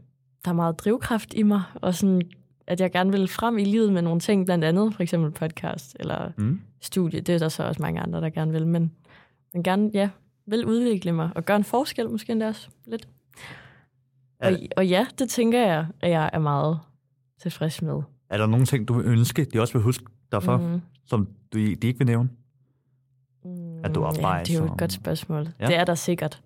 der 0.45 0.51
er 0.51 0.56
meget 0.56 0.80
drivkraft 0.80 1.34
i 1.34 1.43
mig, 1.43 1.62
og 1.76 1.95
sådan, 1.95 2.22
at 2.68 2.82
jeg 2.82 2.91
gerne 2.91 3.12
vil 3.12 3.28
frem 3.28 3.58
i 3.58 3.64
livet 3.64 3.93
med 3.93 4.01
nogle 4.01 4.20
ting, 4.20 4.45
blandt 4.45 4.64
andet 4.64 4.93
for 4.93 5.04
eksempel 5.04 5.32
podcast 5.32 5.97
eller 5.99 6.32
Mm. 6.38 6.62
studie. 6.82 7.20
Det 7.22 7.36
er 7.36 7.39
der 7.39 7.49
så 7.49 7.64
også 7.64 7.82
mange 7.82 8.01
andre, 8.01 8.22
der 8.22 8.30
gerne 8.30 8.51
vil, 8.51 8.68
men, 8.68 8.91
men 9.54 9.64
gerne, 9.64 9.91
ja, 9.93 10.10
vil 10.45 10.66
udvikle 10.66 11.12
mig 11.12 11.30
og 11.36 11.45
gøre 11.45 11.58
en 11.58 11.64
forskel 11.64 12.10
måske 12.10 12.32
endda 12.32 12.47
også 12.47 12.68
lidt. 12.86 13.08
Og, 14.44 14.52
og 14.78 14.88
ja, 14.88 15.06
det 15.20 15.30
tænker 15.30 15.60
jeg, 15.66 15.86
at 16.02 16.12
jeg 16.12 16.30
er 16.34 16.39
meget 16.39 16.80
tilfreds 17.41 17.82
med. 17.82 18.02
Er 18.30 18.38
der 18.38 18.46
nogle 18.46 18.66
ting, 18.66 18.88
du 18.88 18.94
vil 18.94 19.06
ønske, 19.06 19.46
de 19.46 19.60
også 19.62 19.74
vil 19.74 19.82
huske 19.82 20.06
dig 20.32 20.44
for, 20.44 20.58
mm. 20.58 20.82
Som 21.06 21.28
du, 21.54 21.58
de 21.58 21.72
ikke 21.88 21.98
vil 21.98 22.08
nævne? 22.08 22.30
At 23.84 23.96
du 23.96 24.04
er 24.04 24.12
Mm, 24.12 24.18
ja, 24.22 24.39
det 24.39 24.50
er 24.50 24.60
jo 24.60 24.66
og- 24.66 24.72
et 24.74 24.78
godt 24.80 24.91
spørgsmål. 24.91 25.48
Ja. 25.60 25.66
Det 25.68 25.76
er 25.76 25.84
der 25.86 25.96
sikkert. 25.96 26.41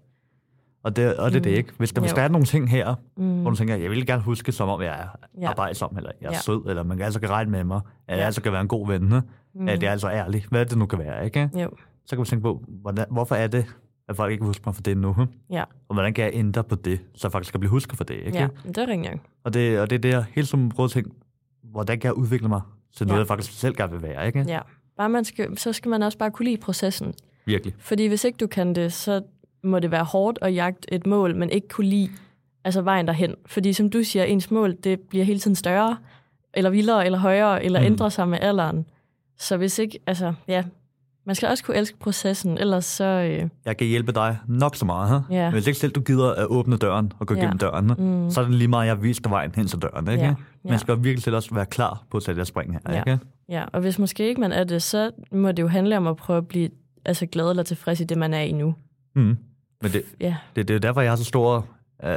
Og 0.83 0.95
det, 0.95 1.15
og 1.17 1.31
det 1.31 1.37
er 1.37 1.41
det 1.41 1.51
Mm. 1.51 1.57
ikke. 1.57 1.73
Hvis 1.77 1.91
der, 1.93 2.01
hvis 2.01 2.13
der 2.13 2.21
er 2.21 2.27
nogle 2.27 2.45
ting 2.45 2.69
her, 2.69 2.95
Mm. 3.17 3.41
hvor 3.41 3.49
du 3.49 3.55
tænker, 3.55 3.75
jeg 3.75 3.89
vil 3.91 4.05
gerne 4.05 4.21
huske, 4.21 4.51
som 4.51 4.69
om 4.69 4.81
jeg 4.81 4.99
er 5.01 5.07
Ja. 5.41 5.49
arbejdsom, 5.49 5.97
eller 5.97 6.11
jeg 6.21 6.27
er 6.27 6.31
Ja. 6.31 6.37
sød, 6.39 6.65
eller 6.69 6.83
man 6.83 7.01
altså 7.01 7.19
kan 7.19 7.29
regne 7.29 7.51
med 7.51 7.63
mig, 7.63 7.81
at 8.07 8.15
jeg 8.15 8.21
Ja. 8.21 8.25
altså 8.25 8.41
kan 8.41 8.51
være 8.51 8.61
en 8.61 8.67
god 8.67 8.87
ven, 8.87 9.01
mm. 9.09 9.21
Mm. 9.53 9.67
at 9.67 9.81
jeg 9.83 9.87
er 9.87 9.91
altså 9.91 10.09
ærlig, 10.09 10.45
hvad 10.49 10.65
det 10.65 10.77
nu 10.77 10.85
kan 10.85 10.99
være, 10.99 11.25
ikke? 11.25 11.49
Jo, 11.55 11.69
Så 12.05 12.09
kan 12.09 12.17
man 12.17 12.25
tænke 12.25 12.43
på, 12.43 12.63
hvordan, 12.67 13.05
hvorfor 13.11 13.35
er 13.35 13.47
det, 13.47 13.65
at 14.09 14.15
folk 14.15 14.31
ikke 14.31 14.45
husker 14.45 14.63
mig 14.65 14.75
for 14.75 14.81
det 14.81 14.97
nu? 14.97 15.15
ja, 15.49 15.63
Og 15.89 15.93
hvordan 15.95 16.13
kan 16.13 16.23
jeg 16.25 16.33
ændre 16.33 16.63
på 16.63 16.75
det, 16.75 16.99
så 17.15 17.27
jeg 17.27 17.31
faktisk 17.31 17.53
kan 17.53 17.59
blive 17.59 17.69
husket 17.71 17.97
for 17.97 18.03
det, 18.03 18.15
ikke? 18.15 18.37
ja, 18.37 18.47
det 18.67 18.77
er 18.77 18.87
rigtigt. 18.87 19.13
Og, 19.43 19.53
det, 19.53 19.79
og 19.79 19.89
det 19.89 19.95
er 19.95 19.99
det, 19.99 20.09
jeg 20.09 20.25
hele 20.35 20.47
tiden 20.47 20.69
prøver 20.69 20.85
at 20.85 20.91
tænke, 20.91 21.09
hvordan 21.63 21.99
kan 21.99 22.07
jeg 22.07 22.13
udvikle 22.13 22.47
mig 22.47 22.61
til 22.95 23.07
noget, 23.07 23.17
Ja. 23.17 23.21
jeg 23.21 23.27
faktisk 23.27 23.59
selv 23.59 23.75
gerne 23.75 23.91
vil 23.93 24.01
være, 24.01 24.27
ikke? 24.27 24.45
Ja. 24.47 24.59
Bare 24.97 25.09
man 25.09 25.25
skal, 25.25 25.57
så 25.57 25.73
skal 25.73 25.89
man 25.89 26.03
også 26.03 26.17
bare 26.17 26.31
kunne 26.31 26.45
lide 26.45 26.57
processen. 26.57 27.13
Virkelig. 27.45 27.73
Fordi 27.79 28.05
hvis 28.05 28.23
ikke 28.23 28.37
du 28.37 28.47
kan 28.47 28.75
det, 28.75 28.93
så 28.93 29.21
må 29.63 29.79
det 29.79 29.91
være 29.91 30.03
hårdt 30.03 30.39
at 30.41 30.55
jagte 30.55 30.93
et 30.93 31.07
mål, 31.07 31.35
men 31.35 31.49
ikke 31.49 31.67
kunne 31.67 31.87
lide 31.87 32.09
altså 32.63 32.81
vejen 32.81 33.07
derhen. 33.07 33.35
Fordi 33.45 33.73
som 33.73 33.89
du 33.89 34.03
siger, 34.03 34.23
ens 34.23 34.51
mål 34.51 34.75
det 34.83 34.99
bliver 34.99 35.25
hele 35.25 35.39
tiden 35.39 35.55
større, 35.55 35.97
eller 36.53 36.69
vildere, 36.69 37.05
eller 37.05 37.17
højere, 37.19 37.63
eller 37.63 37.79
mm. 37.79 37.85
ændrer 37.85 38.09
sig 38.09 38.27
med 38.27 38.37
alderen. 38.41 38.85
Så 39.37 39.57
hvis 39.57 39.79
ikke, 39.79 39.99
altså 40.07 40.33
ja, 40.47 40.63
man 41.27 41.35
skal 41.35 41.49
også 41.49 41.63
kunne 41.63 41.77
elske 41.77 41.97
processen, 41.99 42.57
ellers 42.57 42.85
så, 42.85 43.03
øh, 43.03 43.49
Jeg 43.65 43.77
kan 43.77 43.87
hjælpe 43.87 44.11
dig 44.11 44.37
nok 44.47 44.75
så 44.75 44.85
meget, 44.85 45.09
huh? 45.09 45.35
Ja. 45.35 45.43
Men 45.45 45.53
hvis 45.53 45.67
ikke 45.67 45.79
selv 45.79 45.91
du 45.91 46.01
gider 46.01 46.33
at 46.33 46.45
åbne 46.45 46.77
døren 46.77 47.11
og 47.19 47.27
gå 47.27 47.33
Ja. 47.33 47.39
igennem 47.39 47.57
døren, 47.57 47.85
Mm. 47.97 48.29
så 48.31 48.41
er 48.41 48.45
det 48.45 48.53
lige 48.53 48.67
meget, 48.67 48.87
jeg 48.87 49.03
viste 49.03 49.23
dig 49.23 49.31
vejen 49.31 49.51
hen 49.55 49.67
til 49.67 49.79
døren, 49.81 50.07
ikke? 50.07 50.23
Ja. 50.23 50.33
Man 50.63 50.73
Ja. 50.73 50.77
skal 50.77 50.95
virkelig 50.95 51.23
selv 51.23 51.35
også 51.35 51.55
være 51.55 51.65
klar 51.65 52.03
på 52.11 52.17
at 52.17 52.23
tage 52.23 52.35
det 52.35 52.39
her 52.39 52.45
spring 52.45 52.73
her, 52.73 52.79
Ja. 52.93 52.99
ikke? 52.99 53.19
ja, 53.49 53.65
og 53.73 53.81
hvis 53.81 53.99
måske 53.99 54.27
ikke 54.27 54.41
man 54.41 54.51
er 54.51 54.63
det, 54.63 54.81
så 54.83 55.11
må 55.31 55.51
det 55.51 55.63
jo 55.63 55.67
handle 55.67 55.97
om 55.97 56.07
at 56.07 56.15
prøve 56.17 56.37
at 56.37 56.47
blive 56.47 56.69
altså, 57.05 57.25
glad 57.25 57.49
eller 57.49 57.63
tilfreds 57.63 57.99
i 57.99 58.03
det, 58.03 58.17
man 58.17 58.33
er 58.33 58.41
i 58.41 58.51
nu. 58.51 58.75
Mm. 59.15 59.37
Men 59.81 59.91
det, 59.91 60.03
Ja, 60.21 60.35
det, 60.55 60.67
det 60.67 60.75
er 60.75 60.79
derfor, 60.79 61.01
jeg 61.01 61.11
har 61.11 61.15
så 61.15 61.23
stor 61.23 61.65
øh, 62.03 62.09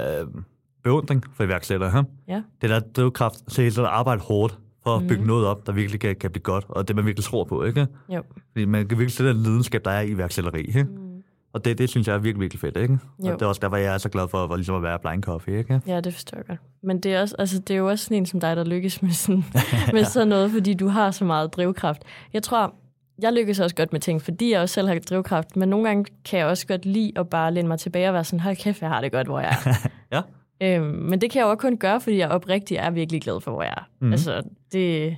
beundring 0.84 1.24
for 1.34 1.44
iværksættere. 1.44 1.90
Huh? 1.90 2.04
ja, 2.28 2.42
Det 2.62 2.70
der 2.70 2.80
drivkraft 2.80 3.34
til 3.50 3.62
at 3.62 3.78
arbejde 3.78 4.20
hårdt 4.20 4.58
for 4.84 4.96
at 4.96 5.06
bygge 5.06 5.26
noget 5.26 5.46
op, 5.46 5.66
der 5.66 5.72
virkelig 5.72 6.00
kan, 6.00 6.16
kan 6.16 6.30
blive 6.30 6.42
godt, 6.42 6.64
og 6.68 6.88
det 6.88 6.96
man 6.96 7.06
virkelig 7.06 7.24
tror 7.24 7.44
på, 7.44 7.64
ikke? 7.64 7.86
jo. 8.08 8.22
Fordi 8.52 8.64
man 8.64 8.88
kan 8.88 8.98
virkelig 8.98 9.16
se 9.16 9.24
den 9.24 9.36
lidenskab, 9.36 9.84
der 9.84 9.90
er 9.90 10.00
i 10.00 10.08
iværksætteri, 10.10 10.60
ikke? 10.60 10.84
Mm. 10.84 11.10
Og 11.52 11.64
det, 11.64 11.78
det 11.78 11.90
synes 11.90 12.08
jeg 12.08 12.14
er 12.14 12.18
virkelig, 12.18 12.40
virkelig 12.40 12.60
fedt, 12.60 12.76
ikke? 12.76 12.98
Jo. 13.24 13.32
Og 13.32 13.40
det 13.40 13.42
er 13.42 13.46
også 13.46 13.60
derfor, 13.60 13.76
jeg 13.76 13.94
er 13.94 13.98
så 13.98 14.08
glad 14.08 14.28
for, 14.28 14.46
for 14.46 14.56
ligesom 14.56 14.74
at 14.74 14.82
være 14.82 14.98
blind 14.98 15.22
coffee, 15.22 15.58
ikke? 15.58 15.80
Ja, 15.86 16.00
det 16.00 16.14
forstår 16.14 16.38
jeg 16.38 16.46
godt. 16.46 16.60
Men 16.82 17.00
det 17.00 17.14
er, 17.14 17.20
også, 17.20 17.34
altså, 17.38 17.58
det 17.58 17.74
er 17.74 17.78
jo 17.78 17.88
også 17.88 18.04
sådan 18.04 18.16
en 18.16 18.26
som 18.26 18.40
dig, 18.40 18.56
der 18.56 18.64
lykkes 18.64 19.02
med 19.02 19.10
sådan, 19.10 19.44
med 19.92 20.04
sådan 20.04 20.28
noget, 20.28 20.50
fordi 20.50 20.74
du 20.74 20.88
har 20.88 21.10
så 21.10 21.24
meget 21.24 21.54
drivkraft. 21.54 22.02
Jeg 22.32 22.42
tror, 22.42 22.74
jeg 23.22 23.32
lykkes 23.32 23.60
også 23.60 23.76
godt 23.76 23.92
med 23.92 24.00
ting, 24.00 24.22
fordi 24.22 24.52
jeg 24.52 24.60
også 24.60 24.72
selv 24.72 24.88
har 24.88 24.98
drivkraft, 24.98 25.56
men 25.56 25.68
nogle 25.68 25.86
gange 25.86 26.04
kan 26.24 26.38
jeg 26.38 26.46
også 26.46 26.66
godt 26.66 26.86
lide 26.86 27.12
at 27.16 27.28
bare 27.28 27.54
læne 27.54 27.68
mig 27.68 27.78
tilbage 27.78 28.08
og 28.08 28.14
være 28.14 28.24
sådan, 28.24 28.40
hold 28.40 28.56
kæft, 28.56 28.80
jeg 28.80 28.88
har 28.88 29.00
det 29.00 29.12
godt, 29.12 29.26
hvor 29.26 29.40
jeg 29.40 29.56
er. 29.66 29.88
Ja. 30.16 30.20
Øhm, 30.62 30.84
men 30.84 31.20
det 31.20 31.30
kan 31.30 31.38
jeg 31.38 31.44
jo 31.44 31.50
også 31.50 31.60
kun 31.60 31.76
gøre, 31.76 32.00
fordi 32.00 32.16
jeg 32.16 32.28
oprigtigt 32.28 32.80
er 32.80 32.90
virkelig 32.90 33.22
glad 33.22 33.40
for, 33.40 33.50
hvor 33.50 33.62
jeg 33.62 33.74
er. 33.76 33.88
Mm. 34.00 34.12
Altså, 34.12 34.42
det... 34.72 35.16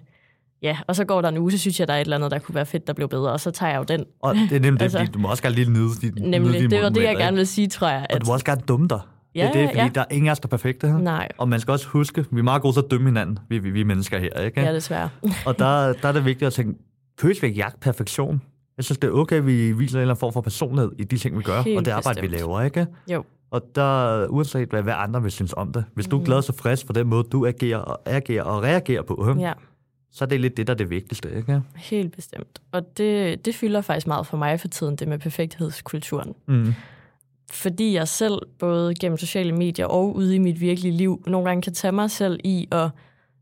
Ja, 0.62 0.78
og 0.86 0.96
så 0.96 1.04
går 1.04 1.20
der 1.20 1.28
en 1.28 1.38
uge, 1.38 1.52
så 1.52 1.58
synes 1.58 1.80
jeg, 1.80 1.88
der 1.88 1.94
er 1.94 1.98
et 1.98 2.00
eller 2.00 2.16
andet, 2.16 2.30
der 2.30 2.38
kunne 2.38 2.54
være 2.54 2.66
fedt, 2.66 2.86
der 2.86 2.92
blev 2.92 3.08
bedre, 3.08 3.32
og 3.32 3.40
så 3.40 3.50
tager 3.50 3.70
jeg 3.70 3.78
jo 3.78 3.84
den. 3.84 4.04
Og 4.20 4.34
det 4.34 4.52
er 4.52 4.60
nemlig 4.60 4.82
Altså- 4.82 4.98
det, 4.98 5.14
du 5.14 5.18
må 5.18 5.28
også 5.28 5.42
gerne 5.42 5.54
lige 5.54 5.70
nyde 5.70 5.88
de 6.02 6.30
Nemlig, 6.30 6.52
nyde 6.52 6.64
de 6.64 6.70
det 6.70 6.82
var 6.82 6.88
det, 6.88 7.02
jeg 7.02 7.16
gerne 7.16 7.36
vil 7.36 7.46
sige, 7.46 7.68
tror 7.68 7.88
jeg. 7.88 8.06
Og 8.14 8.20
du 8.20 8.26
må 8.26 8.32
også 8.32 8.44
gerne 8.44 8.60
dumme 8.68 8.88
dig. 8.88 9.00
Ja, 9.34 9.40
det 9.40 9.48
er 9.48 9.52
det, 9.60 9.68
fordi 9.68 9.80
ja. 9.82 9.88
der 9.94 10.00
er 10.00 10.04
ingen 10.10 10.28
af 10.28 10.32
os, 10.32 10.40
der 10.40 10.46
er 10.46 10.50
perfekte 10.50 10.86
her. 10.88 10.98
Nej, 10.98 11.28
Og 11.38 11.48
man 11.48 11.60
skal 11.60 11.72
også 11.72 11.88
huske, 11.88 12.24
vi 12.30 12.38
er 12.38 12.42
meget 12.42 12.62
gode 12.62 12.74
til 12.74 12.80
at 12.80 12.90
dømme 12.90 13.08
hinanden, 13.08 13.38
vi, 13.48 13.58
vi, 13.58 13.70
vi 13.70 13.80
er 13.80 13.84
mennesker 13.84 14.18
her, 14.18 14.40
ikke? 14.40 14.60
ja, 14.60 14.74
desværre. 14.74 15.08
Og 15.46 15.58
der, 15.58 15.92
der 15.92 16.08
er 16.08 16.12
det 16.12 16.24
vigtigt 16.24 16.46
at 16.46 16.52
tænke, 16.52 16.78
vi 17.22 17.28
ikke 17.28 17.48
jagt 17.48 17.80
perfektion? 17.80 18.42
Jeg 18.76 18.84
synes, 18.84 18.98
det 18.98 19.08
er 19.08 19.12
okay, 19.12 19.36
at 19.36 19.46
vi 19.46 19.72
viser 19.72 19.98
en 19.98 20.00
eller 20.00 20.14
anden 20.14 20.20
form 20.20 20.32
for 20.32 20.40
personlighed 20.40 20.92
i 20.98 21.04
de 21.04 21.18
ting, 21.18 21.38
vi 21.38 21.42
gør, 21.42 21.62
Helt 21.62 21.78
og 21.78 21.84
det 21.84 21.90
arbejde, 21.90 22.20
vi 22.20 22.26
bestemt. 22.28 22.48
laver, 22.48 22.62
ikke? 22.62 22.86
Jo, 23.12 23.24
Og 23.52 23.62
der, 23.74 24.26
uanset 24.26 24.68
hvad, 24.68 24.82
hvad 24.82 24.94
andre 24.96 25.22
vil 25.22 25.30
synes 25.30 25.54
om 25.56 25.72
det, 25.72 25.84
hvis 25.94 26.06
du 26.06 26.16
er 26.16 26.20
Mhm. 26.20 26.24
glad 26.26 26.36
og 26.36 26.44
tilfreds 26.44 26.84
for 26.84 26.92
den 26.92 27.06
måde, 27.06 27.24
du 27.24 27.46
agerer 27.46 27.78
og, 27.78 28.00
agerer 28.06 28.42
og 28.44 28.62
reagerer 28.62 29.02
på, 29.02 29.34
ja. 29.38 29.40
ja. 29.48 29.52
så 30.12 30.24
er 30.24 30.28
det 30.28 30.40
lidt 30.40 30.56
det, 30.56 30.66
der 30.66 30.72
er 30.72 30.76
det 30.76 30.90
vigtigste, 30.90 31.36
ikke? 31.36 31.62
Helt 31.76 32.16
bestemt. 32.16 32.62
Og 32.72 32.98
det, 32.98 33.44
det 33.44 33.54
fylder 33.54 33.80
faktisk 33.80 34.06
meget 34.06 34.26
for 34.26 34.36
mig 34.36 34.60
for 34.60 34.68
tiden, 34.68 34.96
det 34.96 35.08
med 35.08 35.18
perfekthedskulturen. 35.18 36.34
Mm. 36.46 36.74
Fordi 37.52 37.94
jeg 37.94 38.08
selv, 38.08 38.38
både 38.58 38.94
gennem 38.94 39.18
sociale 39.18 39.52
medier 39.52 39.86
og 39.86 40.16
ude 40.16 40.34
i 40.34 40.38
mit 40.38 40.60
virkelige 40.60 40.92
liv, 40.96 41.22
nogle 41.26 41.48
gange 41.48 41.62
kan 41.62 41.74
tage 41.74 41.92
mig 41.92 42.10
selv 42.10 42.40
i 42.44 42.68
at 42.72 42.88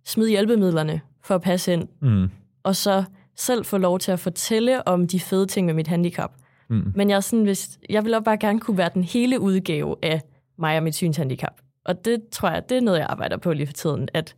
smide 0.07 0.31
hjælpemidlerne 0.31 1.01
for 1.25 1.35
at 1.35 1.41
passe 1.43 1.73
ind, 1.73 1.89
Mm. 2.01 2.31
og 2.63 2.77
så 2.77 3.05
selv 3.37 3.65
få 3.65 3.79
lov 3.79 3.99
til 3.99 4.13
at 4.13 4.21
fortælle 4.21 4.89
om 4.89 5.07
de 5.07 5.21
fede 5.21 5.47
ting 5.47 5.67
med 5.67 5.75
mit 5.75 5.87
handicap. 5.87 6.31
Mm. 6.71 6.93
Men 6.95 7.11
jeg, 7.11 7.16
er 7.16 7.21
sådan, 7.21 7.45
hvis, 7.45 7.79
jeg 7.91 8.05
vil 8.05 8.14
også 8.14 8.25
bare 8.25 8.37
gerne 8.39 8.61
kunne 8.61 8.79
være 8.79 8.91
den 8.95 9.05
hele 9.05 9.41
udgave 9.41 9.97
af 10.03 10.21
mig 10.59 10.77
og 10.77 10.83
mit 10.83 10.95
synshandicap. 10.95 11.61
Og 11.85 12.05
det 12.05 12.23
tror 12.33 12.51
jeg, 12.51 12.68
det 12.68 12.77
er 12.77 12.81
noget, 12.81 12.99
jeg 12.99 13.07
arbejder 13.11 13.37
på 13.37 13.53
lige 13.53 13.66
for 13.66 13.73
tiden, 13.73 14.09
at 14.14 14.35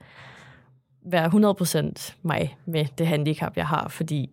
være 1.07 1.27
100% 2.11 2.15
mig 2.23 2.57
med 2.67 2.85
det 2.99 3.07
handicap, 3.07 3.57
jeg 3.57 3.67
har, 3.67 3.89
fordi 3.89 4.31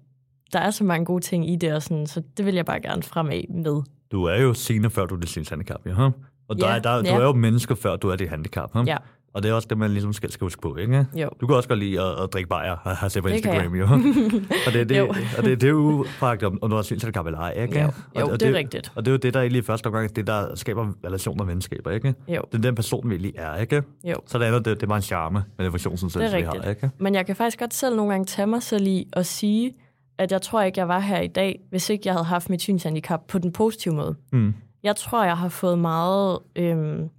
der 0.53 0.59
er 0.59 0.71
så 0.71 0.83
mange 0.83 1.05
gode 1.05 1.23
ting 1.23 1.49
i 1.49 1.55
det, 1.55 1.73
og 1.73 1.83
sådan, 1.83 2.07
så 2.07 2.21
det 2.37 2.45
vil 2.45 2.55
jeg 2.55 2.65
bare 2.65 2.81
gerne 2.81 3.03
fremad 3.03 3.43
med. 3.63 3.81
Du 4.11 4.23
er 4.23 4.41
jo 4.41 4.53
senere, 4.53 4.91
før 4.91 5.05
du 5.05 5.15
er 5.15 5.19
det 5.19 5.29
sindshandicap, 5.29 5.85
ja? 5.85 6.09
Og 6.47 6.59
der, 6.59 6.67
Ja, 6.67 6.75
er, 6.75 6.79
der, 6.79 7.01
du 7.01 7.07
ja. 7.07 7.15
er 7.15 7.23
jo 7.23 7.33
menneske, 7.33 7.75
før 7.75 7.95
du 7.95 8.09
er 8.09 8.15
det 8.15 8.29
handicap, 8.29 8.75
ja? 8.75 8.83
Ja, 8.87 8.97
Og 9.33 9.43
det 9.43 9.49
er 9.51 9.53
også 9.53 9.67
det, 9.69 9.77
man 9.77 9.91
ligesom 9.91 10.13
skal, 10.13 10.31
skal 10.31 10.45
huske 10.45 10.61
på, 10.61 10.75
ikke? 10.75 11.05
jo. 11.15 11.29
Du 11.41 11.47
kan 11.47 11.55
også 11.55 11.69
godt 11.69 11.79
lide 11.79 12.01
at, 12.01 12.23
at 12.23 12.33
drikke 12.33 12.49
bajer, 12.49 12.75
har 12.83 12.93
har 12.93 13.07
set 13.07 13.23
på 13.23 13.29
Det 13.29 13.35
Instagram, 13.35 13.75
jo. 13.75 13.85
og 14.67 14.73
det, 14.73 14.81
er 14.81 14.85
det, 14.85 14.97
Jo. 14.97 15.07
og 15.37 15.43
det, 15.43 15.61
det 15.61 15.63
er 15.63 15.71
jo 15.71 16.05
faktisk, 16.09 16.47
om, 16.47 16.59
om 16.61 16.69
du 16.69 16.75
har 16.75 16.83
sindshandicap 16.83 17.25
eller 17.25 17.39
ej, 17.39 17.51
ikke? 17.61 17.81
Jo, 17.81 17.87
Og, 18.15 18.21
jo 18.21 18.27
og 18.27 18.39
det 18.39 18.49
er 18.49 18.53
rigtigt. 18.53 18.91
Og 18.95 19.05
det 19.05 19.11
er 19.11 19.13
jo 19.13 19.17
det, 19.17 19.33
der 19.33 19.39
egentlig 19.41 19.59
i 19.59 19.65
første 19.65 19.87
omgang, 19.87 20.15
det 20.15 20.27
der 20.27 20.55
skaber 20.55 20.87
relationer 21.05 21.43
og 21.43 21.47
venskaber, 21.47 21.91
ikke? 21.91 22.13
Jo, 22.27 22.41
Det 22.51 22.57
er 22.57 22.61
den 22.61 22.75
person, 22.75 23.09
vi 23.09 23.17
lige 23.17 23.37
er, 23.37 23.55
ikke? 23.55 23.83
jo. 24.03 24.15
Så 24.25 24.39
det 24.39 24.45
andet, 24.45 24.65
det, 24.65 24.75
det 24.77 24.83
er 24.83 24.87
bare 24.87 24.97
en 24.97 25.01
charme 25.01 25.43
med 25.57 25.65
den 25.65 25.71
funktionsnedsættelse, 25.71 26.37
vi 26.37 26.43
har, 26.43 26.69
ikke? 26.69 26.89
Men 26.97 27.15
jeg 27.15 27.25
kan 27.25 27.35
faktisk 27.35 27.59
godt 27.59 27.73
selv 27.73 27.95
nogle 27.95 28.11
gange 28.11 28.25
tage 28.25 28.47
mig 28.47 28.63
selv 28.63 28.87
i 28.87 29.07
at 29.13 29.25
sige, 29.25 29.73
at 30.17 30.31
jeg 30.31 30.41
tror 30.41 30.61
ikke, 30.61 30.79
jeg 30.79 30.87
var 30.87 30.99
her 30.99 31.19
i 31.19 31.27
dag, 31.27 31.59
hvis 31.69 31.89
ikke 31.89 32.01
jeg 32.05 32.13
havde 32.13 32.25
haft 32.25 32.49
mit 32.49 32.61
synshandicap 32.61 33.21
på 33.27 33.37
den 33.39 33.51
positive 33.51 33.93
måde. 33.93 34.15
Mm. 34.31 34.53
Jeg 34.83 34.95
tror, 34.95 35.23
jeg 35.25 35.37
har 35.37 35.49
fået 35.49 35.79
meget 35.79 36.39
øhm, 36.55 37.09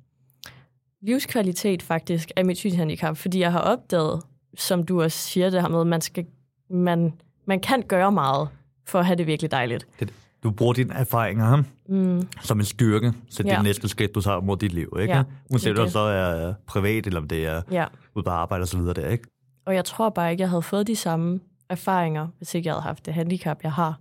livskvalitet 1.03 1.83
faktisk 1.83 2.31
af 2.37 2.45
mit 2.45 2.57
synshandicap, 2.59 3.17
fordi 3.17 3.41
jeg 3.41 3.53
har 3.53 3.61
opdaget, 3.61 4.23
som 4.57 4.83
du 4.83 5.03
også 5.03 5.19
siger 5.19 5.51
det 5.51 5.61
her 5.61 5.69
med, 5.69 5.85
man, 5.85 6.01
skal, 6.01 6.27
man, 6.71 7.13
man 7.47 7.61
kan 7.61 7.83
gøre 7.83 8.13
meget 8.13 8.49
for 8.87 8.99
at 8.99 9.07
have 9.07 9.17
det 9.17 9.27
virkelig 9.27 9.51
dejligt. 9.51 9.87
Det, 10.01 10.13
du 10.43 10.51
bruger 10.51 10.73
dine 10.73 10.95
erfaringer 10.95 11.57
hm, 11.57 11.65
Mm, 11.89 12.29
som 12.41 12.59
en 12.59 12.65
styrke 12.65 13.13
til 13.31 13.45
ja. 13.45 13.51
Ja. 13.51 13.57
det 13.57 13.65
næste 13.65 13.89
skridt, 13.89 14.15
du 14.15 14.21
tager 14.21 14.41
mod 14.41 14.57
dit 14.57 14.73
liv, 14.73 14.97
ikke? 15.01 15.15
Ja, 15.15 15.23
Uanset 15.51 15.71
det 15.71 15.79
er 15.79 15.83
om 15.83 15.85
det 15.85 15.85
det. 15.85 15.93
så 15.93 15.99
er 15.99 16.55
privat, 16.67 17.07
eller 17.07 17.21
om 17.21 17.29
det 17.29 17.47
er 17.47 17.63
ja. 17.71 17.85
ude 18.15 18.23
på 18.25 18.31
arbejde 18.31 18.63
og 18.63 18.69
så 18.69 18.79
videre 18.79 18.95
der, 18.95 19.09
ikke? 19.09 19.25
Og 19.67 19.75
jeg 19.75 19.85
tror 19.85 20.09
bare 20.09 20.31
ikke, 20.31 20.41
jeg 20.41 20.49
havde 20.51 20.63
fået 20.63 20.87
de 20.87 20.97
samme 20.97 21.41
erfaringer, 21.69 22.29
hvis 22.39 22.55
ikke 22.55 22.67
jeg 22.67 22.75
havde 22.75 22.83
haft 22.83 23.07
det 23.07 23.15
handicap, 23.15 23.59
jeg 23.63 23.73
har. 23.73 23.99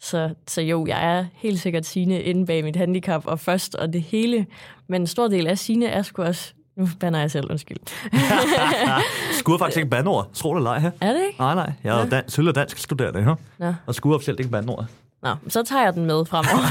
Så, 0.00 0.34
så 0.48 0.60
jo, 0.62 0.86
jeg 0.86 1.16
er 1.18 1.24
helt 1.34 1.60
sikkert 1.60 1.86
Signe 1.86 2.22
inde 2.22 2.46
bag 2.46 2.64
mit 2.64 2.76
handicap 2.76 3.26
og 3.26 3.40
først 3.40 3.74
og 3.74 3.92
det 3.92 4.02
hele. 4.02 4.46
Men 4.88 5.00
en 5.00 5.06
stor 5.06 5.28
del 5.28 5.46
af 5.46 5.58
Signe 5.58 5.86
er 5.86 6.02
sgu 6.02 6.22
også 6.22 6.52
Nu 6.76 6.88
banner 7.00 7.18
jeg 7.20 7.30
selv, 7.30 7.50
undskyld. 7.50 7.76
Skulle 9.38 9.58
faktisk 9.58 9.76
ikke 9.76 9.90
bandord. 9.90 10.28
Tror 10.34 10.54
det 10.54 10.60
eller 10.60 10.78
her. 10.78 10.90
Er 11.00 11.12
det 11.12 11.22
ikke? 11.26 11.38
Nej, 11.38 11.54
nej. 11.54 11.72
Jeg 11.84 12.00
er 12.02 12.06
dan- 12.08 12.26
tidligere 12.28 12.52
dansk 12.54 12.78
studerende, 12.78 13.22
her. 13.24 13.34
Nå. 13.58 13.74
Og 13.86 13.94
skulle 13.94 14.14
officielt 14.14 14.40
ikke 14.40 14.52
bandord. 14.52 14.84
Nå, 15.22 15.30
så 15.48 15.62
tager 15.62 15.82
jeg 15.84 15.94
den 15.94 16.04
med 16.06 16.24
fremover. 16.26 16.66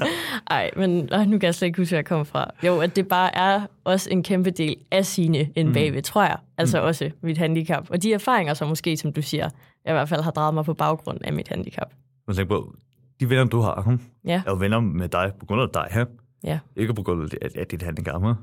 Ej, 0.50 0.70
men 0.76 1.08
øh, 1.12 1.20
nu 1.26 1.38
kan 1.38 1.46
jeg 1.46 1.54
slet 1.54 1.66
ikke 1.66 1.80
huske, 1.80 1.90
hvor 1.90 1.96
jeg 1.98 2.04
kommer 2.04 2.24
fra. 2.24 2.50
Jo, 2.66 2.80
at 2.80 2.96
det 2.96 3.08
bare 3.08 3.36
er 3.36 3.60
også 3.84 4.10
en 4.10 4.22
kæmpe 4.22 4.50
del 4.50 4.76
af 4.90 5.06
sine 5.06 5.48
end 5.56 5.68
Mm. 5.68 5.74
bagved, 5.74 6.02
tror 6.02 6.22
jeg. 6.22 6.36
Altså 6.58 6.80
også 6.80 7.10
mit 7.22 7.38
handicap. 7.38 7.86
Og 7.90 8.02
de 8.02 8.12
erfaringer, 8.12 8.54
som 8.54 8.68
måske, 8.68 8.96
som 8.96 9.12
du 9.12 9.22
siger, 9.22 9.48
jeg 9.84 9.92
i 9.92 9.92
hvert 9.92 10.08
fald 10.08 10.22
har 10.22 10.30
drejet 10.30 10.54
mig 10.54 10.64
på 10.64 10.74
baggrund 10.74 11.18
af 11.24 11.32
mit 11.32 11.48
handicap. 11.48 11.88
Men 12.26 12.36
tænk 12.36 12.48
på, 12.48 12.74
de 13.20 13.30
venner, 13.30 13.44
du 13.44 13.60
har, 13.60 13.82
hm, 13.82 14.00
Ja, 14.24 14.42
er 14.46 14.50
jo 14.50 14.56
venner 14.56 14.80
med 14.80 15.08
dig 15.08 15.32
på 15.40 15.46
grund 15.46 15.62
af 15.62 15.68
dig, 15.74 15.86
her. 15.90 16.04
ja. 16.44 16.58
Ikke 16.76 16.94
på 16.94 17.02
grund 17.02 17.30
af, 17.42 17.48
af 17.56 17.66
dit 17.66 17.82
handicap, 17.82 18.22
her. 18.22 18.34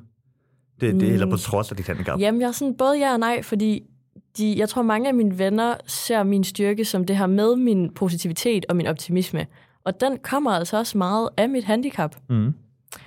Det, 0.82 0.93
det, 0.93 0.95
Mm. 0.95 1.13
eller 1.13 1.30
på 1.30 1.38
trods 1.38 1.71
af 1.71 1.77
dit 1.77 1.88
handicap. 1.88 2.19
Jamen, 2.19 2.41
jeg 2.41 2.47
er 2.47 2.51
sådan 2.51 2.77
både 2.77 2.97
ja 2.99 3.13
og 3.13 3.19
nej, 3.19 3.41
fordi 3.43 3.84
de, 4.38 4.55
jeg 4.57 4.69
tror, 4.69 4.82
mange 4.82 5.07
af 5.07 5.13
mine 5.13 5.39
venner 5.39 5.75
ser 5.86 6.23
min 6.23 6.43
styrke 6.43 6.86
som 6.86 7.05
det 7.05 7.17
her 7.17 7.27
med 7.27 7.55
min 7.55 7.93
positivitet 7.93 8.65
og 8.69 8.75
min 8.75 8.88
optimisme. 8.88 9.47
Og 9.84 10.01
den 10.01 10.17
kommer 10.23 10.51
altså 10.51 10.77
også 10.77 10.97
meget 10.97 11.30
af 11.38 11.49
mit 11.49 11.63
handicap. 11.63 12.15
Mm. 12.30 12.53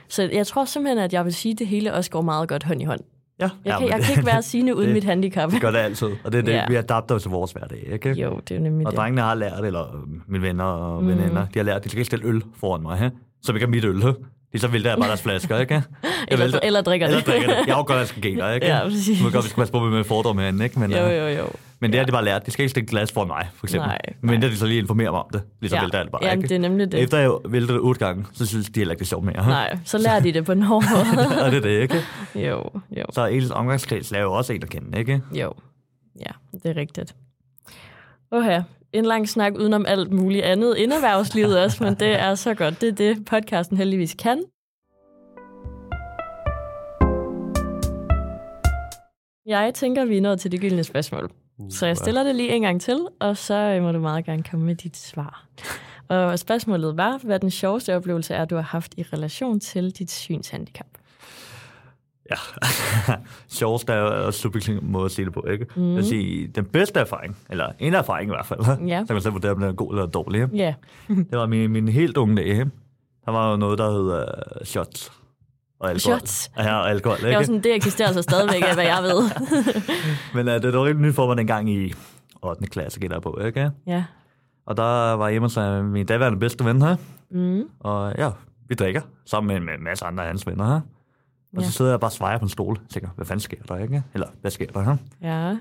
Så 0.09 0.23
jeg 0.33 0.47
tror 0.47 0.64
simpelthen, 0.64 0.99
at 0.99 1.12
jeg 1.12 1.25
vil 1.25 1.35
sige, 1.35 1.53
at 1.53 1.59
det 1.59 1.66
hele 1.66 1.95
også 1.95 2.11
går 2.11 2.20
meget 2.23 2.49
godt 2.49 2.62
hånd 2.64 2.83
i 2.83 2.85
hånd. 2.85 3.01
Ja, 3.43 3.51
Jeg, 3.64 3.72
ja, 3.72 3.78
kan, 3.78 3.88
jeg 3.88 4.01
kan 4.03 4.11
ikke 4.16 4.26
være 4.26 4.43
sine 4.43 4.76
uden 4.76 4.86
det- 4.86 4.95
mit 4.95 5.05
handicap. 5.05 5.51
Det 5.51 5.61
gør 5.61 5.70
det 5.70 5.78
altid. 5.78 6.07
Og 6.24 6.32
det 6.32 6.38
er 6.38 6.43
det, 6.43 6.53
Ja. 6.53 6.64
vi 6.68 6.74
adapter 6.76 7.18
til 7.18 7.30
vores 7.30 7.53
hverdag, 7.53 7.88
ikke? 7.93 8.11
Jo, 8.11 8.40
det 8.49 8.57
er 8.57 8.61
nemlig 8.61 8.86
Og 8.86 8.93
det. 8.93 8.99
drengene 8.99 9.20
har 9.22 9.34
lært, 9.34 9.64
eller 9.64 9.82
øh, 9.95 10.01
mine 10.28 10.43
venner 10.43 10.64
og 10.64 11.03
Mm. 11.03 11.09
veninder, 11.09 11.47
de 11.55 11.59
har 11.59 11.62
lært, 11.62 11.76
at 11.76 11.84
de 11.84 11.88
skal 11.88 11.99
ikke 11.99 12.07
stille 12.07 12.26
øl 12.26 12.43
foran 12.61 12.82
mig, 12.82 12.99
he? 12.99 13.11
så 13.43 13.53
vi 13.53 13.59
kan 13.59 13.70
mit 13.70 13.84
øl. 13.84 14.03
He? 14.03 14.14
De 14.53 14.59
så 14.59 14.68
vælter 14.68 14.90
jeg 14.90 14.99
bare 14.99 15.09
deres 15.09 15.22
flasker, 15.22 15.59
ikke? 15.59 15.74
Jeg 15.74 15.82
Eller, 16.28 16.45
vælter, 16.45 16.61
eller 16.62 16.80
drikker 16.82 17.07
eller 17.07 17.18
det. 17.18 17.26
drikker 17.28 17.49
det. 17.49 17.66
Jeg 17.66 17.74
godt, 17.86 17.90
at 17.90 17.99
jeg 17.99 18.07
skal 18.07 18.22
gener, 18.22 18.51
ikke? 18.53 18.66
Ja, 18.66 18.80
præcis. 18.84 19.18
Nu 19.22 19.24
kan 19.28 19.32
godt, 19.32 19.45
vi 19.45 19.49
skal 19.51 19.61
passe 19.61 19.72
på 19.72 19.80
med 19.80 20.05
fordomme 20.05 20.43
herinde, 20.43 20.64
ikke? 20.64 20.78
Men, 20.80 20.90
Jo, 20.93 20.97
øh, 20.99 21.16
jo, 21.18 21.26
jo. 21.40 21.47
Men 21.83 21.91
det 21.93 21.99
har 22.01 22.07
de 22.07 22.12
bare 22.12 22.24
lært. 22.24 22.47
De 22.47 22.51
skal 22.51 22.62
ikke 22.62 22.70
stikke 22.70 22.91
glas 22.91 23.12
foran 23.12 23.28
mig, 23.28 23.49
for 23.55 23.66
eksempel. 23.66 23.89
Nej, 23.89 23.99
Men 24.20 24.43
de 24.43 24.57
så 24.57 24.66
lige 24.66 24.78
informerer 24.78 25.11
mig 25.11 25.20
om 25.20 25.26
det. 25.33 25.43
Lige 25.61 25.70
så 25.70 25.76
Ja. 25.76 25.83
vælter 25.83 25.99
jeg 25.99 26.05
det 26.05 26.12
bare, 26.12 26.24
Jamen, 26.24 26.39
ikke? 26.39 26.49
det 26.49 26.55
er 26.55 26.59
nemlig 26.68 26.93
det. 26.93 27.01
Efter 27.03 27.18
jeg 27.18 27.30
vælter 27.49 27.74
det 27.74 27.80
otte 27.83 28.05
gange, 28.07 28.24
så 28.33 28.47
synes 28.47 28.66
de 28.66 28.80
heller 28.80 28.93
ikke, 28.93 28.99
det 28.99 29.05
er 29.07 29.09
sjovt 29.09 29.24
mere. 29.24 29.35
Nej, 29.37 29.78
så 29.85 29.99
lærer 29.99 30.20
de 30.20 30.33
det 30.33 30.45
på 30.45 30.53
en 30.53 30.62
hård 30.62 30.85
måde. 30.91 31.45
og 31.45 31.51
det 31.51 31.57
er 31.59 31.61
det, 31.62 31.80
ikke? 31.83 32.01
jo, 32.35 32.64
jo, 32.97 33.05
Så 33.12 33.26
ens 33.26 33.51
omgangskreds 33.51 34.11
lærer 34.11 34.22
jo 34.22 34.33
også 34.33 34.53
en 34.53 34.62
at 34.62 34.68
kende, 34.70 34.99
ikke? 34.99 35.20
jo. 35.33 35.53
Ja, 36.20 36.30
det 36.62 36.66
er 36.70 36.76
rigtigt. 36.76 37.14
Oha, 38.33 38.61
en 38.93 39.05
lang 39.05 39.28
snak 39.28 39.53
udenom 39.59 39.85
alt 39.89 40.12
muligt 40.12 40.45
andet 40.45 40.83
end 40.85 40.93
erhvervslivet 40.93 41.61
også, 41.61 41.85
men 41.85 41.95
det 41.95 42.20
er 42.20 42.35
så 42.35 42.55
godt. 42.55 42.80
Det 42.80 42.89
er 42.89 42.93
det, 42.93 43.24
podcasten 43.24 43.76
heldigvis 43.76 44.14
kan. 44.18 44.43
Jeg 49.47 49.72
tænker, 49.74 50.05
vi 50.05 50.16
er 50.16 50.20
nået 50.20 50.41
til 50.41 50.53
det 50.53 50.61
gyldne 50.61 50.85
spørgsmål. 50.85 51.30
Så 51.71 51.87
jeg 51.87 51.97
stiller 51.97 52.23
det 52.23 52.35
lige 52.37 52.53
en 52.55 52.63
gang 52.63 52.81
til, 52.81 53.07
og 53.21 53.37
så 53.37 53.55
øh, 53.55 53.83
må 53.83 53.93
du 53.93 53.99
meget 54.01 54.25
gerne 54.25 54.43
komme 54.43 54.67
med 54.67 54.75
dit 54.75 54.97
svar. 54.97 55.45
Og 56.09 56.39
spørgsmålet 56.39 56.97
var, 56.97 57.19
hvad 57.25 57.39
den 57.39 57.51
sjoveste 57.51 57.97
oplevelse 57.97 58.35
er, 58.35 58.45
du 58.45 58.55
har 58.55 58.63
haft 58.63 58.95
i 58.97 59.03
relation 59.03 59.61
til 59.61 59.91
dit 59.91 60.11
synshandicap? 60.11 60.87
Ja. 62.31 62.37
Sjovest 63.59 63.89
er 63.91 64.27
en 64.27 64.33
subjektiv 64.33 64.83
måde 64.83 65.05
at 65.05 65.11
sige 65.11 65.25
det 65.25 65.33
på, 65.35 65.45
ikke? 65.53 65.67
Mm. 65.77 65.89
Jeg 65.89 65.97
vil 65.97 66.05
sige, 66.07 66.47
den 66.47 66.65
bedste 66.65 67.01
erfaring, 67.01 67.37
eller 67.51 67.73
en 67.79 67.95
erfaring 67.95 68.31
i 68.31 68.33
hvert 68.35 68.47
fald, 68.47 68.61
Ja. 68.89 69.01
så 69.01 69.07
kan 69.07 69.15
man 69.15 69.23
selv 69.23 69.33
vurdere, 69.35 69.53
om 69.53 69.59
den 69.61 69.69
er 69.69 69.73
god 69.73 69.93
eller 69.93 70.07
dårlig. 70.07 70.49
Ja, 70.55 70.75
Det 71.09 71.27
var 71.39 71.47
min, 71.47 71.71
min 71.71 71.89
helt 71.89 72.17
unge 72.17 72.37
dage. 72.37 72.71
Der 73.27 73.33
var 73.33 73.51
jo 73.51 73.57
noget, 73.57 73.79
der 73.79 73.91
hed 73.91 74.25
uh, 74.61 74.65
shots. 74.67 75.13
Og 75.83 75.91
alkohol. 75.91 76.18
Shots? 76.18 76.51
Ja, 76.59 76.74
og 76.76 76.91
alkohol, 76.91 77.18
var 77.22 77.28
ikke? 77.28 77.45
sådan, 77.45 77.62
det 77.62 77.74
eksisterer 77.74 78.12
så 78.12 78.22
stadigvæk 78.22 78.62
af, 78.68 78.74
hvad 78.74 78.85
jeg 78.85 79.03
ved. 79.03 79.30
Men 80.45 80.49
uh, 80.49 80.55
det 80.55 80.72
var 80.74 80.85
rigtig 80.85 81.03
nyt 81.03 81.14
for 81.14 81.26
mig 81.26 81.37
dengang 81.37 81.70
i 81.70 81.95
8. 82.43 82.66
klasse, 82.66 83.01
gætter 83.01 83.16
jeg 83.16 83.22
på, 83.22 83.39
ikke? 83.47 83.70
ja. 83.87 84.05
Og 84.66 84.76
der 84.76 85.12
var 85.12 85.26
jeg 85.26 85.33
hjemme 85.33 85.45
hos 85.49 85.57
øh, 85.57 85.85
min 85.85 86.07
daværende 86.07 86.39
bedste 86.39 86.64
ven 86.64 86.83
her. 86.83 86.97
Mm. 87.30 87.62
Og 87.80 88.14
ja, 88.18 88.30
vi 88.68 88.74
drikker 88.74 89.01
sammen 89.26 89.55
med, 89.55 89.61
med 89.61 89.74
en 89.78 89.85
masse 89.85 90.05
andre 90.05 90.22
af 90.22 90.28
hans 90.28 90.47
venner 90.47 90.64
her. 90.66 90.80
Og 91.57 91.61
Ja. 91.61 91.62
så 91.66 91.72
sidder 91.72 91.91
jeg 91.91 92.01
bare 92.01 92.09
og 92.09 92.12
svejer 92.12 92.39
på 92.39 92.45
en 92.45 92.49
stol. 92.49 92.76
Jeg 92.83 92.89
tænker, 92.91 93.09
hvad 93.16 93.26
fanden 93.26 93.41
sker 93.41 93.57
der, 93.68 93.76
ikke? 93.78 94.03
Eller, 94.14 94.26
hvad 94.41 94.51
sker 94.51 94.66
der 94.66 94.83
her? 94.83 94.97
Ja. 95.22 95.57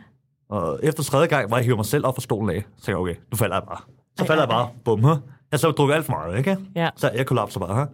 Og 0.49 0.80
efter 0.84 1.03
tredje 1.03 1.28
gang, 1.28 1.47
hvor 1.47 1.57
jeg 1.57 1.63
hiver 1.65 1.76
mig 1.78 1.86
selv 1.86 2.05
op 2.05 2.15
fra 2.15 2.22
stolen 2.22 2.49
af, 2.49 2.63
så 2.78 2.86
tænker 2.86 2.99
jeg, 2.99 3.01
okay, 3.01 3.15
nu 3.32 3.38
falder 3.38 3.55
jeg 3.55 3.63
bare. 3.63 3.80
Så 4.17 4.24
Ej, 4.24 4.28
falder 4.28 4.43
jeg 4.43 4.49
ej, 4.51 4.55
bare, 4.57 4.69
bum, 4.86 5.03
her. 5.03 5.17
Jeg 5.51 5.59
så 5.59 5.72
drukket 5.72 5.95
alt 5.95 6.05
for 6.05 6.11
meget, 6.13 6.38
ikke? 6.38 6.57
Ja. 6.76 6.89
Så 6.95 7.09
jeg 7.15 7.26
kollapser 7.26 7.59
bare, 7.59 7.76
her. 7.76 7.86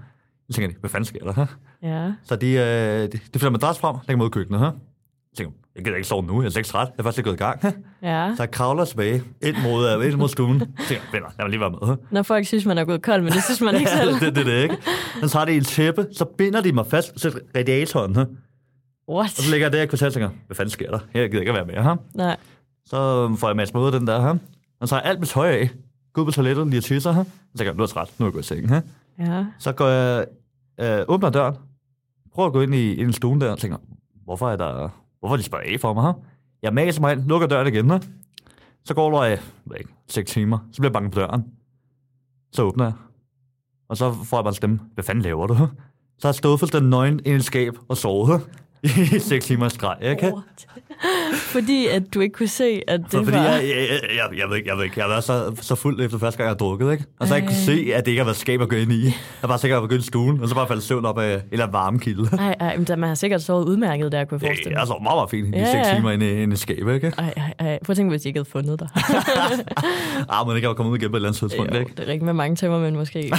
Så 0.50 0.56
tænker 0.56 0.76
de, 0.76 0.80
hvad 0.80 0.90
fanden 0.90 1.06
sker 1.06 1.20
der 1.24 1.34
her? 1.34 1.46
Ja. 1.84 2.12
Så 2.24 2.36
de, 2.36 2.52
øh, 2.52 3.02
de, 3.02 3.08
de 3.08 3.40
finder 3.40 3.50
madras 3.50 3.80
frem, 3.80 3.96
lægger 4.08 4.26
i 4.26 4.30
køkkenet, 4.30 4.60
her. 4.60 4.68
Jeg 4.68 5.38
tænker, 5.38 5.54
jeg 5.76 5.84
gider 5.84 5.96
ikke 5.96 6.08
sove 6.08 6.24
nu, 6.24 6.42
jeg 6.42 6.46
er 6.46 6.50
slet 6.50 6.58
ikke 6.60 6.70
træt, 6.70 6.88
jeg 6.88 7.00
er 7.00 7.04
først 7.04 7.18
lige 7.18 7.24
gået 7.24 7.34
i 7.34 7.38
gang. 7.38 7.62
Ja. 8.02 8.34
Så 8.36 8.44
jeg 8.44 8.52
kravler 8.52 8.86
tilbage, 8.86 9.24
ind 9.42 9.56
mod, 9.64 9.90
øh, 9.90 10.08
ind 10.08 10.16
mod 10.16 10.30
stuen. 10.30 10.60
Jeg 10.60 10.68
tænker, 10.88 11.04
venner, 11.12 11.28
lad 11.38 11.46
mig 11.46 11.50
lige 11.50 11.60
være 11.60 11.72
med. 11.72 11.98
Når 12.12 12.24
folk 12.24 12.46
synes, 12.46 12.66
man 12.66 12.78
er 12.78 12.86
gået 12.86 13.02
kold, 13.02 13.22
men 13.22 13.32
det 13.32 13.44
synes 13.44 13.62
man 13.62 13.76
ikke 13.76 13.90
selv. 13.90 14.14
det, 14.20 14.36
det, 14.36 14.46
det, 14.46 14.64
ikke? 14.64 14.78
Så 15.24 15.30
tager 15.30 15.46
de 15.46 15.52
en 15.52 15.64
tæppe, 15.64 16.08
så 16.12 16.26
binder 16.26 16.62
de 16.62 16.72
mig 16.72 16.86
fast 16.86 17.16
til 17.16 17.34
radiatoren, 17.58 18.16
her. 18.16 18.26
What? 19.10 19.26
Og 19.26 19.44
så 19.44 19.52
ligger 19.52 19.66
jeg 19.66 19.74
der 19.74 19.80
i 19.80 19.84
et 19.84 19.90
kvarter 19.90 20.06
og 20.06 20.14
tænker, 20.14 20.30
hvad 20.48 20.56
fanden 20.56 20.72
sker 20.72 20.92
der? 20.92 21.00
Jeg 21.14 21.30
gider 21.30 21.42
ikke 21.42 21.52
at 21.52 21.56
være 21.56 21.66
med 21.66 21.84
her. 21.84 21.96
Nej. 22.16 22.38
Så 22.86 22.96
får 23.40 23.48
jeg 23.48 23.56
masser 23.56 23.80
ud 23.80 23.86
af 23.86 24.00
den 24.00 24.08
der 24.08 24.22
her. 24.22 24.36
Og 24.82 24.88
så 24.88 24.96
har 24.96 25.02
jeg 25.02 25.10
alt 25.10 25.20
mit 25.20 25.30
tøj 25.30 25.50
af. 25.50 25.70
Gå 26.14 26.22
ud 26.22 26.26
på 26.26 26.32
toilettet, 26.32 26.68
lige 26.68 26.78
at 26.78 26.84
tisse 26.84 27.14
her. 27.14 27.24
Så 27.24 27.58
tænker 27.58 27.72
jeg, 27.72 27.76
nu 27.76 27.84
er 27.84 27.88
jeg 27.88 27.90
træt, 27.90 28.10
nu 28.20 28.26
er 28.26 28.28
jeg 28.28 28.34
gået 28.34 28.44
i 28.44 28.48
seng 28.48 28.70
her. 28.70 28.82
Ja. 29.20 29.46
Så 29.60 29.72
går 29.74 29.88
jeg, 29.88 30.26
øh, 30.80 31.06
åbner 31.08 31.30
døren, 31.30 31.56
prøver 32.34 32.48
at 32.48 32.54
gå 32.54 32.62
ind 32.62 32.76
i, 32.76 32.94
ind 32.96 33.10
i 33.10 33.14
stuen 33.14 33.42
der, 33.42 33.52
og 33.52 33.60
tænker, 33.60 33.78
hvorfor 34.24 34.50
er 34.50 34.56
der, 34.56 34.90
hvorfor 35.20 35.36
er 35.36 35.38
de 35.38 35.44
spørger 35.44 35.74
af 35.74 35.80
for 35.80 35.94
mig 35.94 36.04
her? 36.04 36.14
Jeg 36.62 36.74
maser 36.74 37.02
mig 37.02 37.14
ind, 37.14 37.22
lukker 37.22 37.48
døren 37.48 37.68
igen 37.68 37.90
her. 37.90 38.00
Så 38.86 38.94
går 38.94 39.12
der, 39.12 39.20
øh, 39.20 39.30
jeg 39.30 39.40
ved 39.66 39.78
ikke, 39.78 39.94
6 40.08 40.32
timer, 40.32 40.58
så 40.72 40.82
bliver 40.82 40.90
jeg 40.90 40.94
banket 40.94 41.12
på 41.14 41.20
døren. 41.20 41.46
Så 42.52 42.64
åbner 42.64 42.86
jeg. 42.86 42.94
Og 43.90 43.98
så 43.98 44.14
får 44.14 44.38
jeg 44.38 44.44
bare 44.44 44.54
stemme, 44.54 44.80
hvad 44.94 45.04
fanden 45.04 45.22
laver 45.22 45.48
du? 45.48 45.56
Så 46.20 46.28
har 46.28 46.30
jeg 46.30 46.36
stået 46.36 46.60
fuldstændig 46.60 46.90
nøgen 46.90 47.20
i 47.26 47.30
et 47.30 47.44
skab 47.44 47.74
og 47.90 47.98
sovet 47.98 48.50
i 49.16 49.20
6 49.20 49.46
timer 49.46 49.70
streg, 49.70 49.96
ikke? 50.02 50.24
What? 50.24 50.68
Fordi 51.54 51.88
at 51.88 52.04
du 52.14 52.20
ikke 52.20 52.34
kunne 52.34 52.48
se, 52.48 52.82
at 52.88 53.00
det 53.00 53.12
For, 53.12 53.24
fordi 53.24 53.38
var... 53.38 53.44
jeg, 53.44 53.64
jeg, 53.64 53.78
jeg, 53.78 54.00
jeg, 54.16 54.40
jeg, 54.40 54.50
ved 54.50 54.56
ikke, 54.58 54.70
jeg 54.70 54.78
ved 54.78 54.84
ikke, 54.84 54.94
jeg 54.98 55.04
har 55.06 55.10
været 55.10 55.24
så, 55.24 55.56
så 55.62 55.76
fuld 55.76 56.02
efter 56.02 56.18
første 56.18 56.38
gang, 56.38 56.46
jeg 56.48 56.52
har 56.52 56.58
drukket, 56.58 56.92
ikke? 56.92 57.04
Og 57.20 57.28
så 57.28 57.34
har 57.34 57.42
jeg 57.42 57.44
ikke 57.44 57.56
kunne 57.56 57.78
se, 57.78 57.94
at 57.94 58.06
det 58.06 58.12
ikke 58.12 58.20
har 58.20 58.26
været 58.26 58.38
skab 58.38 58.62
at 58.62 58.70
gå 58.70 58.76
ind 58.76 58.92
i. 58.92 59.04
Jeg 59.04 59.14
har 59.42 59.48
bare 59.48 59.58
sikkert 59.58 59.90
været 59.90 60.02
i 60.02 60.06
stuen, 60.06 60.42
og 60.42 60.50
så 60.50 60.56
bare 60.56 60.68
faldet 60.68 60.84
i 60.84 60.88
søvn 60.88 61.06
op 61.06 61.20
af 61.20 61.34
en 61.34 61.42
eller 61.52 61.66
anden 61.66 61.74
varmekilde. 61.74 62.30
Ej, 62.40 62.56
ej, 62.60 62.78
men 62.78 62.88
man 62.90 63.08
har 63.08 63.16
sikkert 63.16 63.42
sovet 63.42 63.66
udmærket 63.66 64.12
der, 64.12 64.26
kunne 64.26 64.40
jeg 64.42 64.48
forestille 64.48 64.70
mig. 64.70 64.80
jeg 64.80 64.88
så 64.88 64.98
meget, 65.04 65.18
meget 65.18 65.30
fint 65.30 65.56
i 65.56 65.58
Ja, 65.60 65.72
seks 65.72 65.88
ja. 65.88 65.96
timer 65.96 66.12
inde 66.12 66.32
i 66.32 66.44
inde 66.44 66.54
i 66.54 66.58
skab, 66.58 66.88
ikke? 66.88 67.14
Ej, 67.18 67.34
ej, 67.38 67.54
ej. 67.60 67.80
Prøv 67.86 67.92
at 67.92 67.98
tænke, 67.98 68.10
hvis 68.10 68.22
de 68.22 68.30
ikke 68.30 68.40
havde 68.40 68.50
fundet 68.50 68.80
dig. 68.80 68.90
Ah, 70.30 70.48
men 70.48 70.54
det 70.56 70.62
kan 70.62 70.68
jo 70.70 70.74
komme 70.74 70.92
ud 70.92 70.98
igen 70.98 71.10
på 71.10 71.16
et 71.16 71.18
eller 71.18 71.30
andet 71.30 71.40
tidspunkt, 71.40 71.74
jo, 71.74 71.80
ikke? 71.80 71.92
det 71.92 72.00
er 72.00 72.08
rigtigt 72.08 72.24
med 72.24 72.34
mange 72.34 72.56
tømmermænd 72.56 72.96
måske. 72.96 73.32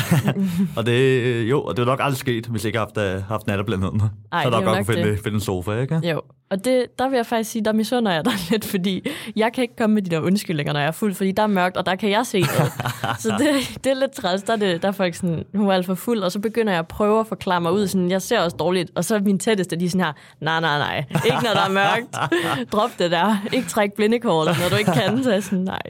Og 0.77 0.87
det, 0.87 0.93
øh, 0.93 1.51
jo, 1.51 1.63
og 1.63 1.77
det 1.77 1.83
er 1.83 1.87
nok 1.87 2.01
aldrig 2.03 2.19
sket, 2.19 2.47
hvis 2.47 2.63
jeg 2.65 2.69
ikke 2.69 2.79
har 2.79 2.91
haft, 2.97 3.17
uh, 3.17 3.29
haft 3.29 3.47
natterblændheden. 3.47 4.01
Så 4.01 4.07
er 4.33 4.39
det 4.39 4.47
er 4.47 4.51
der 4.51 4.65
godt 4.67 4.77
kunne 4.87 4.95
finde, 4.95 5.11
det. 5.11 5.21
finde 5.25 5.38
en 5.39 5.43
sofa, 5.43 5.81
ikke? 5.81 6.01
Jo, 6.05 6.21
og 6.51 6.65
det, 6.65 6.87
der 6.99 7.09
vil 7.09 7.17
jeg 7.17 7.27
faktisk 7.27 7.51
sige, 7.51 7.65
der 7.65 7.73
misunder 7.73 8.13
jeg 8.13 8.25
dig 8.25 8.33
lidt, 8.51 8.65
fordi 8.65 9.11
jeg 9.37 9.53
kan 9.53 9.63
ikke 9.63 9.77
komme 9.77 9.95
med 9.95 10.03
de 10.03 10.11
der 10.11 10.21
undskyldninger, 10.21 10.73
når 10.73 10.81
jeg 10.81 10.87
er 10.87 10.93
fuld, 10.93 11.15
fordi 11.15 11.33
der 11.33 11.43
er 11.43 11.47
mørkt, 11.47 11.77
og 11.77 11.87
der 11.87 11.95
kan 11.95 12.11
jeg 12.11 12.27
se 12.27 12.41
noget. 12.41 12.73
så 13.23 13.35
det, 13.39 13.85
det 13.85 13.91
er 13.91 13.95
lidt 13.95 14.13
træls, 14.13 14.43
der 14.43 14.53
er, 14.53 14.57
det, 14.57 14.83
der 14.83 14.89
er 14.89 14.93
folk 14.93 15.15
sådan, 15.15 15.45
hun 15.55 15.67
er 15.67 15.73
alt 15.73 15.87
for 15.87 15.95
fuld, 15.95 16.23
og 16.23 16.33
så 16.33 16.39
begynder 16.41 16.73
jeg 16.73 16.79
at 16.79 16.89
prøve 16.89 17.21
at 17.21 17.27
forklare 17.27 17.61
mig 17.61 17.73
ud, 17.73 17.87
sådan, 17.87 18.11
jeg 18.11 18.23
ser 18.23 18.41
også 18.41 18.57
dårligt, 18.57 18.91
og 18.95 19.05
så 19.05 19.15
er 19.15 19.21
min 19.21 19.39
tætteste, 19.39 19.77
de 19.77 19.85
er 19.85 19.89
sådan 19.89 20.05
her, 20.05 20.13
nej, 20.41 20.61
nej, 20.61 20.79
nej, 20.79 21.05
ikke 21.25 21.45
når 21.45 21.53
der 21.55 21.69
er 21.69 21.73
mørkt, 21.73 22.17
drop 22.73 22.91
det 22.99 23.11
der, 23.11 23.37
ikke 23.53 23.69
træk 23.69 23.93
blindekortet, 23.93 24.57
når 24.63 24.69
du 24.69 24.77
ikke 24.77 24.93
kan, 24.93 25.25
så 25.25 25.31
er 25.31 25.35
jeg 25.35 25.43
sådan, 25.43 25.59
nej. 25.59 25.83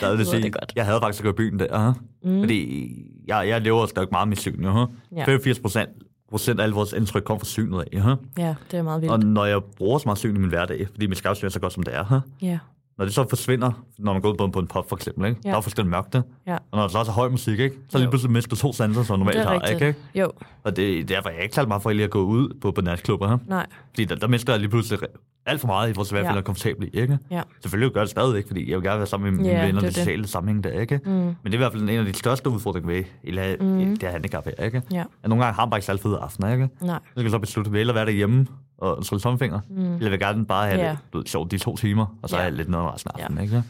Der 0.00 0.10
vil 0.10 0.18
lyder 0.18 0.30
sige, 0.30 0.42
det 0.42 0.52
godt. 0.52 0.72
jeg 0.76 0.84
havde 0.84 1.00
faktisk 1.02 1.22
gået 1.22 1.32
i 1.32 1.36
byen 1.36 1.58
der, 1.58 1.94
mm. 2.24 2.40
fordi 2.40 2.92
jeg, 3.26 3.48
jeg 3.48 3.60
lever 3.60 3.86
stadig 3.86 4.08
meget 4.12 4.28
med 4.28 4.36
syn, 4.36 4.64
ja. 4.64 4.84
Ja. 5.16 5.24
85 5.24 5.60
procent 5.60 5.90
procent 6.32 6.60
af 6.60 6.64
alle 6.64 6.74
vores 6.74 6.92
indtryk 6.92 7.22
kommer 7.24 7.38
fra 7.38 7.46
synet 7.46 7.78
af, 7.80 7.84
ja. 7.92 8.14
Ja, 8.38 8.54
det 8.70 8.78
er 8.78 8.82
meget 8.82 9.00
vildt. 9.02 9.12
Og 9.12 9.20
når 9.20 9.44
jeg 9.44 9.60
bruger 9.76 9.98
så 9.98 10.02
meget 10.08 10.18
syn 10.18 10.36
i 10.36 10.38
min 10.38 10.48
hverdag, 10.48 10.88
fordi 10.90 11.06
mit 11.06 11.18
skavsyn 11.18 11.46
er 11.46 11.50
så 11.50 11.60
godt, 11.60 11.72
som 11.72 11.82
det 11.82 11.94
er 11.94 12.04
her, 12.08 12.20
Ja, 12.42 12.58
når 12.98 13.04
det 13.04 13.14
så 13.14 13.26
forsvinder, 13.28 13.72
når 13.98 14.12
man 14.12 14.22
går 14.22 14.30
ud 14.32 14.36
på 14.36 14.44
en, 14.44 14.52
på 14.52 14.58
en 14.58 14.66
pop 14.66 14.88
for 14.88 14.96
eksempel, 14.96 15.28
ikke? 15.28 15.40
Ja. 15.44 15.50
der 15.50 15.56
er 15.56 15.60
fuldstændig 15.60 15.90
mørkt, 15.90 16.12
det. 16.12 16.22
ja, 16.46 16.54
og 16.54 16.60
når 16.72 16.80
der 16.82 16.88
så 16.88 16.98
også 16.98 17.10
er 17.12 17.14
høj 17.14 17.28
musik, 17.28 17.58
ikke? 17.60 17.76
så 17.88 17.98
lige 17.98 18.08
pludselig 18.10 18.32
mister 18.32 18.56
to 18.56 18.72
sanser, 18.72 19.02
som 19.02 19.18
normalt 19.18 19.38
er 19.38 19.42
har, 19.48 19.60
ikke? 19.66 19.94
Jo, 20.14 20.30
Og 20.64 20.76
det 20.76 20.98
er 20.98 21.04
derfor, 21.04 21.28
jeg 21.28 21.38
er 21.38 21.42
ikke 21.42 21.54
talt 21.54 21.68
meget 21.68 21.82
for 21.82 21.90
lige 21.92 22.04
at 22.04 22.10
gå 22.10 22.22
ud 22.24 22.58
på, 22.60 22.70
på 22.70 22.80
natklubber 22.80 23.28
her. 23.28 23.38
nej, 23.46 23.66
Fordi 23.90 24.04
der, 24.04 24.14
der 24.16 24.26
mister 24.26 24.52
jeg 24.52 24.60
lige 24.60 24.70
pludselig 24.70 24.98
alt 25.46 25.60
for 25.60 25.66
meget 25.66 25.90
i 25.90 25.92
vores 25.96 26.10
i 26.10 26.14
hvert 26.14 26.24
fald 26.26 26.34
Ja. 26.34 26.40
er 26.40 26.44
komfortabel 26.44 26.88
i, 26.94 27.00
ikke? 27.00 27.18
ja. 27.30 27.42
Selvfølgelig 27.62 27.92
gør 27.94 28.00
jeg 28.00 28.04
det 28.06 28.10
stadig, 28.10 28.44
fordi 28.46 28.70
jeg 28.70 28.76
vil 28.78 28.84
gerne 28.86 28.98
være 28.98 29.06
sammen 29.06 29.30
med 29.34 29.42
mine 29.42 29.52
Ja, 29.54 29.66
venner 29.66 29.82
i 29.82 29.92
sociale 29.92 30.26
sammenhæng 30.28 30.64
der, 30.64 30.80
ikke? 30.80 31.00
Mm. 31.04 31.10
Men 31.12 31.36
det 31.44 31.50
er 31.50 31.54
i 31.54 31.56
hvert 31.56 31.72
fald 31.72 31.82
en 31.82 31.88
af 31.98 32.04
de 32.04 32.12
største 32.14 32.50
udfordringer 32.50 32.90
ved 32.90 33.04
eller, 33.24 33.56
mm. 33.60 33.78
det 33.78 34.02
her 34.02 34.10
handicap 34.10 34.44
her, 34.44 34.64
ikke? 34.64 34.82
Ja. 34.92 35.04
At 35.22 35.28
nogle 35.28 35.44
gange 35.44 35.54
har 35.54 35.64
man 35.66 35.70
bare 35.70 35.78
ikke 35.78 35.86
særlig 35.86 36.02
fede 36.02 36.18
aftener, 36.18 36.52
ikke? 36.52 36.68
Nej, 36.80 36.98
Så 37.08 37.14
kan 37.14 37.22
jeg 37.22 37.30
så 37.30 37.38
beslutte, 37.38 37.68
at 37.68 37.72
vi 37.72 37.78
hellere 37.78 37.94
være 37.96 38.06
derhjemme 38.06 38.46
og 38.78 39.04
slå 39.04 39.18
tommelfinger, 39.18 39.60
mm. 39.70 39.94
eller 39.96 40.10
vil 40.10 40.18
gerne 40.18 40.46
bare 40.46 40.66
have 40.68 40.80
yeah. 40.80 40.96
det 41.12 41.28
sjovt 41.28 41.50
de 41.50 41.58
to 41.58 41.76
timer, 41.76 42.16
og 42.22 42.28
så 42.28 42.36
have 42.36 42.54
lidt 42.54 42.68
noget 42.68 42.92
resten 42.94 43.10
af 43.14 43.22
aftenen, 43.22 43.44
ikke? 43.44 43.62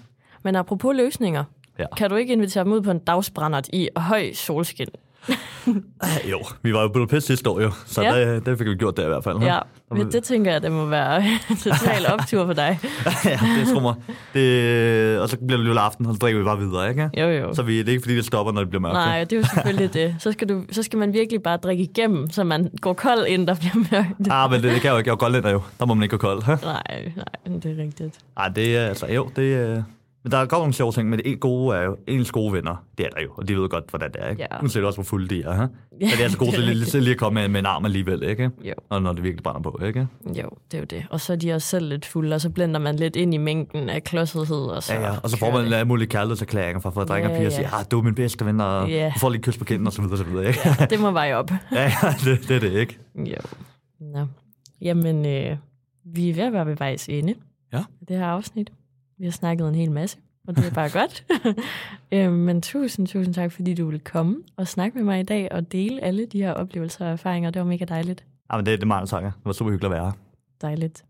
men 0.42 0.56
apropos 0.56 0.96
løsninger, 0.96 1.44
Ja. 1.78 1.84
kan 1.96 2.10
du 2.10 2.16
ikke 2.16 2.32
invitere 2.32 2.64
dem 2.64 2.72
ud 2.72 2.80
på 2.80 2.90
en 2.90 2.98
dagsbrændert 2.98 3.68
i 3.72 3.88
høj 3.96 4.32
solskin? 4.32 4.86
jo, 6.32 6.38
vi 6.62 6.74
var 6.74 6.82
jo 6.82 6.88
i 6.88 6.92
Budapest 6.92 7.26
sidste 7.26 7.50
år 7.50 7.60
jo, 7.60 7.70
så 7.86 8.02
Ja. 8.02 8.34
det, 8.34 8.46
det 8.46 8.58
fik 8.58 8.66
vi 8.66 8.74
gjort 8.74 8.96
der 8.96 9.04
i 9.04 9.08
hvert 9.08 9.24
fald. 9.24 9.38
Ja, 9.38 9.58
men 9.90 10.12
det 10.12 10.24
tænker 10.24 10.52
jeg, 10.52 10.62
det 10.62 10.72
må 10.72 10.86
være 10.86 11.22
total 11.48 12.06
optur 12.12 12.46
for 12.46 12.52
dig. 12.52 12.78
ja, 13.24 13.40
det 13.58 13.68
tror 13.72 13.80
mig. 13.80 13.94
Det, 14.34 15.18
og 15.18 15.28
så 15.28 15.36
bliver 15.36 15.56
det 15.56 15.66
lille 15.66 15.80
aften, 15.80 16.06
og 16.06 16.14
så 16.14 16.18
drikker 16.18 16.38
vi 16.40 16.44
bare 16.44 16.58
videre, 16.58 16.88
ikke? 16.90 17.10
Jo, 17.20 17.28
jo. 17.28 17.54
Så 17.54 17.62
vi, 17.62 17.78
det 17.78 17.88
er 17.88 17.92
ikke 17.92 18.02
fordi, 18.02 18.16
det 18.16 18.24
stopper, 18.24 18.52
når 18.52 18.60
det 18.60 18.70
bliver 18.70 18.80
mørkt. 18.82 18.94
Nej, 18.94 19.24
det 19.24 19.32
er 19.32 19.36
jo 19.40 19.46
selvfølgelig 19.54 19.94
det. 19.94 20.16
Så 20.18 20.32
skal, 20.32 20.48
du, 20.48 20.62
så 20.72 20.82
skal 20.82 20.98
man 20.98 21.12
virkelig 21.12 21.42
bare 21.42 21.56
drikke 21.56 21.82
igennem, 21.82 22.30
så 22.30 22.44
man 22.44 22.70
går 22.80 22.92
kold 22.92 23.26
ind, 23.26 23.46
der 23.46 23.54
bliver 23.54 23.74
mørkt. 23.92 24.28
Ah, 24.30 24.50
men 24.50 24.62
det, 24.62 24.72
det 24.72 24.80
kan 24.80 24.88
jeg 24.88 24.92
jo 24.92 24.98
ikke. 24.98 25.08
Jeg 25.08 25.12
er 25.12 25.16
jo 25.16 25.20
goldlænder 25.20 25.50
jo. 25.50 25.60
Der 25.80 25.86
må 25.86 25.94
man 25.94 26.02
ikke 26.02 26.16
gå 26.18 26.26
kold. 26.28 26.42
Nej, 26.46 27.12
nej, 27.16 27.58
det 27.62 27.78
er 27.78 27.82
rigtigt. 27.82 28.18
Ej, 28.36 28.48
det 28.48 28.76
er 28.76 28.86
altså, 28.86 29.06
jo, 29.06 29.30
det. 29.36 29.84
Men 30.24 30.32
der 30.32 30.38
er 30.38 30.46
godt 30.46 30.60
nogle 30.60 30.72
sjove 30.72 30.92
ting, 30.92 31.08
men 31.10 31.18
det 31.18 31.40
gode 31.40 31.76
er 31.76 31.82
jo, 31.82 31.96
ens 32.06 32.32
gode 32.32 32.52
venner, 32.52 32.84
det 32.98 33.06
er 33.06 33.10
der 33.10 33.22
jo, 33.22 33.30
og 33.36 33.48
de 33.48 33.56
ved 33.56 33.68
godt, 33.68 33.90
hvordan 33.90 34.12
det 34.12 34.22
er, 34.22 34.28
ikke? 34.28 34.46
Ja. 34.52 34.60
Uanset 34.60 34.84
også, 34.84 34.96
hvor 34.96 35.04
fulde 35.04 35.28
de 35.28 35.42
er, 35.42 35.50
huh? 35.50 35.58
Ja, 35.60 35.66
Men 36.00 36.08
det 36.10 36.18
er 36.18 36.22
altså 36.22 36.38
gode 36.38 36.50
til 36.52 36.60
lige, 36.62 36.80
rigtigt. 36.80 37.02
lige, 37.04 37.12
at 37.12 37.18
komme 37.18 37.40
med, 37.40 37.48
med 37.48 37.60
en 37.60 37.66
arm 37.66 37.84
alligevel, 37.84 38.22
ikke? 38.22 38.50
Jo. 38.64 38.74
Når, 38.90 38.98
når 38.98 39.12
det 39.12 39.22
virkelig 39.22 39.42
brænder 39.42 39.60
på, 39.60 39.80
ikke? 39.86 40.06
Jo, 40.26 40.48
det 40.70 40.74
er 40.74 40.78
jo 40.78 40.84
det. 40.84 41.04
Og 41.10 41.20
så 41.20 41.32
er 41.32 41.36
de 41.36 41.52
også 41.52 41.68
selv 41.68 41.88
lidt 41.88 42.06
fulde, 42.06 42.34
og 42.34 42.40
så 42.40 42.50
blender 42.50 42.80
man 42.80 42.96
lidt 42.96 43.16
ind 43.16 43.34
i 43.34 43.36
mængden 43.36 43.88
af 43.88 44.04
klodsethed. 44.04 44.56
Og 44.66 44.82
så 44.82 44.94
Ja, 44.94 45.00
ja. 45.12 45.16
Og 45.22 45.30
så 45.30 45.38
får 45.38 45.50
man 45.52 45.72
alle 45.72 45.84
mulige 45.84 46.08
kærlighedserklæringer 46.08 46.80
fra 46.80 46.90
Frederik 46.90 47.22
Ja, 47.24 47.28
og 47.30 47.36
Pia 47.36 47.46
og 47.46 47.50
ja. 47.52 47.56
siger, 47.56 47.74
ah, 47.78 47.84
du 47.90 47.98
er 47.98 48.02
min 48.02 48.14
bedste 48.14 48.46
ven, 48.46 48.60
og 48.60 48.88
Ja. 48.88 49.12
du 49.14 49.18
får 49.18 49.28
lige 49.30 49.38
et 49.38 49.44
kys 49.44 49.58
på 49.58 49.64
kinden, 49.64 49.86
og 49.86 49.92
så 49.92 50.02
videre, 50.02 50.14
og 50.14 50.18
så 50.18 50.24
videre, 50.24 50.48
ikke? 50.48 50.60
Det 50.90 51.00
må 51.00 51.10
veje 51.10 51.34
op. 51.34 51.50
ja, 51.72 51.82
ja, 52.02 52.14
det, 52.24 52.48
det 52.48 52.56
er 52.56 52.60
det, 52.60 52.72
ikke? 52.72 52.98
Jo. 53.16 53.36
Nå. 54.00 54.26
Jamen, 54.80 55.26
øh, 55.26 55.56
vi 56.04 56.30
er 56.30 56.34
ved 56.34 56.42
at 56.44 56.52
være 56.52 56.66
ved 56.66 56.76
vejs 56.76 57.08
ende. 57.08 57.34
Ja. 57.72 57.82
Det 58.08 58.16
her 58.16 58.26
afsnit. 58.26 58.72
Vi 59.18 59.24
har 59.24 59.32
snakket 59.32 59.68
en 59.68 59.74
hel 59.74 59.90
masse, 59.90 60.18
og 60.48 60.56
det 60.56 60.66
er 60.66 60.74
bare 60.74 60.90
godt. 60.90 61.24
øh, 62.14 62.32
men 62.32 62.62
tusind, 62.62 63.06
tusind 63.06 63.34
tak, 63.34 63.52
fordi 63.52 63.74
du 63.74 63.84
ville 63.84 64.00
komme 64.00 64.36
og 64.56 64.68
snakke 64.68 64.98
med 64.98 65.04
mig 65.04 65.20
i 65.20 65.22
dag 65.22 65.52
og 65.52 65.72
dele 65.72 66.00
alle 66.00 66.26
de 66.26 66.42
her 66.42 66.52
oplevelser 66.52 67.06
og 67.06 67.12
erfaringer. 67.12 67.50
Det 67.50 67.60
var 67.60 67.66
mega 67.66 67.84
dejligt. 67.84 68.24
Ja, 68.52 68.56
men 68.56 68.66
det, 68.66 68.78
det 68.78 68.82
er 68.82 68.86
meget 68.86 69.08
takker. 69.08 69.30
Det 69.30 69.44
var 69.44 69.52
super 69.52 69.70
hyggeligt 69.70 69.94
at 69.94 69.98
være 70.00 70.04
her. 70.04 70.12
Dejligt. 70.60 71.04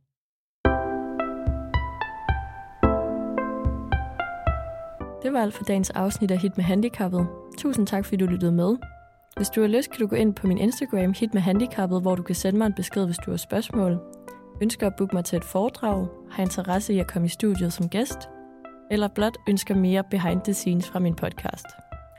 Det 5.23 5.33
var 5.33 5.43
alt 5.43 5.55
for 5.55 5.65
dagens 5.65 5.91
afsnit 5.91 6.31
af 6.31 6.39
Hit 6.39 6.57
med 6.57 6.65
Handicappet. 6.65 7.27
Tusind 7.59 7.87
tak, 7.87 8.05
fordi 8.05 8.17
du 8.17 8.27
lyttede 8.27 8.53
med. 8.53 8.77
Hvis 9.37 9.49
du 9.49 9.61
har 9.61 9.69
lyst, 9.69 9.91
kan 9.91 10.01
du 10.01 10.07
gå 10.07 10.17
ind 10.17 10.35
på 10.35 10.47
min 10.47 10.59
Instagram, 10.59 11.13
Hit 11.13 11.35
med 11.35 11.43
Handicappet, 11.43 12.03
hvor 12.03 12.15
du 12.15 12.23
kan 12.23 12.35
sende 12.35 12.59
mig 12.59 12.67
en 12.67 12.75
besked, 12.75 13.07
hvis 13.07 13.17
du 13.17 13.31
har 13.31 13.39
spørgsmål. 13.39 14.01
Ønsker 14.61 14.87
at 14.87 14.97
booke 14.99 15.17
mig 15.17 15.25
til 15.25 15.37
et 15.37 15.45
foredrag, 15.45 16.09
har 16.31 16.43
interesse 16.43 16.95
i 16.95 16.99
at 16.99 17.07
komme 17.07 17.27
i 17.27 17.29
studiet 17.29 17.73
som 17.73 17.89
gæst, 17.89 18.29
eller 18.91 19.09
blot 19.09 19.37
ønsker 19.49 19.75
mere 19.75 20.05
behind 20.11 20.41
the 20.41 20.55
scenes 20.55 20.89
fra 20.89 20.99
min 20.99 21.15
podcast. 21.15 21.67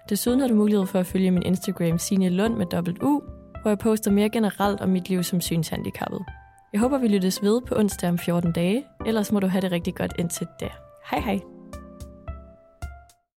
Desuden 0.10 0.40
har 0.40 0.48
du 0.48 0.56
mulighed 0.56 0.86
for 0.86 1.00
at 1.00 1.06
følge 1.06 1.32
min 1.32 1.44
Instagram, 1.44 1.98
Signe 1.98 2.30
Lund 2.30 2.56
med 2.56 2.66
dobbelt 2.66 3.04
U, 3.04 3.22
hvor 3.62 3.70
jeg 3.70 3.80
poster 3.80 4.12
mere 4.12 4.30
generelt 4.30 4.82
om 4.82 4.90
mit 4.90 5.10
liv 5.10 5.24
som 5.24 5.42
synshandicappet. 5.42 6.26
Jeg 6.74 6.82
håber, 6.82 6.98
vi 6.98 7.08
lyttes 7.08 7.44
ved 7.44 7.62
på 7.62 7.76
onsdag 7.76 8.10
om 8.10 8.18
14 8.18 8.52
dage, 8.52 8.86
ellers 9.06 9.32
må 9.32 9.40
du 9.40 9.48
have 9.48 9.62
det 9.62 9.72
rigtig 9.72 9.96
godt 9.96 10.14
indtil 10.20 10.48
da. 10.60 10.70
Hej 11.12 11.20
hej! 11.20 11.53